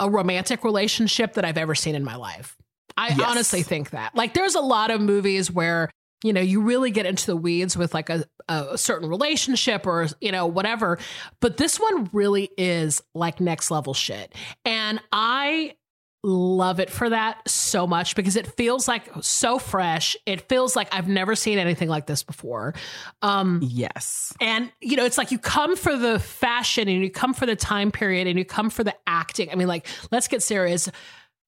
a 0.00 0.10
romantic 0.10 0.64
relationship 0.64 1.34
that 1.34 1.44
i've 1.44 1.58
ever 1.58 1.74
seen 1.74 1.94
in 1.94 2.02
my 2.02 2.16
life 2.16 2.56
I 2.96 3.08
yes. 3.08 3.20
honestly 3.22 3.62
think 3.62 3.90
that. 3.90 4.14
Like, 4.14 4.34
there's 4.34 4.54
a 4.54 4.60
lot 4.60 4.90
of 4.90 5.00
movies 5.00 5.50
where 5.50 5.90
you 6.24 6.32
know, 6.32 6.40
you 6.40 6.62
really 6.62 6.90
get 6.90 7.04
into 7.04 7.26
the 7.26 7.36
weeds 7.36 7.76
with 7.76 7.92
like 7.92 8.08
a, 8.08 8.24
a 8.48 8.78
certain 8.78 9.10
relationship 9.10 9.86
or, 9.86 10.08
you 10.22 10.32
know, 10.32 10.46
whatever. 10.46 10.98
But 11.40 11.58
this 11.58 11.78
one 11.78 12.08
really 12.14 12.48
is 12.56 13.02
like 13.14 13.40
next 13.40 13.70
level 13.70 13.92
shit. 13.92 14.34
And 14.64 15.00
I 15.12 15.74
love 16.22 16.80
it 16.80 16.88
for 16.88 17.10
that 17.10 17.46
so 17.46 17.86
much 17.86 18.16
because 18.16 18.36
it 18.36 18.46
feels 18.46 18.88
like 18.88 19.02
so 19.20 19.58
fresh. 19.58 20.16
It 20.24 20.48
feels 20.48 20.74
like 20.74 20.88
I've 20.94 21.08
never 21.08 21.36
seen 21.36 21.58
anything 21.58 21.90
like 21.90 22.06
this 22.06 22.22
before. 22.22 22.74
Um 23.20 23.60
yes. 23.62 24.32
And 24.40 24.72
you 24.80 24.96
know, 24.96 25.04
it's 25.04 25.18
like 25.18 25.30
you 25.30 25.38
come 25.38 25.76
for 25.76 25.94
the 25.94 26.18
fashion 26.18 26.88
and 26.88 27.02
you 27.02 27.10
come 27.10 27.34
for 27.34 27.44
the 27.44 27.56
time 27.56 27.90
period 27.90 28.26
and 28.26 28.38
you 28.38 28.46
come 28.46 28.70
for 28.70 28.82
the 28.82 28.94
acting. 29.06 29.50
I 29.50 29.56
mean, 29.56 29.68
like, 29.68 29.86
let's 30.10 30.28
get 30.28 30.42
serious. 30.42 30.88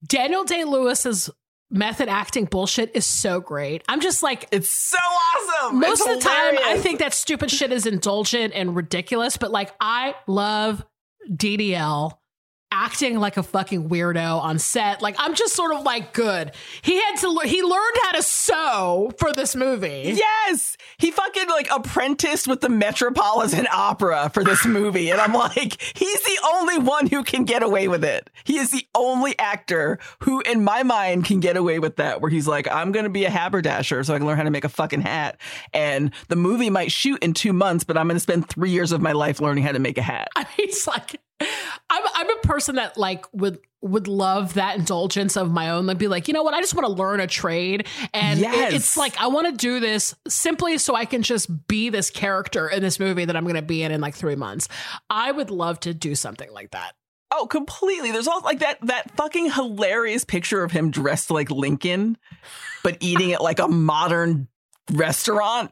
Daniel 0.05 0.45
Day-Lewis's 0.45 1.31
method 1.71 2.09
acting 2.09 2.45
bullshit 2.45 2.93
is 2.95 3.05
so 3.05 3.41
great. 3.41 3.83
I'm 3.89 4.01
just 4.01 4.23
like 4.23 4.49
it's 4.53 4.71
so 4.71 4.99
awesome. 4.99 5.81
Most 5.81 6.01
It's 6.01 6.09
of 6.09 6.17
the 6.17 6.21
time 6.21 6.59
I 6.65 6.79
think 6.79 7.01
that 7.01 7.13
stupid 7.13 7.51
shit 7.51 7.73
is 7.73 7.87
indulgent 7.87 8.55
and 8.55 8.77
ridiculous, 8.77 9.37
but 9.37 9.51
like 9.51 9.75
I 9.81 10.15
love 10.27 10.85
DDL 11.31 12.13
acting 12.73 13.19
like 13.19 13.37
a 13.37 13.43
fucking 13.43 13.89
weirdo 13.89 14.41
on 14.41 14.59
set. 14.59 15.01
Like 15.01 15.17
I'm 15.19 15.35
just 15.35 15.55
sort 15.55 15.75
of 15.75 15.83
like 15.83 16.13
good. 16.13 16.53
He 16.83 16.97
had 17.01 17.17
to 17.21 17.29
lear- 17.29 17.47
he 17.47 17.63
learned 17.63 17.97
how 18.03 18.13
to 18.13 18.23
sew 18.23 19.13
for 19.19 19.33
this 19.33 19.55
movie. 19.55 20.15
Yes, 20.17 20.77
he 20.99 21.11
fucking 21.11 21.49
like 21.49 21.69
apprenticed 21.71 22.49
with 22.49 22.61
the 22.61 22.69
Metropolitan 22.69 23.67
Opera 23.73 24.31
for 24.35 24.43
this 24.45 24.67
movie, 24.67 25.11
and 25.11 25.21
I'm 25.21 25.33
like, 25.33 25.81
he's 25.81 26.23
the 26.23 26.39
only 26.55 26.79
one 26.79 27.07
who 27.07 27.23
can 27.23 27.45
get 27.45 27.63
away 27.63 27.89
with 27.89 28.05
it. 28.05 28.31
He 28.45 28.59
is 28.59 28.71
the 28.71 28.87
only 28.95 29.39
actor 29.39 29.99
who, 30.21 30.41
in 30.41 30.65
my 30.65 30.83
mind, 30.83 31.25
can 31.25 31.41
get 31.41 31.57
away 31.57 31.79
with 31.79 31.97
that. 31.97 32.21
Where 32.21 32.31
he's 32.31 32.49
like, 32.49 32.69
I'm 32.69 32.93
gonna 32.93 33.09
be 33.09 33.25
a 33.25 33.31
haberdasher 33.31 34.03
so 34.05 34.15
I 34.15 34.19
can 34.19 34.27
learn 34.27 34.37
how 34.37 34.45
to 34.45 34.51
make 34.51 34.65
a 34.65 34.69
fucking 34.69 35.03
hat, 35.03 35.39
and 35.73 36.11
the 36.29 36.37
movie 36.37 36.71
might 36.71 36.91
shoot 36.93 37.23
in 37.23 37.33
two 37.33 37.53
months, 37.53 37.85
but 37.85 37.97
I'm 37.97 38.09
gonna 38.09 38.21
spend 38.21 38.49
three 38.49 38.71
years 38.71 38.93
of 38.93 39.01
my 39.01 39.13
life 39.13 39.41
learning 39.41 39.65
how 39.65 39.73
to 39.73 39.79
make 39.79 39.99
a 39.99 40.03
hat. 40.03 40.29
I 40.37 40.41
mean, 40.41 40.69
it's 40.69 40.87
like 40.87 41.21
I'm 41.91 42.03
I'm 42.15 42.31
a 42.31 42.41
person 42.43 42.77
that 42.77 42.97
like 42.97 43.25
would 43.33 43.59
would 43.83 44.09
love 44.09 44.55
that 44.55 44.77
indulgence 44.79 45.37
of 45.37 45.53
my 45.53 45.71
own. 45.71 45.87
Like 45.87 45.99
be 45.99 46.09
like, 46.09 46.27
you 46.27 46.35
know 46.35 46.43
what? 46.43 46.55
I 46.55 46.61
just 46.61 46.75
want 46.75 46.87
to 46.87 46.93
learn 46.93 47.21
a 47.21 47.27
trade, 47.29 47.87
and 48.13 48.41
it- 48.41 48.43
Yes. 48.43 48.73
it's 48.73 48.97
like 48.97 49.17
I 49.21 49.29
want 49.29 49.47
to 49.47 49.53
do 49.53 49.79
this 49.81 50.15
simply 50.27 50.79
so 50.79 50.97
I 50.97 51.05
can 51.05 51.23
just 51.23 51.69
be 51.69 51.89
this 51.91 52.11
character 52.11 52.69
in 52.69 52.83
this 52.83 52.99
movie 52.99 53.25
that 53.27 53.37
I'm 53.37 53.45
going 53.45 53.55
to 53.55 53.63
be 53.63 53.83
in 53.85 53.93
in 53.93 54.01
like 54.01 54.15
three 54.17 54.35
months. 54.37 54.69
I 55.09 55.31
would 55.31 55.51
love 55.51 55.79
to 55.81 55.95
do 55.95 56.15
something 56.17 56.51
like 56.53 56.73
that. 56.73 56.95
Oh, 57.33 57.47
completely. 57.47 58.11
There's 58.13 58.27
all 58.29 58.41
like 58.43 58.59
that 58.61 58.79
that 58.83 59.13
fucking 59.17 59.53
hilarious 59.53 60.25
picture 60.25 60.65
of 60.65 60.73
him 60.73 60.91
dressed 60.91 61.31
like 61.31 61.51
Lincoln, 61.51 62.17
but 62.83 62.97
eating 63.01 63.33
at 63.33 63.41
like 63.43 63.59
a 63.61 63.69
modern 63.69 64.49
restaurant. 64.93 65.71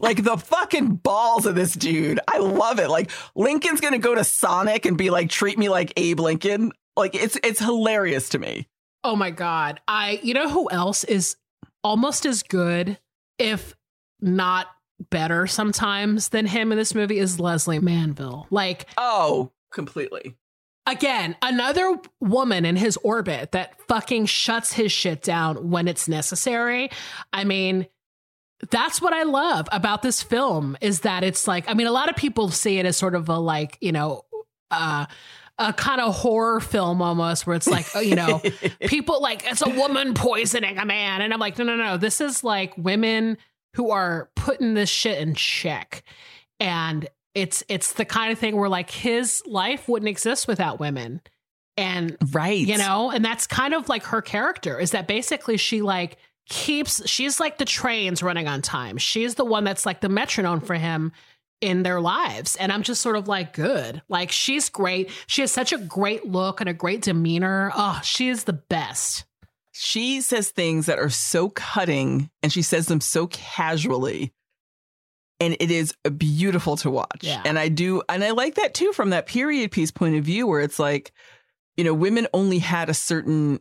Like 0.00 0.24
the 0.24 0.36
fucking 0.36 0.96
balls 0.96 1.46
of 1.46 1.54
this 1.54 1.72
dude. 1.72 2.20
I 2.28 2.38
love 2.38 2.78
it. 2.78 2.88
Like 2.88 3.10
Lincoln's 3.34 3.80
gonna 3.80 3.98
go 3.98 4.14
to 4.14 4.24
Sonic 4.24 4.84
and 4.86 4.98
be 4.98 5.10
like, 5.10 5.30
treat 5.30 5.58
me 5.58 5.68
like 5.68 5.92
Abe 5.96 6.20
Lincoln. 6.20 6.72
Like 6.96 7.14
it's 7.14 7.38
it's 7.42 7.60
hilarious 7.60 8.28
to 8.30 8.38
me. 8.38 8.68
Oh 9.04 9.16
my 9.16 9.30
god! 9.30 9.80
I 9.88 10.20
you 10.22 10.34
know 10.34 10.48
who 10.48 10.70
else 10.70 11.04
is 11.04 11.36
almost 11.84 12.26
as 12.26 12.42
good, 12.42 12.98
if 13.38 13.74
not 14.20 14.66
better, 15.10 15.46
sometimes 15.46 16.30
than 16.30 16.46
him 16.46 16.72
in 16.72 16.78
this 16.78 16.94
movie 16.94 17.18
is 17.18 17.38
Lesley 17.38 17.78
Manville. 17.78 18.46
Like 18.50 18.86
Oh, 18.98 19.52
completely. 19.72 20.36
again, 20.86 21.36
another 21.42 21.98
woman 22.20 22.64
in 22.64 22.76
his 22.76 22.96
orbit 22.98 23.52
that 23.52 23.80
fucking 23.88 24.26
shuts 24.26 24.72
his 24.72 24.90
shit 24.92 25.22
down 25.22 25.70
when 25.70 25.86
it's 25.88 26.08
necessary. 26.08 26.90
I 27.32 27.44
mean, 27.44 27.86
that's 28.70 29.00
what 29.02 29.12
I 29.12 29.24
love 29.24 29.68
about 29.72 30.02
this 30.02 30.22
film 30.22 30.76
is 30.80 31.00
that 31.00 31.22
it's 31.22 31.46
like, 31.46 31.68
I 31.68 31.74
mean, 31.74 31.86
a 31.86 31.92
lot 31.92 32.08
of 32.08 32.16
people 32.16 32.50
see 32.50 32.78
it 32.78 32.86
as 32.86 32.96
sort 32.96 33.14
of 33.14 33.28
a 33.28 33.38
like, 33.38 33.76
you 33.80 33.92
know, 33.92 34.22
uh, 34.70 35.06
a 35.58 35.72
kind 35.72 36.00
of 36.00 36.14
horror 36.14 36.60
film 36.60 37.00
almost 37.00 37.46
where 37.46 37.56
it's 37.56 37.66
like, 37.66 37.86
uh, 37.94 38.00
you 38.00 38.14
know, 38.14 38.42
people 38.80 39.20
like 39.22 39.42
it's 39.46 39.62
a 39.62 39.70
woman 39.70 40.14
poisoning 40.14 40.78
a 40.78 40.84
man. 40.84 41.22
And 41.22 41.32
I'm 41.32 41.40
like, 41.40 41.58
no, 41.58 41.64
no, 41.64 41.76
no. 41.76 41.96
This 41.96 42.20
is 42.20 42.44
like 42.44 42.76
women 42.76 43.38
who 43.74 43.90
are 43.90 44.30
putting 44.36 44.74
this 44.74 44.90
shit 44.90 45.18
in 45.18 45.34
check. 45.34 46.02
And 46.60 47.08
it's 47.34 47.62
it's 47.68 47.92
the 47.92 48.04
kind 48.04 48.32
of 48.32 48.38
thing 48.38 48.56
where 48.56 48.68
like 48.68 48.90
his 48.90 49.42
life 49.46 49.88
wouldn't 49.88 50.08
exist 50.08 50.48
without 50.48 50.80
women. 50.80 51.20
And 51.78 52.16
right. 52.32 52.58
you 52.58 52.78
know, 52.78 53.10
and 53.10 53.22
that's 53.22 53.46
kind 53.46 53.74
of 53.74 53.88
like 53.88 54.04
her 54.04 54.22
character 54.22 54.80
is 54.80 54.92
that 54.92 55.06
basically 55.06 55.58
she 55.58 55.82
like 55.82 56.16
keeps 56.48 57.08
she's 57.08 57.40
like 57.40 57.58
the 57.58 57.64
trains 57.64 58.22
running 58.22 58.48
on 58.48 58.62
time. 58.62 58.98
She's 58.98 59.34
the 59.34 59.44
one 59.44 59.64
that's 59.64 59.84
like 59.86 60.00
the 60.00 60.08
metronome 60.08 60.60
for 60.60 60.74
him 60.74 61.12
in 61.60 61.82
their 61.82 62.00
lives. 62.00 62.56
And 62.56 62.70
I'm 62.70 62.82
just 62.82 63.02
sort 63.02 63.16
of 63.16 63.28
like, 63.28 63.52
good. 63.52 64.02
Like 64.08 64.30
she's 64.30 64.68
great. 64.68 65.10
She 65.26 65.40
has 65.40 65.50
such 65.50 65.72
a 65.72 65.78
great 65.78 66.26
look 66.26 66.60
and 66.60 66.68
a 66.68 66.74
great 66.74 67.02
demeanor. 67.02 67.72
Oh, 67.74 68.00
she 68.04 68.28
is 68.28 68.44
the 68.44 68.52
best. 68.52 69.24
She 69.72 70.20
says 70.20 70.50
things 70.50 70.86
that 70.86 70.98
are 70.98 71.10
so 71.10 71.50
cutting 71.50 72.30
and 72.42 72.52
she 72.52 72.62
says 72.62 72.86
them 72.86 73.00
so 73.00 73.26
casually. 73.26 74.32
And 75.38 75.54
it 75.60 75.70
is 75.70 75.92
beautiful 76.16 76.76
to 76.78 76.90
watch. 76.90 77.22
Yeah. 77.22 77.42
And 77.44 77.58
I 77.58 77.68
do, 77.68 78.02
and 78.08 78.24
I 78.24 78.30
like 78.30 78.54
that 78.54 78.72
too 78.72 78.92
from 78.92 79.10
that 79.10 79.26
period 79.26 79.70
piece 79.70 79.90
point 79.90 80.16
of 80.16 80.24
view 80.24 80.46
where 80.46 80.62
it's 80.62 80.78
like, 80.78 81.12
you 81.76 81.84
know, 81.84 81.92
women 81.92 82.26
only 82.32 82.58
had 82.58 82.88
a 82.88 82.94
certain 82.94 83.60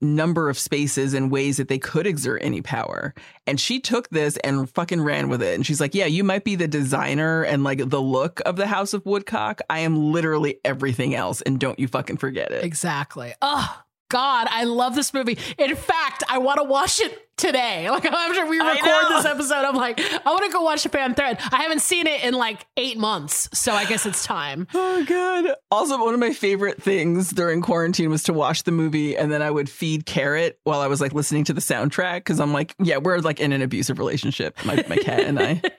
number 0.00 0.48
of 0.48 0.58
spaces 0.58 1.14
and 1.14 1.30
ways 1.30 1.56
that 1.56 1.68
they 1.68 1.78
could 1.78 2.06
exert 2.06 2.42
any 2.42 2.62
power. 2.62 3.14
And 3.46 3.58
she 3.58 3.80
took 3.80 4.08
this 4.10 4.36
and 4.38 4.68
fucking 4.70 5.00
ran 5.00 5.28
with 5.28 5.42
it. 5.42 5.54
And 5.54 5.66
she's 5.66 5.80
like, 5.80 5.94
Yeah, 5.94 6.06
you 6.06 6.24
might 6.24 6.44
be 6.44 6.54
the 6.54 6.68
designer 6.68 7.42
and 7.42 7.64
like 7.64 7.88
the 7.88 8.00
look 8.00 8.40
of 8.46 8.56
the 8.56 8.66
House 8.66 8.94
of 8.94 9.04
Woodcock. 9.06 9.60
I 9.68 9.80
am 9.80 10.12
literally 10.12 10.60
everything 10.64 11.14
else. 11.14 11.42
And 11.42 11.58
don't 11.58 11.78
you 11.78 11.88
fucking 11.88 12.18
forget 12.18 12.52
it. 12.52 12.64
Exactly. 12.64 13.34
Oh, 13.42 13.82
God, 14.08 14.48
I 14.50 14.64
love 14.64 14.94
this 14.94 15.12
movie. 15.12 15.38
In 15.58 15.76
fact, 15.76 16.24
I 16.28 16.38
want 16.38 16.58
to 16.58 16.64
watch 16.64 17.00
it 17.00 17.28
today. 17.36 17.90
Like 17.90 18.04
after 18.10 18.46
we 18.46 18.58
record 18.58 19.04
this 19.10 19.24
episode, 19.24 19.64
I'm 19.64 19.76
like, 19.76 20.00
I 20.00 20.30
want 20.30 20.44
to 20.44 20.50
go 20.50 20.62
watch 20.62 20.86
Phantom 20.86 21.14
Thread. 21.14 21.38
I 21.52 21.62
haven't 21.62 21.82
seen 21.82 22.06
it 22.06 22.24
in 22.24 22.34
like 22.34 22.66
eight 22.76 22.98
months, 22.98 23.48
so 23.52 23.72
I 23.72 23.84
guess 23.84 24.06
it's 24.06 24.24
time. 24.24 24.66
Oh 24.80 25.04
god. 25.04 25.54
Also 25.70 26.02
one 26.02 26.14
of 26.14 26.20
my 26.20 26.32
favorite 26.32 26.82
things 26.82 27.30
during 27.30 27.60
quarantine 27.62 28.10
was 28.10 28.22
to 28.24 28.32
watch 28.32 28.62
the 28.64 28.72
movie 28.72 29.16
and 29.16 29.30
then 29.30 29.42
I 29.42 29.50
would 29.50 29.68
feed 29.68 30.06
Carrot 30.06 30.58
while 30.64 30.80
I 30.80 30.86
was 30.86 31.00
like 31.00 31.12
listening 31.12 31.44
to 31.44 31.52
the 31.52 31.60
soundtrack 31.60 32.24
cuz 32.24 32.40
I'm 32.40 32.52
like, 32.52 32.74
yeah, 32.80 32.96
we're 32.96 33.18
like 33.18 33.38
in 33.38 33.52
an 33.52 33.62
abusive 33.62 33.98
relationship, 33.98 34.56
my 34.64 34.84
my 34.88 34.96
cat 34.96 35.20
and 35.20 35.38
I. 35.38 35.62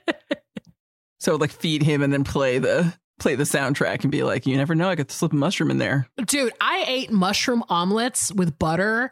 So 1.20 1.32
I 1.32 1.34
would 1.34 1.42
like 1.42 1.52
feed 1.52 1.84
him 1.84 2.02
and 2.02 2.14
then 2.14 2.24
play 2.24 2.60
the 2.60 2.94
play 3.20 3.36
the 3.36 3.44
soundtrack 3.44 4.04
and 4.04 4.12
be 4.12 4.24
like, 4.24 4.46
you 4.46 4.58
never 4.58 4.76
know, 4.76 4.90
I 4.90 4.96
could 4.96 5.12
slip 5.12 5.34
a 5.34 5.36
mushroom 5.36 5.72
in 5.72 5.78
there. 5.78 6.08
Dude, 6.26 6.54
I 6.60 6.86
ate 6.88 7.12
mushroom 7.12 7.64
omelets 7.70 8.32
with 8.34 8.58
butter 8.58 9.12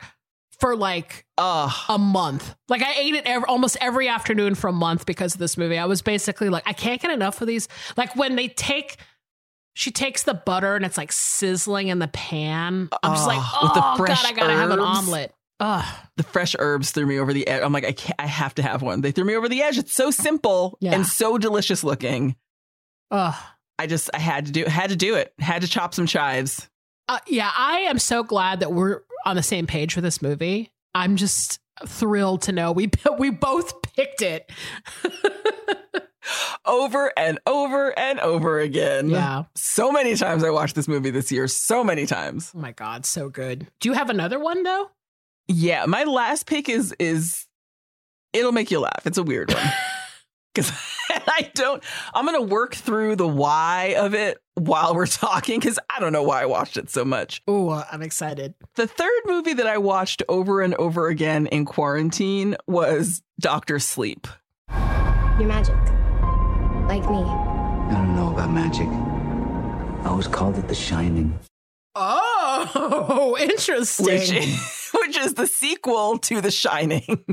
for 0.60 0.76
like 0.76 1.26
Ugh. 1.38 1.72
a 1.90 1.98
month. 1.98 2.56
Like 2.68 2.82
I 2.82 2.94
ate 2.96 3.14
it 3.14 3.26
ev 3.28 3.44
almost 3.48 3.78
every 3.80 4.08
afternoon 4.08 4.56
for 4.56 4.68
a 4.70 4.74
month 4.74 5.06
because 5.06 5.36
of 5.36 5.40
this 5.40 5.58
movie. 5.58 5.78
I 5.78 5.86
was 5.86 6.02
basically 6.02 6.50
like, 6.50 6.64
I 6.66 6.74
can't 6.74 7.02
get 7.02 7.12
enough 7.12 7.42
of 7.42 7.48
these. 7.48 7.68
Like 7.96 8.16
when 8.16 8.36
they 8.36 8.48
take, 8.48 8.98
she 9.74 9.92
takes 9.92 10.24
the 10.24 10.34
butter 10.34 10.76
and 10.76 10.84
it's 10.84 10.98
like 10.98 11.12
sizzling 11.12 11.90
in 11.90 12.00
the 12.00 12.08
pan. 12.08 12.90
I'm 13.04 13.14
just 13.14 13.28
like, 13.28 13.40
oh 13.40 13.60
with 13.64 13.74
the 13.74 13.80
oh, 13.80 13.82
god, 13.82 13.98
fresh 13.98 14.26
I 14.26 14.34
gotta 14.34 14.54
have 14.54 14.72
an 14.72 14.80
omelet. 14.80 15.34
Ugh. 15.60 15.86
The 16.18 16.24
fresh 16.24 16.56
herbs 16.58 16.92
threw 16.92 17.06
me 17.06 17.20
over 17.20 17.34
the 17.34 17.48
edge. 17.48 17.62
I'm 17.64 17.74
like, 17.74 17.86
I 17.86 17.92
can't, 17.92 18.20
I 18.20 18.26
have 18.28 18.56
to 18.56 18.64
have 18.64 18.82
one. 18.82 19.02
They 19.02 19.12
threw 19.12 19.26
me 19.26 19.36
over 19.36 19.48
the 19.50 19.62
edge. 19.62 19.78
It's 19.78 19.94
so 19.94 20.10
simple 20.12 20.78
Yeah. 20.82 20.94
and 20.96 21.06
so 21.06 21.38
delicious 21.38 21.84
looking. 21.84 22.36
Ugh. 23.12 23.36
I 23.80 23.88
just 23.88 24.10
I 24.14 24.20
had 24.20 24.48
to 24.48 24.52
do 24.52 24.66
had 24.66 24.90
to 24.90 24.96
do 24.96 25.16
it. 25.16 25.34
Had 25.40 25.62
to 25.62 25.68
chop 25.68 25.94
some 25.94 26.08
chives. 26.08 26.68
Uh, 27.10 27.20
yeah, 27.28 27.52
I 27.56 27.80
am 27.82 28.00
so 28.00 28.24
glad 28.24 28.60
that 28.60 28.74
we're 28.74 29.02
on 29.26 29.36
the 29.36 29.44
same 29.44 29.68
page 29.68 29.96
with 29.96 30.04
this 30.04 30.22
movie. 30.22 30.72
I'm 30.94 31.16
just 31.16 31.60
thrilled 31.86 32.42
to 32.44 32.52
know 32.52 32.72
we 32.72 32.90
we 33.20 33.30
both 33.30 33.82
picked 33.82 34.22
it. 34.22 34.52
over 36.66 37.12
and 37.18 37.40
over 37.46 37.98
and 37.98 38.20
over 38.20 38.60
again. 38.60 39.10
Yeah. 39.10 39.44
So 39.56 39.92
many 39.92 40.16
times 40.16 40.44
I 40.44 40.50
watched 40.50 40.76
this 40.76 40.88
movie 40.88 41.10
this 41.12 41.32
year. 41.32 41.48
So 41.48 41.84
many 41.84 42.06
times. 42.06 42.52
Oh 42.56 42.60
my 42.60 42.72
god, 42.72 43.06
so 43.06 43.30
good. 43.30 43.68
Do 43.80 43.90
you 43.90 43.94
have 43.94 44.10
another 44.10 44.40
one 44.40 44.64
though? 44.64 44.90
Yeah, 45.48 45.86
my 45.86 46.04
last 46.04 46.46
pick 46.46 46.68
is 46.68 46.94
is 47.00 47.46
it'll 48.34 48.52
make 48.52 48.72
you 48.72 48.80
laugh. 48.80 49.06
It's 49.06 49.18
a 49.18 49.24
weird 49.24 49.54
one. 49.54 49.64
Cuz 50.56 50.72
I 51.28 51.52
don't 51.54 51.84
I'm 52.14 52.26
going 52.26 52.38
to 52.38 52.54
work 52.54 52.76
through 52.76 53.16
the 53.16 53.28
why 53.28 53.96
of 53.98 54.14
it 54.14 54.38
while 54.56 54.96
we're 54.96 55.08
talking 55.08 55.60
cuz 55.62 55.80
I 55.90 56.00
don't 56.00 56.14
know 56.14 56.24
why 56.24 56.42
I 56.42 56.46
watched 56.46 56.78
it 56.78 56.90
so 56.90 57.06
much. 57.06 57.42
Oh, 57.48 57.84
I'm 57.92 58.02
excited. 58.02 58.54
The 58.76 58.88
third 58.88 59.22
movie 59.26 59.54
that 59.54 59.68
I 59.68 59.78
watched 59.78 60.24
over 60.30 60.62
and 60.62 60.74
over 60.76 61.08
again 61.08 61.48
in 61.48 61.66
quarantine 61.66 62.56
was 62.68 63.22
Doctor 63.40 63.80
Sleep. 63.80 64.28
You're 65.40 65.48
magic. 65.48 65.76
Like 66.88 67.08
me. 67.10 67.24
I 67.24 67.92
don't 67.92 68.16
know 68.16 68.34
about 68.34 68.50
magic. 68.52 68.88
I 68.88 70.10
always 70.10 70.28
called 70.28 70.58
it 70.58 70.68
The 70.68 70.76
Shining. 70.76 71.38
Oh, 71.96 73.38
interesting. 73.42 74.06
Which 74.06 74.32
is, 74.32 74.90
which 74.94 75.18
is 75.18 75.34
the 75.34 75.48
sequel 75.48 76.18
to 76.20 76.42
The 76.42 76.52
Shining. 76.52 77.26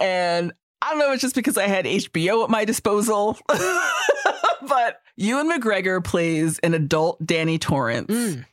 And 0.00 0.52
I 0.80 0.90
don't 0.90 0.98
know, 0.98 1.12
it's 1.12 1.22
just 1.22 1.34
because 1.34 1.56
I 1.56 1.66
had 1.66 1.84
HBO 1.84 2.44
at 2.44 2.50
my 2.50 2.64
disposal. 2.64 3.38
but 3.48 5.00
Ewan 5.16 5.50
McGregor 5.50 6.02
plays 6.02 6.58
an 6.60 6.74
adult 6.74 7.24
Danny 7.24 7.58
Torrance. 7.58 8.08
Mm. 8.08 8.44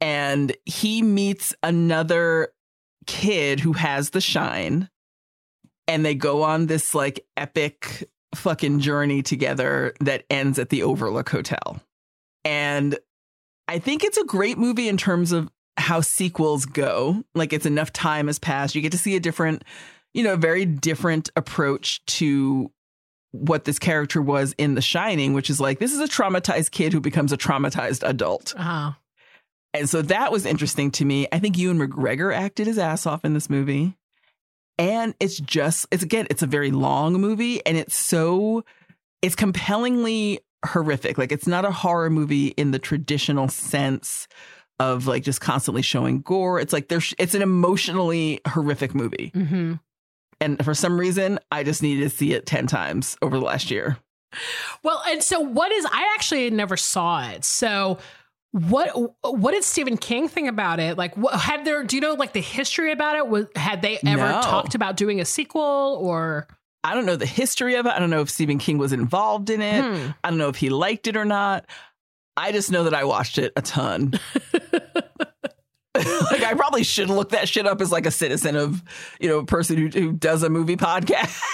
And 0.00 0.56
he 0.64 1.02
meets 1.02 1.54
another 1.62 2.52
kid 3.06 3.60
who 3.60 3.72
has 3.72 4.10
the 4.10 4.20
shine. 4.20 4.88
And 5.86 6.04
they 6.04 6.14
go 6.14 6.42
on 6.42 6.66
this 6.66 6.94
like 6.94 7.26
epic 7.36 8.08
fucking 8.34 8.80
journey 8.80 9.22
together 9.22 9.94
that 10.00 10.24
ends 10.30 10.58
at 10.58 10.68
the 10.70 10.82
Overlook 10.82 11.28
Hotel. 11.28 11.80
And 12.44 12.98
I 13.68 13.78
think 13.78 14.04
it's 14.04 14.18
a 14.18 14.24
great 14.24 14.58
movie 14.58 14.88
in 14.88 14.96
terms 14.96 15.32
of 15.32 15.50
how 15.76 16.00
sequels 16.00 16.66
go. 16.66 17.24
Like 17.34 17.52
it's 17.52 17.66
enough 17.66 17.92
time 17.92 18.26
has 18.26 18.38
passed. 18.38 18.74
You 18.74 18.82
get 18.82 18.92
to 18.92 18.98
see 18.98 19.16
a 19.16 19.20
different, 19.20 19.64
you 20.14 20.22
know, 20.22 20.34
a 20.34 20.38
very 20.38 20.64
different 20.64 21.30
approach 21.36 22.04
to 22.06 22.70
what 23.32 23.64
this 23.64 23.80
character 23.80 24.22
was 24.22 24.54
in 24.58 24.76
The 24.76 24.80
Shining, 24.80 25.34
which 25.34 25.50
is 25.50 25.60
like 25.60 25.80
this 25.80 25.92
is 25.92 26.00
a 26.00 26.06
traumatized 26.06 26.70
kid 26.70 26.92
who 26.92 27.00
becomes 27.00 27.32
a 27.32 27.36
traumatized 27.36 28.08
adult. 28.08 28.54
Uh-huh. 28.56 28.92
And 29.74 29.90
so 29.90 30.02
that 30.02 30.30
was 30.30 30.46
interesting 30.46 30.92
to 30.92 31.04
me. 31.04 31.26
I 31.32 31.40
think 31.40 31.58
Ewan 31.58 31.78
McGregor 31.78 32.32
acted 32.32 32.68
his 32.68 32.78
ass 32.78 33.06
off 33.06 33.24
in 33.24 33.34
this 33.34 33.50
movie. 33.50 33.96
And 34.78 35.14
it's 35.18 35.38
just, 35.38 35.86
it's 35.90 36.04
again, 36.04 36.28
it's 36.30 36.42
a 36.42 36.46
very 36.46 36.70
long 36.70 37.14
movie 37.14 37.64
and 37.66 37.76
it's 37.76 37.96
so, 37.96 38.64
it's 39.20 39.34
compellingly 39.34 40.40
horrific. 40.64 41.18
Like 41.18 41.32
it's 41.32 41.48
not 41.48 41.64
a 41.64 41.72
horror 41.72 42.10
movie 42.10 42.48
in 42.48 42.70
the 42.70 42.78
traditional 42.78 43.48
sense 43.48 44.28
of 44.78 45.08
like 45.08 45.24
just 45.24 45.40
constantly 45.40 45.82
showing 45.82 46.22
gore. 46.22 46.60
It's 46.60 46.72
like 46.72 46.88
there's, 46.88 47.12
it's 47.18 47.34
an 47.34 47.42
emotionally 47.42 48.40
horrific 48.46 48.94
movie. 48.94 49.32
Mm-hmm. 49.34 49.74
And 50.44 50.62
for 50.64 50.74
some 50.74 50.98
reason, 51.00 51.38
I 51.50 51.62
just 51.64 51.82
needed 51.82 52.02
to 52.10 52.10
see 52.16 52.32
it 52.34 52.44
10 52.44 52.66
times 52.66 53.16
over 53.22 53.38
the 53.38 53.44
last 53.44 53.70
year. 53.70 53.96
Well, 54.82 55.02
and 55.08 55.22
so 55.22 55.40
what 55.40 55.72
is, 55.72 55.86
I 55.86 56.12
actually 56.14 56.50
never 56.50 56.76
saw 56.76 57.28
it. 57.30 57.44
So, 57.44 57.98
what 58.50 58.90
what 59.22 59.50
did 59.52 59.64
Stephen 59.64 59.96
King 59.96 60.28
think 60.28 60.48
about 60.48 60.78
it? 60.80 60.96
Like, 60.98 61.16
what, 61.16 61.34
had 61.40 61.64
there? 61.64 61.82
Do 61.82 61.96
you 61.96 62.00
know 62.02 62.14
like 62.14 62.32
the 62.32 62.40
history 62.40 62.92
about 62.92 63.16
it? 63.16 63.26
Was 63.26 63.46
had 63.56 63.80
they 63.82 63.98
ever 64.06 64.28
No. 64.28 64.40
talked 64.42 64.74
about 64.74 64.96
doing 64.96 65.20
a 65.20 65.24
sequel 65.24 65.98
or? 66.00 66.46
I 66.84 66.94
don't 66.94 67.06
know 67.06 67.16
the 67.16 67.26
history 67.26 67.76
of 67.76 67.86
it. 67.86 67.90
I 67.90 67.98
don't 67.98 68.10
know 68.10 68.20
if 68.20 68.30
Stephen 68.30 68.58
King 68.58 68.76
was 68.78 68.92
involved 68.92 69.50
in 69.50 69.62
it. 69.62 69.82
Hmm. 69.82 70.10
I 70.22 70.30
don't 70.30 70.38
know 70.38 70.50
if 70.50 70.56
he 70.56 70.68
liked 70.68 71.06
it 71.06 71.16
or 71.16 71.24
not. 71.24 71.64
I 72.36 72.52
just 72.52 72.70
know 72.70 72.84
that 72.84 72.94
I 72.94 73.04
watched 73.04 73.38
it 73.38 73.52
a 73.56 73.62
ton. 73.62 74.12
like 76.30 76.42
I 76.42 76.54
probably 76.54 76.82
should 76.82 77.08
look 77.08 77.30
that 77.30 77.48
shit 77.48 77.66
up 77.66 77.80
as 77.80 77.92
like 77.92 78.06
a 78.06 78.10
citizen 78.10 78.56
of, 78.56 78.82
you 79.20 79.28
know, 79.28 79.38
a 79.38 79.46
person 79.46 79.76
who, 79.76 79.88
who 79.88 80.12
does 80.12 80.42
a 80.42 80.50
movie 80.50 80.76
podcast. 80.76 81.40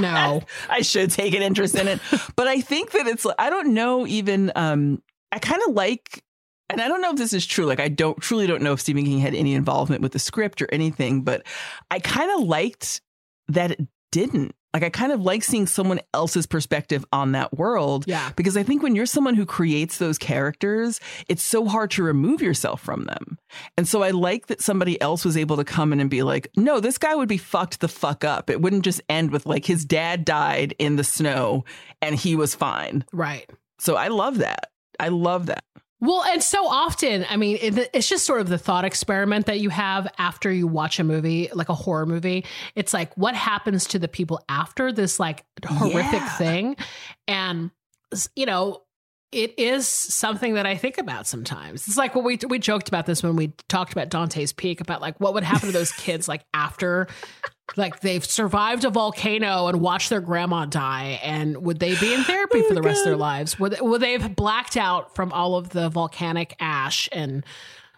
No. 0.00 0.42
I 0.68 0.82
should 0.82 1.10
take 1.10 1.34
an 1.34 1.42
interest 1.42 1.74
in 1.74 1.88
it. 1.88 2.00
But 2.34 2.48
I 2.48 2.60
think 2.60 2.92
that 2.92 3.06
it's 3.06 3.26
I 3.38 3.50
don't 3.50 3.74
know 3.74 4.06
even 4.06 4.52
um 4.54 5.02
I 5.32 5.38
kind 5.38 5.60
of 5.66 5.74
like 5.74 6.22
and 6.68 6.80
I 6.80 6.88
don't 6.88 7.00
know 7.00 7.10
if 7.10 7.16
this 7.16 7.32
is 7.32 7.46
true. 7.46 7.66
Like 7.66 7.80
I 7.80 7.88
don't 7.88 8.20
truly 8.20 8.46
don't 8.46 8.62
know 8.62 8.72
if 8.72 8.80
Stephen 8.80 9.04
King 9.04 9.18
had 9.18 9.34
any 9.34 9.54
involvement 9.54 10.02
with 10.02 10.12
the 10.12 10.18
script 10.18 10.60
or 10.60 10.68
anything, 10.70 11.22
but 11.22 11.46
I 11.90 11.98
kind 11.98 12.30
of 12.32 12.46
liked 12.46 13.00
that 13.48 13.72
it 13.72 13.86
didn't. 14.12 14.54
Like 14.76 14.82
I 14.82 14.90
kind 14.90 15.10
of 15.10 15.22
like 15.22 15.42
seeing 15.42 15.66
someone 15.66 16.00
else's 16.12 16.46
perspective 16.46 17.02
on 17.10 17.32
that 17.32 17.56
world. 17.56 18.04
Yeah. 18.06 18.30
Because 18.36 18.58
I 18.58 18.62
think 18.62 18.82
when 18.82 18.94
you're 18.94 19.06
someone 19.06 19.34
who 19.34 19.46
creates 19.46 19.96
those 19.96 20.18
characters, 20.18 21.00
it's 21.30 21.42
so 21.42 21.64
hard 21.64 21.92
to 21.92 22.02
remove 22.02 22.42
yourself 22.42 22.82
from 22.82 23.04
them. 23.04 23.38
And 23.78 23.88
so 23.88 24.02
I 24.02 24.10
like 24.10 24.48
that 24.48 24.60
somebody 24.60 25.00
else 25.00 25.24
was 25.24 25.34
able 25.34 25.56
to 25.56 25.64
come 25.64 25.94
in 25.94 26.00
and 26.00 26.10
be 26.10 26.22
like, 26.22 26.50
no, 26.58 26.78
this 26.78 26.98
guy 26.98 27.14
would 27.14 27.26
be 27.26 27.38
fucked 27.38 27.80
the 27.80 27.88
fuck 27.88 28.22
up. 28.22 28.50
It 28.50 28.60
wouldn't 28.60 28.84
just 28.84 29.00
end 29.08 29.30
with 29.30 29.46
like 29.46 29.64
his 29.64 29.82
dad 29.86 30.26
died 30.26 30.74
in 30.78 30.96
the 30.96 31.04
snow 31.04 31.64
and 32.02 32.14
he 32.14 32.36
was 32.36 32.54
fine. 32.54 33.02
Right. 33.14 33.48
So 33.78 33.96
I 33.96 34.08
love 34.08 34.36
that. 34.40 34.72
I 35.00 35.08
love 35.08 35.46
that. 35.46 35.64
Well, 36.00 36.22
and 36.24 36.42
so 36.42 36.66
often, 36.66 37.24
I 37.30 37.36
mean, 37.36 37.58
it, 37.60 37.90
it's 37.94 38.08
just 38.08 38.26
sort 38.26 38.40
of 38.42 38.48
the 38.48 38.58
thought 38.58 38.84
experiment 38.84 39.46
that 39.46 39.60
you 39.60 39.70
have 39.70 40.06
after 40.18 40.52
you 40.52 40.66
watch 40.66 40.98
a 41.00 41.04
movie, 41.04 41.48
like 41.54 41.70
a 41.70 41.74
horror 41.74 42.04
movie. 42.04 42.44
It's 42.74 42.92
like, 42.92 43.16
what 43.16 43.34
happens 43.34 43.86
to 43.86 43.98
the 43.98 44.08
people 44.08 44.44
after 44.48 44.92
this, 44.92 45.18
like, 45.18 45.44
horrific 45.64 46.20
Yeah. 46.20 46.36
thing? 46.36 46.76
And, 47.26 47.70
you 48.34 48.44
know, 48.44 48.82
it 49.32 49.58
is 49.58 49.88
something 49.88 50.54
that 50.54 50.66
I 50.66 50.76
think 50.76 50.98
about 50.98 51.26
sometimes. 51.26 51.88
It's 51.88 51.96
like 51.96 52.14
what 52.14 52.24
we 52.24 52.38
we 52.48 52.58
joked 52.58 52.88
about 52.88 53.06
this 53.06 53.22
when 53.22 53.34
we 53.34 53.52
talked 53.68 53.92
about 53.92 54.08
Dante's 54.08 54.52
Peak 54.52 54.80
about 54.80 55.00
like 55.00 55.18
what 55.18 55.34
would 55.34 55.42
happen 55.42 55.66
to 55.66 55.72
those 55.72 55.92
kids 55.92 56.28
like 56.28 56.44
after 56.54 57.08
like 57.76 58.00
they've 58.00 58.24
survived 58.24 58.84
a 58.84 58.90
volcano 58.90 59.66
and 59.66 59.80
watched 59.80 60.10
their 60.10 60.20
grandma 60.20 60.66
die 60.66 61.18
and 61.22 61.56
would 61.64 61.80
they 61.80 61.98
be 61.98 62.14
in 62.14 62.22
therapy 62.22 62.62
for 62.62 62.74
the 62.74 62.82
rest 62.82 63.00
of 63.00 63.04
their 63.06 63.14
oh 63.14 63.18
lives? 63.18 63.58
Would 63.58 63.80
would 63.80 64.00
they 64.00 64.12
have 64.12 64.36
blacked 64.36 64.76
out 64.76 65.14
from 65.14 65.32
all 65.32 65.56
of 65.56 65.70
the 65.70 65.88
volcanic 65.88 66.54
ash 66.60 67.08
and 67.12 67.44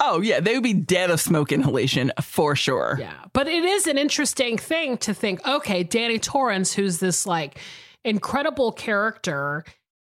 Oh, 0.00 0.20
yeah. 0.20 0.38
They 0.40 0.54
would 0.54 0.62
be 0.62 0.74
dead 0.74 1.10
of 1.10 1.20
smoke 1.20 1.50
inhalation 1.50 2.12
for 2.22 2.54
sure. 2.54 2.96
yeah. 3.00 3.24
But 3.32 3.48
it 3.48 3.64
is 3.64 3.86
an 3.88 3.98
interesting 3.98 4.56
thing 4.56 4.96
to 4.98 5.12
think, 5.12 5.44
okay, 5.46 5.82
Danny 5.82 6.20
Torrance, 6.20 6.72
who's 6.72 6.98
this 6.98 7.26
like 7.26 7.58
incredible 8.04 8.70
character, 8.70 9.64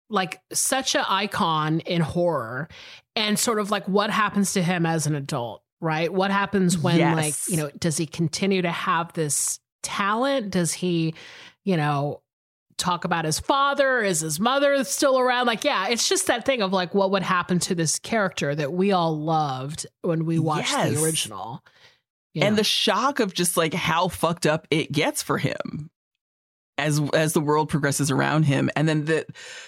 like 0.09 0.39
such 0.53 0.95
an 0.95 1.03
icon 1.07 1.81
in 1.81 2.01
horror, 2.01 2.69
and 3.17 3.37
sort 3.37 3.59
of 3.59 3.69
like 3.69 3.85
what 3.87 4.09
happens 4.09 4.53
to 4.53 4.61
him 4.63 4.85
as 4.85 5.07
an 5.07 5.15
adult, 5.15 5.61
right? 5.81 6.11
What 6.13 6.31
happens 6.31 6.77
when 6.77 6.97
Yes. 6.97 7.15
like, 7.17 7.35
you 7.49 7.57
know, 7.61 7.69
does 7.79 7.97
he 7.97 8.05
continue 8.05 8.61
to 8.61 8.71
have 8.71 9.11
this 9.13 9.59
talent? 9.83 10.51
Does 10.51 10.71
he, 10.71 11.13
you 11.65 11.75
know, 11.75 12.21
talk 12.77 13.03
about 13.03 13.25
his 13.25 13.39
father? 13.39 14.01
Is 14.01 14.21
his 14.21 14.39
mother 14.39 14.83
still 14.83 15.19
around? 15.19 15.47
Like, 15.47 15.63
yeah, 15.63 15.87
it's 15.89 16.07
just 16.07 16.27
that 16.27 16.45
thing 16.45 16.61
of 16.61 16.71
like 16.71 16.93
what 16.93 17.11
would 17.11 17.23
happen 17.23 17.59
to 17.59 17.75
this 17.75 17.99
character 17.99 18.55
that 18.55 18.71
we 18.73 18.91
all 18.91 19.17
loved 19.19 19.85
when 20.01 20.25
we 20.25 20.39
watched 20.39 20.71
Yes. 20.71 20.93
the 20.93 21.03
original. 21.03 21.63
you 22.33 22.43
And 22.43 22.55
know? 22.55 22.57
the 22.59 22.63
shock 22.63 23.19
of 23.19 23.33
just 23.33 23.57
like 23.57 23.73
how 23.73 24.07
fucked 24.07 24.45
up 24.45 24.65
it 24.71 24.91
gets 24.91 25.21
for 25.21 25.37
him 25.37 25.89
as 26.81 26.99
as 27.13 27.33
the 27.33 27.39
world 27.39 27.69
progresses 27.69 28.11
around 28.11 28.43
him. 28.43 28.69
And 28.75 28.89
then 28.89 29.05
the 29.05 29.25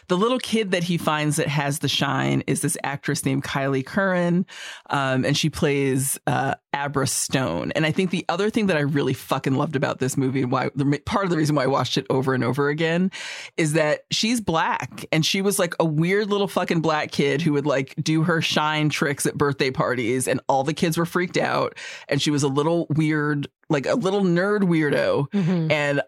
the 0.09 0.17
little 0.17 0.39
kid 0.39 0.71
that 0.71 0.83
he 0.83 0.97
finds 0.97 1.37
that 1.37 1.47
has 1.47 1.79
the 1.79 1.87
shine 1.87 2.43
is 2.47 2.61
this 2.61 2.77
actress 2.83 3.23
named 3.25 3.43
Kyliegh 3.43 3.85
Curran. 3.85 4.45
Um, 4.89 5.23
and 5.23 5.37
she 5.37 5.49
plays 5.49 6.19
uh 6.27 6.55
Abra 6.73 7.05
Stone. 7.05 7.71
And 7.75 7.85
I 7.85 7.91
think 7.91 8.09
the 8.09 8.25
other 8.29 8.49
thing 8.49 8.65
that 8.67 8.77
I 8.77 8.79
really 8.81 9.13
fucking 9.13 9.53
loved 9.53 9.75
about 9.75 9.99
this 9.99 10.17
movie 10.17 10.41
and 10.41 10.51
why 10.51 10.71
the 10.75 10.99
part 11.05 11.23
of 11.23 11.29
the 11.29 11.37
reason 11.37 11.55
why 11.55 11.63
I 11.63 11.67
watched 11.67 11.97
it 11.99 12.07
over 12.09 12.33
and 12.33 12.43
over 12.43 12.67
again 12.69 13.11
is 13.57 13.73
that 13.73 14.01
she's 14.11 14.41
black 14.41 15.05
and 15.11 15.23
she 15.23 15.41
was 15.43 15.59
like 15.59 15.75
a 15.79 15.85
weird 15.85 16.31
little 16.31 16.47
fucking 16.47 16.81
black 16.81 17.11
kid 17.11 17.41
who 17.43 17.53
would 17.53 17.67
like 17.67 17.93
do 18.01 18.23
her 18.23 18.41
shine 18.41 18.89
tricks 18.89 19.27
at 19.27 19.37
birthday 19.37 19.69
parties 19.69 20.27
and 20.27 20.41
all 20.49 20.63
the 20.63 20.73
kids 20.73 20.97
were 20.97 21.05
freaked 21.05 21.37
out 21.37 21.77
and 22.09 22.19
she 22.23 22.31
was 22.31 22.41
a 22.41 22.47
little 22.47 22.87
weird 22.89 23.47
like 23.69 23.85
a 23.85 23.93
little 23.95 24.21
nerd 24.23 24.61
weirdo 24.61 25.29
Mhm. 25.31 25.71
and 25.71 26.01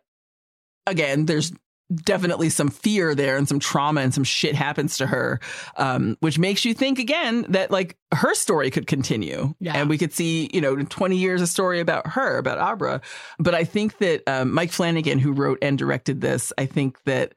again 0.87 1.25
there's 1.25 1.51
definitely 1.93 2.49
some 2.49 2.69
fear 2.69 3.13
there 3.13 3.37
and 3.37 3.47
some 3.47 3.59
trauma 3.59 4.01
and 4.01 4.11
some 4.11 4.23
shit 4.23 4.55
happens 4.55 4.97
to 4.97 5.05
her 5.05 5.39
um, 5.77 6.17
which 6.19 6.39
makes 6.39 6.65
you 6.65 6.73
think 6.73 6.97
again 6.97 7.45
that 7.49 7.69
like 7.69 7.95
her 8.11 8.33
story 8.33 8.71
could 8.71 8.87
continue 8.87 9.53
Yeah. 9.59 9.73
and 9.77 9.87
we 9.87 9.99
could 9.99 10.11
see 10.11 10.49
you 10.51 10.61
know 10.61 10.73
in 10.73 10.87
20 10.87 11.15
years 11.15 11.41
a 11.43 11.47
story 11.47 11.79
about 11.79 12.07
her 12.07 12.39
about 12.39 12.57
abra 12.57 13.01
but 13.37 13.53
i 13.53 13.63
think 13.63 13.99
that 13.99 14.23
um, 14.27 14.51
mike 14.51 14.71
flanagan 14.71 15.19
who 15.19 15.31
wrote 15.31 15.59
and 15.61 15.77
directed 15.77 16.21
this 16.21 16.51
i 16.57 16.65
think 16.65 16.97
that 17.03 17.33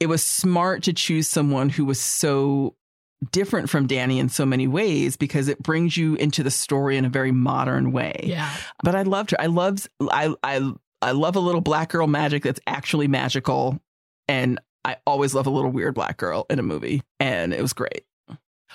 it 0.00 0.06
was 0.06 0.24
smart 0.24 0.82
to 0.82 0.92
choose 0.92 1.28
someone 1.28 1.68
who 1.68 1.84
was 1.84 2.00
so 2.00 2.74
different 3.30 3.70
from 3.70 3.86
danny 3.86 4.18
in 4.18 4.28
so 4.28 4.44
many 4.44 4.66
ways 4.66 5.16
because 5.16 5.46
it 5.46 5.62
brings 5.62 5.96
you 5.96 6.16
into 6.16 6.42
the 6.42 6.50
story 6.50 6.96
in 6.96 7.04
a 7.04 7.08
very 7.08 7.30
modern 7.30 7.92
way 7.92 8.18
yeah. 8.24 8.50
but 8.82 8.96
I 8.96 9.02
loved 9.02 9.30
her. 9.30 9.40
I 9.40 9.46
loved 9.46 9.88
I 10.10 10.34
I 10.42 10.72
I 11.02 11.10
love 11.12 11.36
a 11.36 11.40
little 11.40 11.60
black 11.60 11.90
girl 11.90 12.06
magic 12.06 12.42
that's 12.44 12.60
actually 12.66 13.08
magical, 13.08 13.78
and 14.28 14.58
I 14.84 14.96
always 15.06 15.34
love 15.34 15.46
a 15.46 15.50
little 15.50 15.70
weird 15.70 15.94
black 15.94 16.16
girl 16.16 16.46
in 16.48 16.58
a 16.58 16.62
movie, 16.62 17.02
and 17.20 17.52
it 17.52 17.60
was 17.60 17.72
great. 17.72 18.04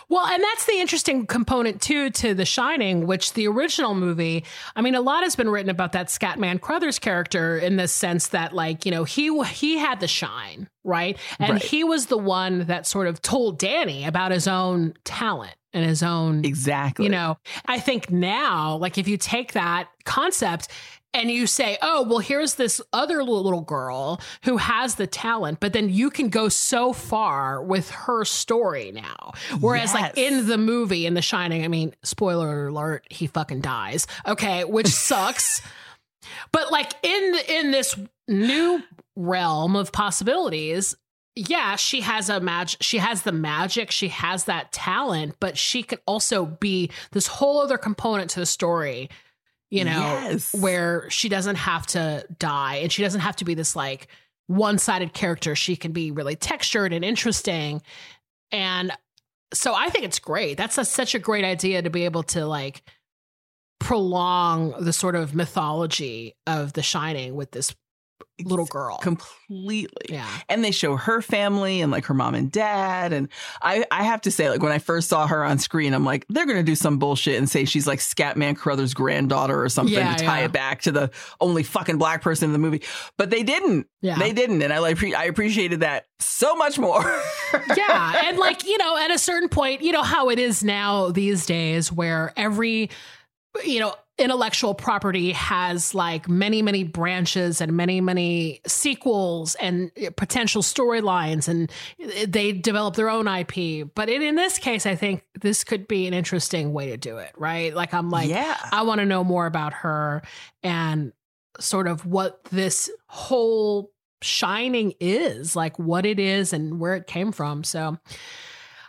Well, 0.09 0.25
and 0.27 0.41
that's 0.43 0.65
the 0.67 0.79
interesting 0.79 1.25
component 1.25 1.81
too 1.81 2.11
to 2.11 2.35
The 2.35 2.45
Shining, 2.45 3.07
which 3.07 3.33
the 3.33 3.47
original 3.47 3.95
movie, 3.95 4.45
I 4.75 4.81
mean, 4.81 4.93
a 4.93 5.01
lot 5.01 5.23
has 5.23 5.35
been 5.35 5.49
written 5.49 5.71
about 5.71 5.93
that 5.93 6.07
Scatman 6.09 6.61
Crothers 6.61 6.99
character 6.99 7.57
in 7.57 7.77
the 7.77 7.87
sense 7.87 8.27
that, 8.27 8.53
like, 8.53 8.85
you 8.85 8.91
know, 8.91 9.05
he 9.05 9.35
he 9.45 9.77
had 9.79 9.99
the 9.99 10.07
shine, 10.07 10.69
right? 10.83 11.17
And 11.39 11.53
Right. 11.53 11.63
he 11.63 11.83
was 11.83 12.05
the 12.05 12.17
one 12.17 12.67
that 12.67 12.85
sort 12.85 13.07
of 13.07 13.23
told 13.23 13.57
Danny 13.57 14.05
about 14.05 14.31
his 14.31 14.47
own 14.47 14.93
talent 15.03 15.55
and 15.73 15.83
his 15.83 16.03
own 16.03 16.45
Exactly. 16.45 17.05
you 17.05 17.09
know, 17.11 17.37
I 17.65 17.79
think 17.79 18.11
now, 18.11 18.77
like 18.77 18.99
if 18.99 19.07
you 19.07 19.17
take 19.17 19.53
that 19.53 19.89
concept 20.05 20.67
and 21.17 21.31
you 21.31 21.47
say, 21.47 21.77
oh, 21.81 22.03
well, 22.03 22.19
here's 22.19 22.55
this 22.55 22.79
other 22.93 23.23
little, 23.23 23.61
girl 23.61 24.21
who 24.43 24.57
has 24.57 24.95
the 24.95 25.07
talent, 25.07 25.59
but 25.59 25.73
then 25.73 25.89
you 25.89 26.09
can 26.09 26.29
go 26.29 26.47
so 26.47 26.93
far 26.93 27.61
with 27.61 27.89
her 27.89 28.23
story 28.23 28.91
now. 28.91 29.33
Whereas, 29.59 29.93
like 29.93 30.17
in 30.17 30.47
the 30.47 30.57
movie, 30.57 31.05
in 31.05 31.13
The 31.13 31.21
Shining, 31.21 31.63
I 31.63 31.67
mean, 31.67 31.95
spoiler 32.03 32.67
alert, 32.67 33.05
he 33.09 33.27
fucking 33.27 33.61
dies. 33.61 34.05
Okay, 34.27 34.63
which 34.63 34.87
sucks. 34.87 35.61
But 36.51 36.71
like 36.71 36.93
in 37.03 37.35
in 37.49 37.71
this 37.71 37.95
new 38.27 38.83
realm 39.15 39.75
of 39.75 39.91
possibilities, 39.91 40.95
yeah, 41.35 41.75
she 41.75 42.01
has 42.01 42.29
a 42.29 42.39
magic. 42.39 42.81
She 42.81 42.97
has 42.97 43.21
the 43.21 43.31
magic. 43.31 43.91
She 43.91 44.07
has 44.09 44.45
that 44.45 44.71
talent, 44.71 45.35
but 45.39 45.57
she 45.57 45.83
could 45.83 45.99
also 46.07 46.45
be 46.45 46.89
this 47.11 47.27
whole 47.27 47.59
other 47.61 47.77
component 47.77 48.31
to 48.31 48.39
the 48.39 48.45
story. 48.45 49.09
You 49.69 49.83
know, 49.83 49.91
Yes. 49.91 50.53
where 50.53 51.09
she 51.09 51.27
doesn't 51.27 51.57
have 51.57 51.85
to 51.87 52.25
die, 52.39 52.75
and 52.75 52.91
she 52.91 53.01
doesn't 53.03 53.19
have 53.21 53.35
to 53.37 53.45
be 53.45 53.53
this 53.53 53.75
like 53.75 54.07
one 54.47 54.77
sided 54.77 55.13
character. 55.13 55.55
She 55.55 55.75
can 55.75 55.91
be 55.91 56.09
really 56.11 56.35
textured 56.37 56.93
and 56.93 57.03
interesting, 57.03 57.81
and 58.51 58.91
so 59.53 59.73
I 59.75 59.89
think 59.89 60.05
it's 60.05 60.19
great. 60.19 60.57
That's 60.57 60.77
a, 60.77 60.85
such 60.85 61.15
a 61.15 61.19
great 61.19 61.43
idea 61.45 61.81
to 61.81 61.89
be 61.89 62.05
able 62.05 62.23
to 62.23 62.45
like 62.45 62.81
prolong 63.79 64.73
the 64.83 64.93
sort 64.93 65.15
of 65.15 65.35
mythology 65.35 66.35
of 66.45 66.73
The 66.73 66.81
Shining 66.81 67.35
with 67.35 67.51
this 67.51 67.75
little 68.43 68.65
girl. 68.65 68.97
completely. 68.97 70.05
Yeah. 70.09 70.27
And 70.49 70.63
they 70.63 70.71
show 70.71 70.95
her 70.97 71.21
family 71.21 71.81
and 71.81 71.91
like 71.91 72.05
her 72.05 72.13
mom 72.13 72.35
and 72.35 72.51
dad. 72.51 73.13
And 73.13 73.29
I, 73.61 73.85
I 73.91 74.03
have 74.03 74.21
to 74.21 74.31
say, 74.31 74.49
like 74.49 74.61
when 74.61 74.71
I 74.71 74.79
first 74.79 75.09
saw 75.09 75.27
her 75.27 75.43
on 75.43 75.57
screen, 75.59 75.93
I'm 75.93 76.05
like, 76.05 76.25
they're 76.29 76.45
gonna 76.45 76.63
do 76.63 76.75
some 76.75 76.97
bullshit 76.99 77.37
and 77.37 77.49
say 77.49 77.65
she's 77.65 77.87
like 77.87 77.99
Scatman 77.99 78.55
Crothers' 78.57 78.93
granddaughter 78.93 79.61
or 79.61 79.69
something 79.69 79.95
Yeah, 79.95 80.15
to 80.15 80.23
tie 80.25 80.39
yeah. 80.39 80.45
it 80.45 80.51
back 80.51 80.81
to 80.83 80.91
the 80.91 81.11
only 81.41 81.63
fucking 81.63 81.97
black 81.97 82.21
person 82.21 82.45
in 82.49 82.53
the 82.53 82.59
movie. 82.59 82.83
But 83.17 83.29
they 83.29 83.43
didn't. 83.43 83.87
Yeah. 84.01 84.17
They 84.19 84.33
didn't. 84.33 84.61
And 84.61 84.71
I 84.71 84.79
like 84.79 85.03
I 85.03 85.25
appreciated 85.25 85.79
that 85.81 86.05
so 86.19 86.55
much 86.55 86.77
more. 86.77 87.03
yeah. 87.75 88.21
And 88.25 88.37
like, 88.37 88.65
you 88.65 88.77
know, 88.77 88.97
at 88.97 89.11
a 89.11 89.17
certain 89.17 89.49
point, 89.49 89.81
you 89.81 89.91
know 89.91 90.03
how 90.03 90.29
it 90.29 90.39
is 90.39 90.63
now 90.63 91.09
these 91.11 91.45
days 91.45 91.91
where 91.91 92.33
every, 92.37 92.89
you 93.65 93.79
know, 93.79 93.93
intellectual 94.17 94.73
property 94.73 95.31
has 95.31 95.93
like 95.93 96.27
many, 96.27 96.61
many 96.63 96.83
branches 96.83 97.61
and 97.61 97.73
many, 97.73 98.01
many 98.01 98.61
sequels 98.65 99.53
and 99.55 99.91
eh, 99.95 100.09
potential 100.15 100.63
storylines 100.63 101.47
and 101.47 101.71
eh, 101.99 102.25
they 102.27 102.51
develop 102.51 102.95
their 102.95 103.09
own 103.09 103.27
IP. 103.27 103.93
But 103.93 104.09
in, 104.09 104.21
in 104.23 104.35
this 104.35 104.57
case, 104.57 104.85
I 104.85 104.95
think 104.95 105.23
this 105.39 105.63
could 105.63 105.87
be 105.87 106.07
an 106.07 106.13
interesting 106.15 106.73
way 106.73 106.89
to 106.89 106.97
do 106.97 107.17
it, 107.17 107.31
right? 107.37 107.73
Like, 107.75 107.93
I'm 107.93 108.09
like, 108.09 108.29
Yeah. 108.29 108.57
I 108.71 108.81
want 108.83 108.99
to 108.99 109.05
know 109.05 109.23
more 109.23 109.45
about 109.45 109.73
her 109.73 110.23
and 110.63 111.13
sort 111.59 111.87
of 111.87 112.05
what 112.05 112.43
this 112.45 112.89
whole 113.07 113.91
shining 114.23 114.93
is, 114.99 115.55
like 115.55 115.77
what 115.77 116.05
it 116.05 116.19
is 116.19 116.53
and 116.53 116.79
where 116.79 116.95
it 116.95 117.05
came 117.05 117.31
from. 117.31 117.63
So 117.63 117.97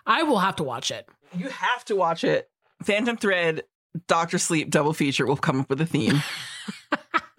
I 0.06 0.22
will 0.22 0.38
have 0.38 0.56
to 0.56 0.62
watch 0.62 0.90
it. 0.90 1.06
You 1.36 1.50
have 1.50 1.84
to 1.86 1.96
watch 1.96 2.24
it. 2.24 2.48
Phantom 2.82 3.16
Thread, 3.16 3.64
Doctor 4.06 4.38
Sleep 4.38 4.70
double 4.70 4.92
feature. 4.92 5.26
We'll 5.26 5.36
come 5.36 5.60
up 5.60 5.70
with 5.70 5.80
a 5.80 5.86
theme. 5.86 6.22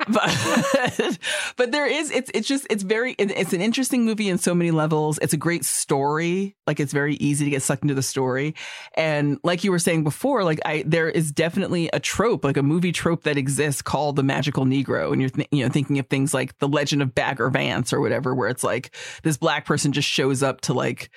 but 0.07 1.19
but 1.57 1.71
there 1.71 1.85
is 1.85 2.11
it's 2.11 2.31
it's 2.33 2.47
just 2.47 2.65
it's 2.69 2.83
very 2.83 3.13
it's 3.13 3.53
an 3.53 3.61
interesting 3.61 4.05
movie 4.05 4.29
in 4.29 4.37
so 4.37 4.55
many 4.55 4.71
levels. 4.71 5.19
It's 5.21 5.33
a 5.33 5.37
great 5.37 5.65
story. 5.65 6.55
Like 6.65 6.79
it's 6.79 6.93
very 6.93 7.15
easy 7.15 7.45
to 7.45 7.51
get 7.51 7.61
sucked 7.61 7.83
into 7.83 7.93
the 7.93 8.01
story. 8.01 8.55
And 8.95 9.37
like 9.43 9.63
you 9.63 9.71
were 9.71 9.79
saying 9.79 10.03
before, 10.03 10.43
like 10.43 10.59
I 10.65 10.83
there 10.85 11.09
is 11.09 11.31
definitely 11.31 11.89
a 11.93 11.99
trope, 11.99 12.43
like 12.43 12.57
a 12.57 12.63
movie 12.63 12.91
trope 12.91 13.23
that 13.23 13.37
exists 13.37 13.81
called 13.81 14.15
the 14.15 14.23
magical 14.23 14.65
negro 14.65 15.11
and 15.11 15.21
you're 15.21 15.29
th- 15.29 15.49
you 15.51 15.63
know 15.63 15.69
thinking 15.69 15.99
of 15.99 16.07
things 16.07 16.33
like 16.33 16.57
The 16.59 16.67
Legend 16.67 17.01
of 17.01 17.13
Bagger 17.13 17.49
Vance 17.49 17.93
or 17.93 17.99
whatever 17.99 18.33
where 18.33 18.49
it's 18.49 18.63
like 18.63 18.95
this 19.23 19.37
black 19.37 19.65
person 19.65 19.91
just 19.91 20.07
shows 20.07 20.41
up 20.43 20.61
to 20.61 20.73
like 20.73 21.09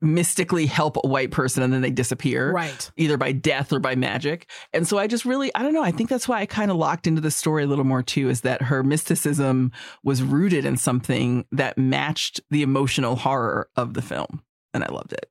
mystically 0.00 0.66
help 0.66 0.96
a 1.02 1.06
white 1.06 1.30
person 1.30 1.62
and 1.62 1.72
then 1.72 1.80
they 1.82 1.90
disappear 1.90 2.52
Right. 2.52 2.90
either 2.96 3.16
by 3.16 3.32
death 3.32 3.72
or 3.72 3.78
by 3.80 3.94
magic. 3.94 4.48
And 4.72 4.86
so 4.86 4.98
I 4.98 5.06
just 5.06 5.24
really, 5.24 5.50
I 5.54 5.62
don't 5.62 5.72
know. 5.74 5.82
I 5.82 5.90
think 5.90 6.08
that's 6.10 6.28
why 6.28 6.40
I 6.40 6.46
kind 6.46 6.70
of 6.70 6.76
locked 6.76 7.06
into 7.06 7.20
the 7.20 7.30
story 7.30 7.64
a 7.64 7.66
little 7.66 7.84
more 7.84 8.02
too, 8.02 8.28
is 8.28 8.42
that 8.42 8.62
her 8.62 8.82
mysticism 8.82 9.72
was 10.04 10.22
rooted 10.22 10.64
in 10.64 10.76
something 10.76 11.44
that 11.52 11.78
matched 11.78 12.40
the 12.50 12.62
emotional 12.62 13.16
horror 13.16 13.68
of 13.76 13.94
the 13.94 14.02
film. 14.02 14.42
And 14.74 14.84
I 14.84 14.88
loved 14.88 15.12
it. 15.12 15.30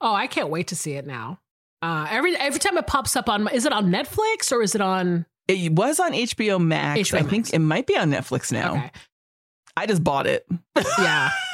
Oh, 0.00 0.14
I 0.14 0.26
can't 0.26 0.48
wait 0.50 0.68
to 0.68 0.76
see 0.76 0.92
it 0.92 1.06
now. 1.06 1.38
Uh, 1.82 2.06
every 2.10 2.36
every 2.36 2.60
time 2.60 2.76
it 2.76 2.86
pops 2.86 3.16
up 3.16 3.28
on, 3.28 3.48
is 3.54 3.64
it 3.64 3.72
on 3.72 3.86
Netflix 3.90 4.52
or 4.52 4.62
is 4.62 4.74
it 4.74 4.80
on? 4.80 5.24
It 5.48 5.72
was 5.72 5.98
on 5.98 6.12
HBO 6.12 6.60
Max. 6.62 7.10
HBO 7.10 7.18
I 7.18 7.22
think 7.22 7.52
it 7.52 7.58
might 7.58 7.86
be 7.86 7.96
on 7.96 8.10
Netflix 8.10 8.52
now. 8.52 8.72
Okay. 8.76 8.90
I 9.76 9.86
just 9.86 10.04
bought 10.04 10.26
it. 10.26 10.46
Yeah. 10.98 11.30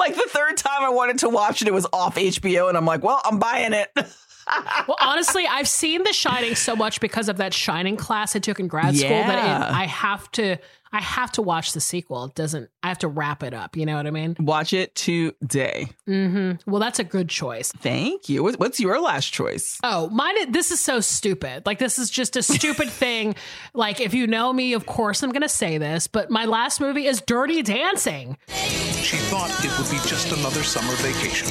like 0.00 0.16
the 0.16 0.26
third 0.28 0.56
time 0.56 0.82
I 0.82 0.88
wanted 0.88 1.18
to 1.18 1.28
watch 1.28 1.62
it, 1.62 1.68
it 1.68 1.74
was 1.74 1.86
off 1.92 2.16
HBO. 2.16 2.68
And 2.68 2.76
I'm 2.76 2.86
like, 2.86 3.04
well, 3.04 3.20
I'm 3.24 3.38
buying 3.38 3.72
it. 3.72 3.90
well, 3.96 4.96
honestly, 5.00 5.46
I've 5.46 5.68
seen 5.68 6.02
The 6.02 6.12
Shining 6.12 6.56
so 6.56 6.74
much 6.74 7.00
because 7.00 7.28
of 7.28 7.36
that 7.36 7.54
Shining 7.54 7.96
class 7.96 8.34
I 8.34 8.40
took 8.40 8.58
in 8.58 8.66
grad 8.66 8.96
school 8.96 9.10
that 9.10 9.38
it, 9.38 9.72
I 9.72 9.86
have 9.86 10.30
to 10.32 10.56
I 10.92 11.00
have 11.00 11.30
to 11.32 11.42
watch 11.42 11.72
the 11.72 11.80
sequel. 11.80 12.24
It 12.24 12.34
doesn't 12.34 12.70
I 12.82 12.88
have 12.88 12.98
to 12.98 13.08
wrap 13.08 13.42
it 13.42 13.54
up. 13.54 13.76
You 13.76 13.86
know 13.86 13.96
what 13.96 14.06
I 14.06 14.10
mean? 14.10 14.36
Watch 14.40 14.72
it 14.72 14.94
today. 14.94 15.88
Mm-hmm. 16.08 16.70
Well, 16.70 16.80
that's 16.80 16.98
a 16.98 17.04
good 17.04 17.28
choice. 17.28 17.70
Thank 17.72 18.28
you. 18.28 18.42
What's 18.42 18.80
your 18.80 19.00
last 19.00 19.32
choice? 19.32 19.78
Oh, 19.84 20.08
mine. 20.08 20.50
This 20.50 20.70
is 20.70 20.80
so 20.80 21.00
stupid. 21.00 21.66
Like 21.66 21.78
this 21.78 21.98
is 21.98 22.10
just 22.10 22.36
a 22.36 22.42
stupid 22.42 22.88
thing. 22.90 23.34
Like 23.74 24.00
if 24.00 24.14
you 24.14 24.26
know 24.26 24.52
me, 24.52 24.72
of 24.72 24.86
course 24.86 25.22
I'm 25.22 25.30
going 25.30 25.42
to 25.42 25.48
say 25.48 25.78
this. 25.78 26.06
But 26.06 26.30
my 26.30 26.44
last 26.44 26.80
movie 26.80 27.06
is 27.06 27.20
Dirty 27.20 27.62
Dancing. 27.62 28.36
She 28.48 29.16
thought 29.16 29.50
it 29.64 29.76
would 29.78 29.90
be 29.90 29.98
just 30.08 30.32
another 30.32 30.62
summer 30.62 30.94
vacation. 30.96 31.48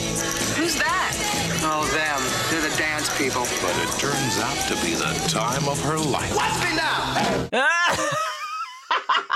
Who's 0.56 0.76
that? 0.76 1.16
Oh, 1.62 1.86
them. 1.94 2.22
They're 2.52 2.70
the 2.70 2.76
dance 2.78 3.16
people. 3.18 3.44
But 3.62 3.76
it 3.78 3.90
turns 4.00 4.40
out 4.40 4.58
to 4.68 4.76
be 4.86 4.96
the 4.96 5.14
time 5.30 5.68
of 5.68 5.80
her 5.84 5.98
life. 5.98 6.36
Watch 6.36 6.64
me 6.64 6.76
now! 6.76 8.10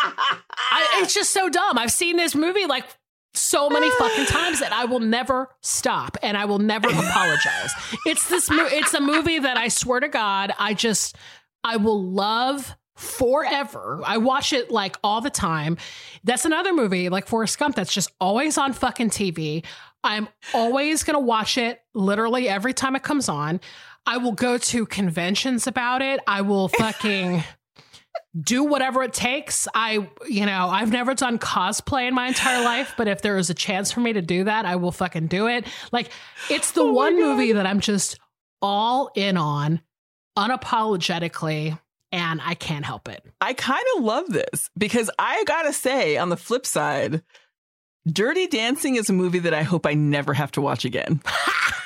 I, 0.04 1.02
it's 1.02 1.14
just 1.14 1.32
so 1.32 1.50
dumb. 1.50 1.78
I've 1.78 1.92
seen 1.92 2.18
this 2.18 2.36
movie 2.36 2.66
like 2.66 2.86
so 3.34 3.70
many 3.70 3.90
fucking 3.92 4.26
times 4.26 4.60
that 4.60 4.72
I 4.72 4.86
will 4.86 5.00
never 5.00 5.50
stop 5.62 6.18
and 6.22 6.38
I 6.38 6.46
will 6.46 6.60
never 6.60 6.88
apologize. 6.90 7.72
It's 8.06 8.28
this. 8.30 8.50
Mo- 8.50 8.68
it's 8.70 8.94
a 8.94 9.02
movie 9.02 9.40
that 9.40 9.58
I 9.58 9.70
swear 9.70 10.00
to 10.00 10.08
God, 10.08 10.54
I 10.60 10.74
just 10.74 11.16
I 11.64 11.78
will 11.78 12.02
love 12.02 12.76
forever. 12.96 14.02
I 14.06 14.18
watch 14.18 14.54
it 14.54 14.70
like 14.70 14.98
all 15.04 15.22
the 15.22 15.30
time. 15.30 15.78
That's 16.24 16.46
another 16.46 16.74
movie 16.74 17.10
like 17.10 17.28
Forrest 17.28 17.58
Gump 17.58 17.76
that's 17.76 17.94
just 17.94 18.12
always 18.20 18.58
on 18.58 18.74
fucking 18.74 19.10
TV. 19.10 19.64
I'm 20.04 20.28
always 20.54 21.04
gonna 21.04 21.20
watch 21.20 21.58
it 21.58 21.82
literally 21.94 22.50
every 22.50 22.74
time 22.74 22.96
it 22.96 23.04
comes 23.04 23.30
on. 23.30 23.62
I 24.06 24.18
will 24.18 24.34
go 24.34 24.58
to 24.58 24.86
conventions 24.86 25.66
about 25.66 26.02
it. 26.02 26.20
I 26.28 26.42
will 26.42 26.68
fucking 26.68 27.44
do 28.40 28.64
whatever 28.64 29.04
it 29.04 29.14
takes. 29.14 29.68
I, 29.74 30.08
you 30.28 30.46
know, 30.46 30.68
I've 30.70 30.92
never 30.92 31.14
done 31.14 31.38
cosplay 31.38 32.08
in 32.08 32.14
my 32.14 32.28
entire 32.28 32.64
life, 32.64 32.94
but 32.98 33.08
if 33.08 33.22
there 33.22 33.38
is 33.38 33.50
a 33.50 33.54
chance 33.54 33.92
for 33.92 34.00
me 34.00 34.14
to 34.14 34.22
do 34.22 34.46
that, 34.46 34.66
I 34.66 34.76
will 34.76 34.92
fucking 34.92 35.28
do 35.28 35.48
it. 35.48 35.66
Like, 35.92 36.10
it's 36.50 36.72
the 36.72 36.82
oh 36.82 36.92
one 36.92 37.20
movie 37.20 37.54
that 37.54 37.66
I'm 37.66 37.80
just 37.80 38.20
all 38.62 39.12
in 39.16 39.38
on 39.38 39.82
unapologetically, 40.38 41.78
and 42.12 42.42
I 42.44 42.56
can't 42.56 42.86
help 42.86 43.08
it. 43.08 43.24
I 43.40 43.54
kind 43.54 43.84
of 43.98 44.04
love 44.04 44.30
this 44.30 44.70
because 44.78 45.10
I 45.20 45.44
gotta 45.46 45.74
say, 45.74 46.18
on 46.18 46.30
the 46.30 46.38
flip 46.38 46.66
side, 46.66 47.22
Dirty 48.08 48.48
Dancing 48.48 48.96
is 48.96 49.10
a 49.10 49.14
movie 49.14 49.40
that 49.40 49.54
I 49.54 49.64
hope 49.64 49.86
I 49.86 49.94
never 49.94 50.34
have 50.34 50.52
to 50.54 50.62
watch 50.62 50.86
again. 50.86 51.22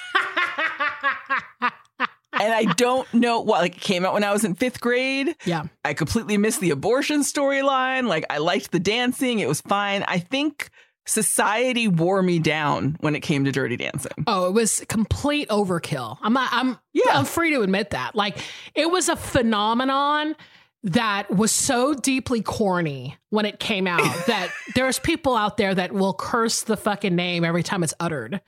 and 2.42 2.54
I 2.54 2.64
don't 2.74 3.12
know 3.14 3.40
what 3.42 3.62
like 3.62 3.76
it 3.78 3.82
came 3.82 4.06
out 4.06 4.14
when 4.14 4.24
I 4.24 4.32
was 4.32 4.44
in 4.44 4.56
fifth 4.56 4.80
grade. 4.82 5.36
Yeah. 5.46 5.64
I 5.84 5.94
completely 5.94 6.38
missed 6.38 6.60
the 6.62 6.72
abortion 6.72 7.22
storyline. 7.22 8.08
Like 8.08 8.26
I 8.30 8.38
liked 8.38 8.72
the 8.72 8.80
dancing, 8.80 9.40
it 9.40 9.48
was 9.48 9.62
fine. 9.62 10.04
I 10.08 10.20
think 10.20 10.70
society 11.06 11.88
wore 11.88 12.22
me 12.22 12.38
down 12.40 12.98
when 13.00 13.16
it 13.16 13.22
came 13.22 13.46
to 13.46 13.52
Dirty 13.52 13.78
Dancing. 13.78 14.12
Oh, 14.28 14.48
it 14.48 14.54
was 14.54 14.84
complete 14.90 15.48
overkill. 15.50 16.18
I'm 16.22 16.34
not, 16.34 16.50
I'm 16.52 16.78
Yeah. 16.94 17.18
I'm 17.18 17.26
free 17.26 17.52
to 17.52 17.62
admit 17.62 17.92
that. 17.92 18.14
Like 18.16 18.38
it 18.76 18.92
was 18.92 19.10
a 19.10 19.16
phenomenon 19.16 20.36
that 20.84 21.30
was 21.32 21.52
so 21.52 21.94
deeply 21.94 22.42
corny 22.42 23.18
when 23.30 23.46
it 23.46 23.60
came 23.60 23.88
out 23.88 24.02
that 24.28 24.52
there's 24.76 25.00
people 25.00 25.36
out 25.36 25.58
there 25.58 25.74
that 25.74 25.92
will 25.92 26.14
curse 26.14 26.62
the 26.64 26.78
fucking 26.78 27.16
name 27.16 27.44
every 27.44 27.64
time 27.64 27.84
it's 27.84 27.94
uttered. 28.00 28.42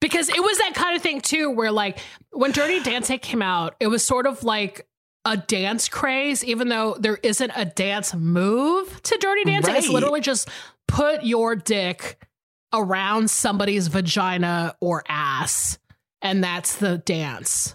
Because 0.00 0.28
it 0.28 0.40
was 0.40 0.58
that 0.58 0.74
kind 0.74 0.94
of 0.94 1.02
thing 1.02 1.20
too, 1.20 1.50
where 1.50 1.72
like 1.72 1.98
when 2.30 2.52
Dirty 2.52 2.82
Dancing 2.82 3.18
came 3.18 3.42
out, 3.42 3.76
it 3.80 3.86
was 3.86 4.04
sort 4.04 4.26
of 4.26 4.44
like 4.44 4.86
a 5.24 5.36
dance 5.36 5.88
craze, 5.88 6.44
even 6.44 6.68
though 6.68 6.96
there 6.98 7.18
isn't 7.22 7.50
a 7.56 7.64
dance 7.64 8.14
move 8.14 9.02
to 9.02 9.16
Dirty 9.18 9.44
Dancing. 9.44 9.74
It's 9.74 9.88
literally 9.88 10.20
just 10.20 10.48
put 10.86 11.24
your 11.24 11.56
dick 11.56 12.22
around 12.72 13.30
somebody's 13.30 13.88
vagina 13.88 14.76
or 14.80 15.02
ass, 15.08 15.78
and 16.22 16.44
that's 16.44 16.76
the 16.76 16.98
dance. 16.98 17.74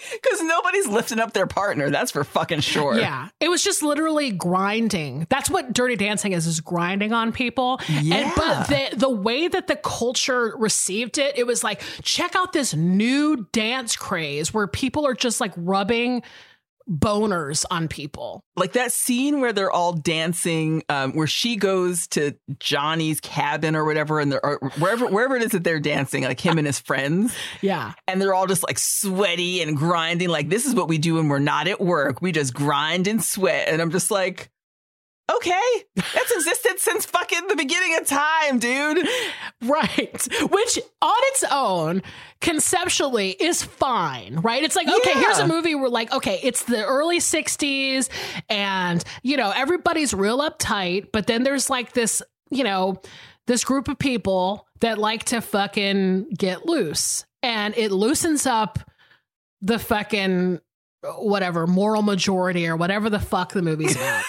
Because 0.22 0.42
nobody's 0.42 0.86
lifting 0.86 1.18
up 1.18 1.32
their 1.32 1.46
partner. 1.46 1.90
That's 1.90 2.10
for 2.10 2.24
fucking 2.24 2.60
sure. 2.60 2.98
Yeah. 2.98 3.28
It 3.40 3.48
was 3.48 3.62
just 3.62 3.82
literally 3.82 4.30
grinding. 4.30 5.26
That's 5.30 5.50
what 5.50 5.72
dirty 5.72 5.96
dancing 5.96 6.32
is, 6.32 6.46
is 6.46 6.60
grinding 6.60 7.12
on 7.12 7.32
people. 7.32 7.80
Yeah. 7.88 8.16
And 8.16 8.32
but 8.36 8.68
the 8.68 8.96
the 8.96 9.10
way 9.10 9.48
that 9.48 9.66
the 9.66 9.76
culture 9.76 10.54
received 10.56 11.18
it, 11.18 11.38
it 11.38 11.46
was 11.46 11.64
like, 11.64 11.82
check 12.02 12.34
out 12.36 12.52
this 12.52 12.74
new 12.74 13.48
dance 13.52 13.96
craze 13.96 14.52
where 14.52 14.66
people 14.66 15.06
are 15.06 15.14
just 15.14 15.40
like 15.40 15.52
rubbing 15.56 16.22
boners 16.90 17.64
on 17.70 17.88
people. 17.88 18.42
Like 18.56 18.72
that 18.72 18.92
scene 18.92 19.40
where 19.40 19.52
they're 19.52 19.70
all 19.70 19.92
dancing, 19.92 20.82
um, 20.88 21.12
where 21.14 21.26
she 21.26 21.56
goes 21.56 22.06
to 22.08 22.34
Johnny's 22.58 23.20
cabin 23.20 23.76
or 23.76 23.84
whatever, 23.84 24.20
and 24.20 24.32
they're 24.32 24.44
or 24.44 24.58
wherever 24.78 25.06
wherever 25.06 25.36
it 25.36 25.42
is 25.42 25.52
that 25.52 25.64
they're 25.64 25.80
dancing, 25.80 26.24
like 26.24 26.40
him 26.40 26.58
and 26.58 26.66
his 26.66 26.80
friends. 26.80 27.34
Yeah. 27.62 27.92
And 28.08 28.20
they're 28.20 28.34
all 28.34 28.46
just 28.46 28.62
like 28.62 28.78
sweaty 28.78 29.60
and 29.60 29.76
grinding. 29.76 30.28
Like, 30.28 30.48
this 30.48 30.64
is 30.66 30.74
what 30.74 30.88
we 30.88 30.98
do 30.98 31.16
when 31.16 31.28
we're 31.28 31.38
not 31.38 31.68
at 31.68 31.80
work. 31.80 32.22
We 32.22 32.32
just 32.32 32.54
grind 32.54 33.06
and 33.06 33.22
sweat. 33.22 33.68
And 33.68 33.82
I'm 33.82 33.90
just 33.90 34.10
like, 34.10 34.50
okay, 35.30 35.60
that's 35.96 36.30
existed 36.32 36.78
since 36.78 37.06
fucking 37.06 37.46
the 37.48 37.56
beginning 37.56 37.96
of 37.98 38.06
time, 38.06 38.58
dude. 38.58 39.06
Right. 39.62 40.26
Which 40.50 40.78
on 41.02 41.18
its 41.18 41.44
own, 41.50 42.02
conceptually, 42.40 43.30
is 43.30 43.62
fine, 43.62 44.36
right? 44.36 44.62
It's 44.62 44.76
like, 44.76 44.88
okay, 44.88 45.10
Yeah. 45.14 45.20
here's 45.20 45.38
a 45.38 45.46
movie 45.46 45.74
where, 45.74 45.90
like, 45.90 46.12
okay, 46.12 46.40
it's 46.42 46.62
the 46.64 46.84
early 46.84 47.18
60s 47.18 48.08
and, 48.48 49.02
you 49.22 49.36
know, 49.36 49.50
everybody's 49.54 50.14
real 50.14 50.38
uptight, 50.40 51.08
but 51.12 51.26
then 51.26 51.42
there's 51.42 51.68
like 51.70 51.92
this, 51.92 52.22
you 52.50 52.64
know, 52.64 53.00
this 53.46 53.64
group 53.64 53.88
of 53.88 53.98
people 53.98 54.66
that 54.80 54.98
like 54.98 55.24
to 55.24 55.40
fucking 55.40 56.30
get 56.30 56.66
loose 56.66 57.24
and 57.42 57.76
it 57.76 57.92
loosens 57.92 58.46
up 58.46 58.78
the 59.60 59.78
fucking 59.78 60.60
whatever 61.18 61.66
moral 61.66 62.02
majority 62.02 62.66
or 62.66 62.76
whatever 62.76 63.10
the 63.10 63.18
fuck 63.20 63.52
the 63.52 63.62
movie's 63.62 63.96
about. 63.96 64.24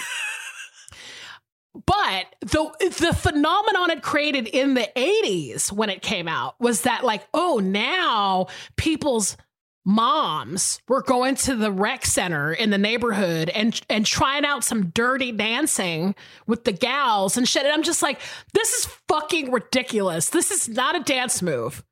But 1.74 2.26
the 2.42 2.70
the 3.00 3.14
phenomenon 3.14 3.92
it 3.92 4.02
created 4.02 4.48
in 4.48 4.74
the 4.74 4.90
80s 4.96 5.72
when 5.72 5.90
it 5.90 6.02
came 6.02 6.28
out 6.28 6.60
was 6.60 6.82
that 6.82 7.06
like, 7.06 7.26
oh, 7.34 7.62
now 7.64 8.48
people's 8.76 9.38
moms 9.86 10.80
were 10.88 11.02
going 11.02 11.36
to 11.36 11.56
the 11.56 11.72
rec 11.72 12.06
center 12.06 12.54
in 12.54 12.70
the 12.70 12.78
neighborhood 12.78 13.50
and 13.50 13.80
and 13.90 14.06
trying 14.06 14.46
out 14.46 14.64
some 14.64 14.90
dirty 14.90 15.32
dancing 15.32 16.14
with 16.46 16.66
the 16.66 16.72
gals 16.74 17.38
and 17.38 17.48
shit. 17.48 17.64
And 17.64 17.74
I'm 17.74 17.84
just 17.84 18.02
like, 18.02 18.20
this 18.54 18.74
is 18.74 18.86
fucking 19.08 19.52
ridiculous. 19.52 20.30
This 20.30 20.52
is 20.52 20.68
not 20.68 20.96
a 20.96 21.04
dance 21.04 21.42
move. 21.42 21.84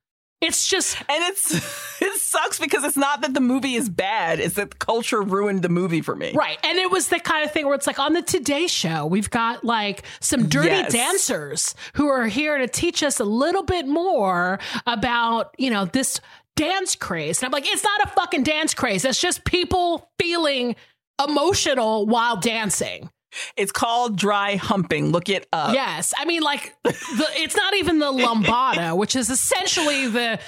It's 0.41 0.67
just 0.67 0.97
And 1.09 1.23
it's 1.23 1.53
it 2.01 2.19
sucks 2.21 2.59
because 2.59 2.83
it's 2.85 2.95
not 2.97 3.21
that 3.21 3.33
the 3.33 3.41
movie 3.41 3.75
is 3.75 3.89
bad, 3.89 4.39
it's 4.39 4.55
that 4.55 4.79
culture 4.79 5.21
ruined 5.21 5.61
the 5.63 5.69
movie 5.69 6.01
for 6.01 6.15
me. 6.15 6.31
Right. 6.33 6.57
And 6.63 6.77
it 6.79 6.89
was 6.89 7.09
the 7.09 7.19
kind 7.19 7.45
of 7.45 7.51
thing 7.51 7.65
where 7.65 7.75
it's 7.75 7.87
like 7.87 7.99
on 7.99 8.13
the 8.13 8.21
Today 8.21 8.67
Show, 8.67 9.05
we've 9.05 9.29
got 9.29 9.63
like 9.65 10.03
some 10.21 10.47
dirty 10.47 10.69
Yes. 10.69 10.91
dancers 10.93 11.75
who 11.93 12.07
are 12.07 12.27
here 12.27 12.57
to 12.57 12.67
teach 12.67 13.03
us 13.03 13.19
a 13.19 13.25
little 13.25 13.63
bit 13.63 13.87
more 13.87 14.59
about, 14.87 15.53
you 15.57 15.69
know, 15.69 15.85
this 15.85 16.21
dance 16.55 16.95
craze. 16.95 17.39
And 17.41 17.47
I'm 17.47 17.51
like, 17.51 17.67
it's 17.71 17.83
not 17.83 18.01
a 18.05 18.07
fucking 18.07 18.43
dance 18.43 18.73
craze. 18.73 19.03
It's 19.05 19.19
just 19.19 19.43
people 19.45 20.09
feeling 20.19 20.75
emotional 21.21 22.05
while 22.05 22.37
dancing. 22.37 23.09
It's 23.55 23.71
called 23.71 24.17
dry 24.17 24.55
humping. 24.55 25.11
Look 25.11 25.29
it 25.29 25.47
up. 25.53 25.73
Yes. 25.73 26.13
I 26.17 26.25
mean, 26.25 26.41
like, 26.41 26.75
the, 26.83 27.27
it's 27.35 27.55
not 27.55 27.75
even 27.75 27.99
the 27.99 28.11
lambada, 28.11 28.97
which 28.97 29.15
is 29.15 29.29
essentially 29.29 30.07
the 30.07 30.39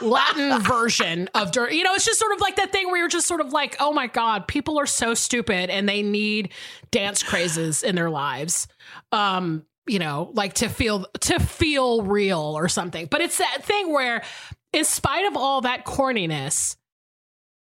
Latin 0.00 0.60
version 0.62 1.28
of 1.34 1.52
dirt. 1.52 1.72
You 1.72 1.84
know, 1.84 1.94
it's 1.94 2.04
just 2.04 2.18
sort 2.18 2.32
of 2.32 2.40
like 2.40 2.56
that 2.56 2.72
thing 2.72 2.86
where 2.86 2.98
you're 2.98 3.08
just 3.08 3.26
sort 3.26 3.40
of 3.40 3.52
like, 3.52 3.76
oh 3.80 3.92
my 3.92 4.06
God, 4.06 4.48
people 4.48 4.78
are 4.78 4.86
so 4.86 5.14
stupid 5.14 5.70
and 5.70 5.88
they 5.88 6.02
need 6.02 6.52
dance 6.90 7.22
crazes 7.22 7.82
in 7.82 7.94
their 7.94 8.10
lives. 8.10 8.68
Um, 9.12 9.64
you 9.86 9.98
know, 9.98 10.30
like 10.34 10.54
to 10.54 10.68
feel 10.68 11.06
to 11.20 11.40
feel 11.40 12.02
real 12.02 12.38
or 12.38 12.68
something. 12.68 13.06
But 13.10 13.22
it's 13.22 13.38
that 13.38 13.64
thing 13.64 13.92
where, 13.92 14.22
in 14.72 14.84
spite 14.84 15.26
of 15.26 15.36
all 15.36 15.62
that 15.62 15.84
corniness, 15.84 16.76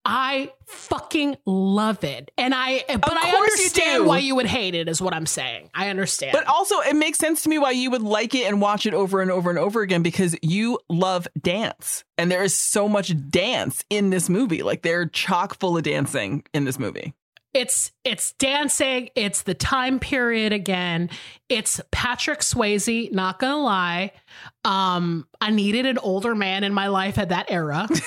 I 0.06 0.52
fucking 0.68 1.38
love 1.46 2.04
it. 2.04 2.30
And 2.38 2.54
I 2.54 2.84
but 2.88 3.12
I 3.12 3.32
course 3.32 3.58
you 3.58 3.64
understand 3.64 4.06
why 4.06 4.20
you 4.20 4.36
would 4.36 4.46
hate 4.46 4.76
it 4.76 4.88
is 4.88 5.02
what 5.02 5.14
I'm 5.14 5.26
saying. 5.26 5.72
I 5.74 5.90
understand. 5.90 6.34
But 6.34 6.46
also, 6.46 6.80
it 6.82 6.96
makes 6.96 7.18
sense 7.18 7.42
to 7.44 7.50
me 7.50 7.58
why 7.58 7.72
you 7.72 7.90
would 7.92 8.04
like 8.04 8.36
it 8.36 8.48
and 8.48 8.62
watch 8.62 8.86
it 8.86 8.94
over 8.94 9.22
and 9.22 9.32
over 9.32 9.50
and 9.50 9.58
over 9.58 9.82
again 9.82 10.04
because 10.04 10.36
you 10.44 10.80
love 10.90 11.28
dance. 11.42 12.04
And 12.18 12.32
there 12.32 12.44
is 12.44 12.56
so 12.56 12.88
much 12.88 13.14
dance 13.30 13.84
in 13.90 14.12
this 14.12 14.30
movie. 14.30 14.62
Like, 14.62 14.84
they're 14.84 15.08
chock 15.08 15.60
full 15.60 15.76
of 15.76 15.84
dancing 15.84 16.44
in 16.54 16.66
this 16.66 16.78
movie. 16.78 17.14
it's 17.56 17.92
it's 18.04 18.34
dancing, 18.34 19.10
it's 19.16 19.42
the 19.44 19.54
time 19.54 19.98
period 20.00 20.54
again. 20.54 21.10
It's 21.50 21.82
Patrick 21.92 22.40
Swayze, 22.42 23.12
not 23.12 23.40
gonna 23.40 23.64
lie. 23.64 24.12
Um, 24.64 25.26
I 25.42 25.50
needed 25.50 25.86
an 25.86 25.98
older 25.98 26.36
man 26.36 26.64
in 26.64 26.74
my 26.74 26.88
life 26.88 27.18
at 27.18 27.30
that 27.30 27.50
era. 27.50 27.88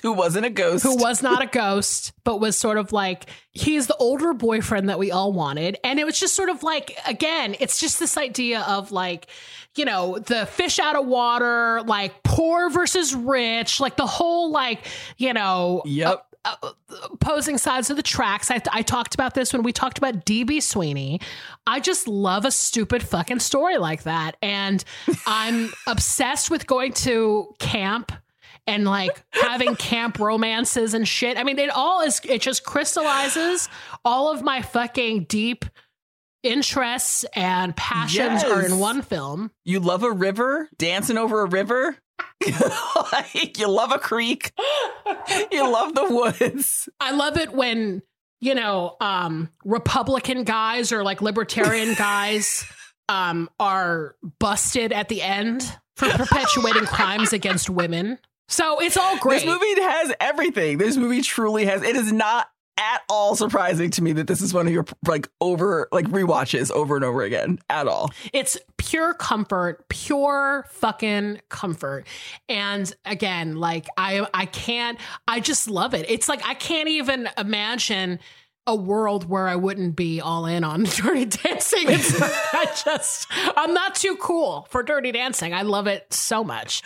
Who 0.00 0.12
wasn't 0.14 0.46
a 0.46 0.50
ghost. 0.50 0.82
who 0.84 0.96
was 0.96 1.22
not 1.22 1.42
a 1.42 1.46
ghost, 1.46 2.12
but 2.24 2.40
was 2.40 2.56
sort 2.56 2.78
of 2.78 2.92
like 2.92 3.26
he's 3.52 3.86
the 3.88 3.96
older 3.96 4.32
boyfriend 4.32 4.88
that 4.88 4.98
we 4.98 5.10
all 5.10 5.32
wanted. 5.34 5.76
And 5.84 6.00
it 6.00 6.06
was 6.06 6.18
just 6.18 6.34
sort 6.34 6.48
of 6.48 6.62
like, 6.62 6.96
again, 7.06 7.54
it's 7.60 7.78
just 7.78 7.98
this 8.00 8.16
idea 8.16 8.62
of 8.62 8.90
like, 8.90 9.26
you 9.76 9.84
know, 9.84 10.18
the 10.18 10.46
fish 10.46 10.78
out 10.78 10.96
of 10.96 11.06
water, 11.06 11.82
like 11.84 12.22
poor 12.22 12.70
versus 12.70 13.14
rich, 13.14 13.80
like 13.80 13.96
the 13.96 14.06
whole, 14.06 14.50
like, 14.50 14.86
you 15.18 15.34
know, 15.34 15.82
Yep. 15.84 16.24
uh, 16.46 16.56
opposing 17.12 17.58
sides 17.58 17.90
of 17.90 17.96
the 17.98 18.02
tracks. 18.02 18.50
I, 18.50 18.62
I 18.72 18.80
talked 18.82 19.14
about 19.14 19.34
this 19.34 19.52
when 19.52 19.62
we 19.62 19.72
talked 19.72 19.98
about 19.98 20.24
DB 20.24 20.62
Sweeney. 20.62 21.20
I 21.66 21.80
just 21.80 22.08
love 22.08 22.44
a 22.46 22.50
stupid 22.50 23.02
fucking 23.02 23.40
story 23.40 23.76
like 23.76 24.04
that. 24.04 24.36
And 24.40 24.82
I'm 25.26 25.70
obsessed 25.86 26.50
with 26.50 26.66
going 26.66 26.94
to 26.94 27.54
camp 27.58 28.10
and 28.66 28.84
like 28.84 29.24
having 29.30 29.76
camp 29.76 30.18
romances 30.18 30.94
and 30.94 31.06
shit. 31.06 31.36
I 31.36 31.44
mean, 31.44 31.58
it 31.58 31.70
all 31.70 32.02
is, 32.02 32.20
it 32.24 32.40
just 32.40 32.64
crystallizes 32.64 33.68
all 34.04 34.32
of 34.32 34.42
my 34.42 34.62
fucking 34.62 35.24
deep 35.24 35.64
interests 36.42 37.24
and 37.34 37.76
passions 37.76 38.44
are 38.44 38.64
in 38.64 38.78
one 38.78 39.02
film. 39.02 39.50
You 39.64 39.80
love 39.80 40.02
a 40.02 40.10
river, 40.10 40.68
dancing 40.76 41.18
over 41.18 41.42
a 41.42 41.46
river. 41.46 41.96
like, 43.12 43.58
you 43.58 43.68
love 43.68 43.92
a 43.92 43.98
creek. 43.98 44.52
You 45.50 45.70
love 45.70 45.94
the 45.94 46.06
woods. 46.08 46.88
I 47.00 47.12
love 47.12 47.36
it 47.36 47.52
when, 47.52 48.02
you 48.40 48.54
know, 48.54 48.96
um, 49.00 49.50
Republican 49.64 50.44
guys 50.44 50.92
or 50.92 51.02
like 51.02 51.22
libertarian 51.22 51.94
guys 51.98 52.64
um, 53.08 53.48
are 53.60 54.16
busted 54.38 54.92
at 54.92 55.08
the 55.08 55.22
end 55.22 55.62
for 55.96 56.08
perpetuating 56.08 56.86
crimes 56.86 57.32
against 57.32 57.68
women. 57.70 58.18
So 58.52 58.80
it's 58.80 58.98
all 58.98 59.16
great. 59.18 59.36
This 59.36 59.46
movie 59.46 59.80
has 59.80 60.12
everything. 60.20 60.76
This 60.78 60.96
movie 60.96 61.22
truly 61.22 61.64
has. 61.64 61.82
It 61.82 61.96
is 61.96 62.12
not 62.12 62.48
at 62.78 63.02
all 63.08 63.34
surprising 63.36 63.90
to 63.90 64.02
me 64.02 64.12
that 64.12 64.26
this 64.26 64.40
is 64.40 64.52
one 64.52 64.66
of 64.66 64.72
your 64.72 64.84
like 65.06 65.28
over 65.40 65.88
like 65.92 66.06
rewatches 66.06 66.70
over 66.70 66.96
and 66.96 67.04
over 67.04 67.22
again 67.22 67.58
at 67.70 67.88
all. 67.88 68.10
It's 68.32 68.58
pure 68.76 69.14
comfort, 69.14 69.88
pure 69.88 70.66
fucking 70.70 71.40
comfort. 71.48 72.06
And 72.48 72.94
again, 73.04 73.56
like 73.56 73.86
I 73.96 74.26
I 74.34 74.46
can't 74.46 74.98
I 75.26 75.40
just 75.40 75.68
love 75.68 75.94
it. 75.94 76.06
It's 76.10 76.28
like 76.28 76.44
I 76.46 76.54
can't 76.54 76.88
even 76.88 77.28
imagine 77.38 78.18
a 78.66 78.76
world 78.76 79.28
where 79.28 79.48
I 79.48 79.56
wouldn't 79.56 79.96
be 79.96 80.20
all 80.20 80.46
in 80.46 80.62
on 80.64 80.82
dirty 80.96 81.24
dancing. 81.24 81.84
It's 81.88 82.14
I 82.22 82.66
just 82.84 83.26
I'm 83.56 83.74
not 83.74 83.94
too 83.96 84.16
cool 84.16 84.66
for 84.70 84.82
dirty 84.82 85.10
dancing. 85.12 85.52
I 85.52 85.62
love 85.62 85.86
it 85.86 86.12
so 86.12 86.44
much. 86.44 86.82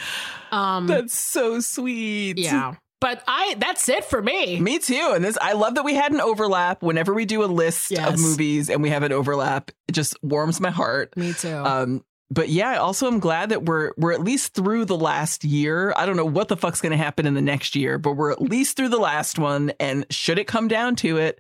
Um 0.53 0.87
That's 0.87 1.17
so 1.19 1.61
sweet. 1.61 2.39
yeah. 2.39 2.75
But 2.99 3.23
I 3.29 3.57
that's 3.59 3.89
it 3.91 4.07
for 4.07 4.23
me. 4.23 4.59
Me 4.59 4.79
too. 4.79 5.13
And 5.15 5.23
this 5.23 5.37
I 5.41 5.53
love 5.53 5.75
that 5.75 5.85
we 5.85 5.95
had 5.95 6.13
an 6.13 6.21
overlap 6.21 6.83
whenever 6.83 7.13
we 7.13 7.27
do 7.27 7.45
a 7.45 7.47
list 7.47 7.91
Yes. 7.91 8.15
of 8.15 8.19
movies 8.21 8.71
and 8.71 8.83
we 8.83 8.89
have 8.91 9.03
an 9.03 9.13
overlap. 9.13 9.71
It 9.87 9.93
just 9.93 10.17
warms 10.23 10.61
my 10.61 10.71
heart. 10.71 11.15
Me 11.17 11.35
too. 11.35 11.55
Um 11.55 12.05
but 12.29 12.49
yeah, 12.49 12.71
I 12.71 12.77
also 12.79 13.07
am 13.07 13.21
glad 13.21 13.51
that 13.51 13.65
we're 13.67 13.93
we're 13.99 14.13
at 14.13 14.21
least 14.25 14.55
through 14.55 14.87
the 14.87 14.97
last 14.97 15.45
year. 15.45 15.93
I 15.97 16.07
don't 16.07 16.17
know 16.17 16.25
what 16.25 16.49
the 16.49 16.57
fuck's 16.57 16.81
going 16.81 16.91
to 16.91 16.97
happen 16.97 17.25
in 17.25 17.35
the 17.35 17.41
next 17.43 17.77
year, 17.77 17.99
but 17.99 18.15
we're 18.15 18.33
at 18.33 18.43
least 18.43 18.77
through 18.77 18.89
the 18.89 18.99
last 18.99 19.39
one 19.39 19.73
and 19.79 20.05
should 20.11 20.39
it 20.41 20.49
come 20.49 20.67
down 20.67 20.97
to 20.97 21.19
it 21.19 21.39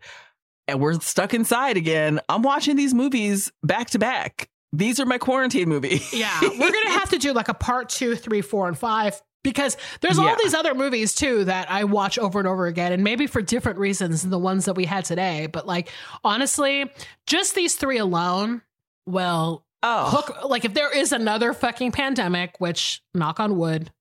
and 0.69 0.81
we're 0.81 0.99
stuck 1.01 1.35
inside 1.35 1.77
again, 1.77 2.21
I'm 2.29 2.43
watching 2.43 2.77
these 2.77 2.95
movies 2.95 3.53
back 3.62 3.91
to 3.91 3.99
back. 3.99 4.49
These 4.73 4.99
are 5.01 5.07
my 5.07 5.19
quarantine 5.19 5.69
movies. 5.69 6.12
Yeah, 6.12 6.39
we're 6.43 6.73
gonna 6.73 6.91
have 6.99 7.11
to 7.11 7.19
do 7.19 7.33
like 7.33 7.49
a 7.49 7.55
part 7.55 7.89
two, 7.89 8.14
three, 8.17 8.43
four, 8.43 8.69
and 8.69 8.77
five 8.77 9.21
because 9.45 9.77
there's 10.01 10.19
all 10.19 10.27
Yeah. 10.27 10.37
these 10.43 10.55
other 10.55 10.75
movies 10.75 11.14
too 11.14 11.45
that 11.45 11.71
I 11.71 11.85
watch 11.85 12.19
over 12.19 12.39
and 12.41 12.49
over 12.49 12.67
again, 12.67 12.93
and 12.93 13.05
maybe 13.05 13.27
for 13.29 13.41
different 13.41 13.79
reasons 13.79 14.23
than 14.23 14.31
the 14.31 14.39
ones 14.41 14.64
that 14.64 14.75
we 14.75 14.85
had 14.85 15.05
today. 15.05 15.47
But 15.47 15.67
like 15.67 15.89
honestly, 16.25 16.91
just 17.27 17.55
these 17.55 17.77
three 17.77 17.99
alone 17.99 18.62
will 19.07 19.64
Oh. 19.83 20.07
hook. 20.11 20.45
Like 20.49 20.64
if 20.64 20.75
there 20.75 20.93
is 20.95 21.12
another 21.12 21.53
fucking 21.53 21.93
pandemic, 21.93 22.57
which 22.59 23.03
knock 23.14 23.39
on 23.39 23.57
wood, 23.57 23.93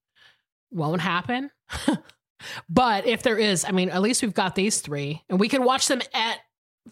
won't 0.72 1.02
happen. 1.02 1.52
but 2.70 3.06
if 3.06 3.22
there 3.24 3.38
is, 3.38 3.66
I 3.66 3.72
mean, 3.72 3.90
at 3.90 4.02
least 4.02 4.22
we've 4.22 4.34
got 4.34 4.56
these 4.56 4.82
three, 4.82 5.24
and 5.30 5.40
we 5.40 5.48
can 5.50 5.64
watch 5.64 5.88
them 5.88 6.02
at 6.14 6.40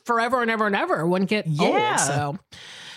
forever 0.06 0.42
and 0.42 0.50
ever 0.52 0.68
and 0.68 0.76
ever. 0.76 1.06
Wouldn't 1.06 1.30
get 1.30 1.48
Yeah. 1.48 1.98
old. 1.98 2.00
So 2.08 2.40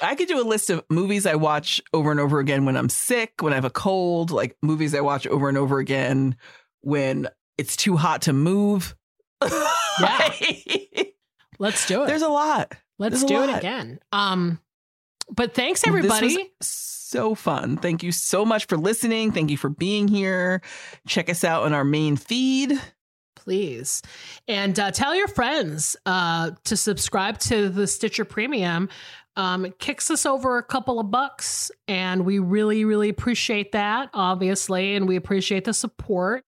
I 0.02 0.14
could 0.14 0.28
do 0.28 0.40
a 0.40 0.44
list 0.46 0.70
of 0.70 0.84
movies 0.90 1.26
I 1.26 1.34
watch 1.36 1.80
over 1.92 2.10
and 2.10 2.20
over 2.20 2.38
again 2.38 2.64
when 2.64 2.76
I'm 2.76 2.88
sick, 2.88 3.32
when 3.40 3.52
I 3.52 3.56
have 3.56 3.64
a 3.64 3.70
cold, 3.70 4.30
like 4.30 4.56
movies 4.62 4.94
I 4.94 5.00
watch 5.00 5.26
over 5.26 5.48
and 5.48 5.56
over 5.58 5.78
again 5.78 6.36
when 6.82 7.28
it's 7.58 7.76
too 7.76 7.96
hot 7.96 8.22
to 8.22 8.32
move. 8.32 8.94
Yeah. 9.98 10.30
Let's 11.58 11.86
do 11.86 12.02
it. 12.02 12.06
There's 12.08 12.20
a 12.22 12.28
lot. 12.28 12.74
Let's 12.98 13.20
There's 13.22 13.24
do 13.24 13.42
it 13.44 13.56
again. 13.56 13.98
Um, 14.12 14.60
but 15.30 15.54
thanks 15.54 15.86
everybody. 15.86 16.52
So 16.60 17.34
fun. 17.34 17.78
Thank 17.78 18.02
you 18.02 18.12
so 18.12 18.44
much 18.44 18.66
for 18.66 18.76
listening. 18.76 19.32
Thank 19.32 19.50
you 19.50 19.56
for 19.56 19.70
being 19.70 20.06
here. 20.06 20.60
Check 21.08 21.30
us 21.30 21.44
out 21.44 21.62
on 21.64 21.72
our 21.72 21.84
main 21.84 22.16
feed. 22.16 22.78
Please. 23.36 24.02
And 24.48 24.78
uh, 24.80 24.90
tell 24.90 25.14
your 25.14 25.28
friends 25.28 25.96
uh, 26.04 26.50
to 26.64 26.76
subscribe 26.76 27.38
to 27.40 27.68
the 27.68 27.86
stitcher 27.86 28.24
premium. 28.24 28.88
Um, 29.36 29.66
it 29.66 29.78
kicks 29.78 30.10
us 30.10 30.24
over 30.24 30.58
a 30.58 30.62
couple 30.62 30.98
of 30.98 31.10
bucks 31.10 31.70
and 31.86 32.24
we 32.24 32.38
really 32.38 32.86
really 32.86 33.10
appreciate 33.10 33.72
that 33.72 34.08
obviously 34.14 34.96
and 34.96 35.06
we 35.06 35.16
appreciate 35.16 35.64
the 35.64 35.74
support. 35.74 36.42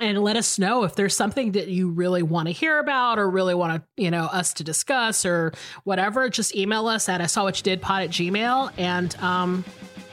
And 0.00 0.18
let 0.18 0.36
us 0.36 0.58
know 0.58 0.82
if 0.82 0.96
there's 0.96 1.16
something 1.16 1.52
that 1.52 1.68
you 1.68 1.90
really 1.90 2.24
want 2.24 2.48
to 2.48 2.52
hear 2.52 2.80
about 2.80 3.20
or 3.20 3.30
really 3.30 3.54
want 3.54 3.80
to 3.80 4.02
you 4.02 4.10
know 4.10 4.24
us 4.24 4.54
to 4.54 4.64
discuss 4.64 5.24
or 5.24 5.52
whatever. 5.84 6.28
Just 6.28 6.56
email 6.56 6.88
us 6.88 7.08
at 7.08 7.20
i 7.20 7.26
saw 7.26 7.44
what 7.44 7.58
you 7.58 7.62
did 7.62 7.80
pod 7.80 8.02
at 8.02 8.10
gmail 8.10 8.72
and 8.76 9.14
um 9.22 9.64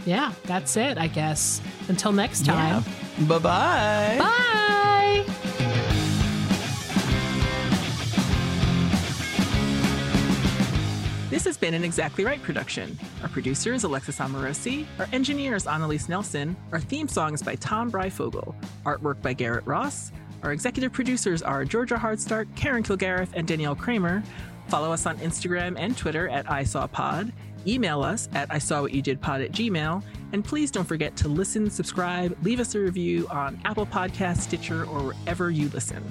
yeah 0.05 0.31
that's 0.43 0.77
it 0.77 0.99
i 0.99 1.07
guess. 1.07 1.59
Until 1.87 2.11
next 2.11 2.45
time. 2.45 2.83
Yeah. 3.17 3.25
Bye-bye. 3.25 4.17
bye 4.19 5.48
This 11.29 11.45
has 11.45 11.57
been 11.57 11.75
an 11.75 11.83
Exactly 11.83 12.25
Right 12.25 12.41
production. 12.41 12.97
Our 13.21 13.29
producer 13.29 13.71
is 13.71 13.83
Alexis 13.83 14.17
Amorosi. 14.17 14.87
Our 14.97 15.07
engineer 15.13 15.55
is 15.55 15.67
Annalise 15.67 16.09
Nelson. 16.09 16.57
Our 16.71 16.79
theme 16.79 17.07
song 17.07 17.35
is 17.35 17.43
by 17.43 17.53
Tom 17.53 17.91
Breyfogle. 17.91 18.55
Artwork 18.83 19.21
by 19.21 19.33
Garrett 19.33 19.63
Ross. 19.67 20.11
Our 20.41 20.53
executive 20.53 20.91
producers 20.91 21.43
are 21.43 21.63
Georgia 21.65 21.97
Hardstark, 21.97 22.47
Karen 22.55 22.81
Kilgariff, 22.81 23.29
and 23.33 23.47
Danielle 23.47 23.75
Kramer. 23.75 24.23
Follow 24.69 24.91
us 24.91 25.05
on 25.05 25.19
Instagram 25.19 25.75
and 25.77 25.95
Twitter 25.95 26.27
at 26.29 26.47
ISawPod. 26.47 27.31
Email 27.67 28.01
us 28.01 28.27
at 28.33 28.51
I 28.51 28.57
saw 28.57 28.81
what 28.81 28.91
you 28.91 29.03
did 29.03 29.21
pod 29.21 29.41
at 29.41 29.51
gmail. 29.51 30.01
And 30.33 30.43
please 30.43 30.71
don't 30.71 30.85
forget 30.85 31.15
to 31.17 31.27
listen, 31.27 31.69
subscribe, 31.69 32.35
leave 32.41 32.59
us 32.59 32.73
a 32.73 32.79
review 32.79 33.27
on 33.29 33.61
Apple 33.65 33.85
Podcasts, 33.85 34.41
Stitcher, 34.41 34.83
or 34.85 35.13
wherever 35.13 35.51
you 35.51 35.69
listen. 35.69 36.03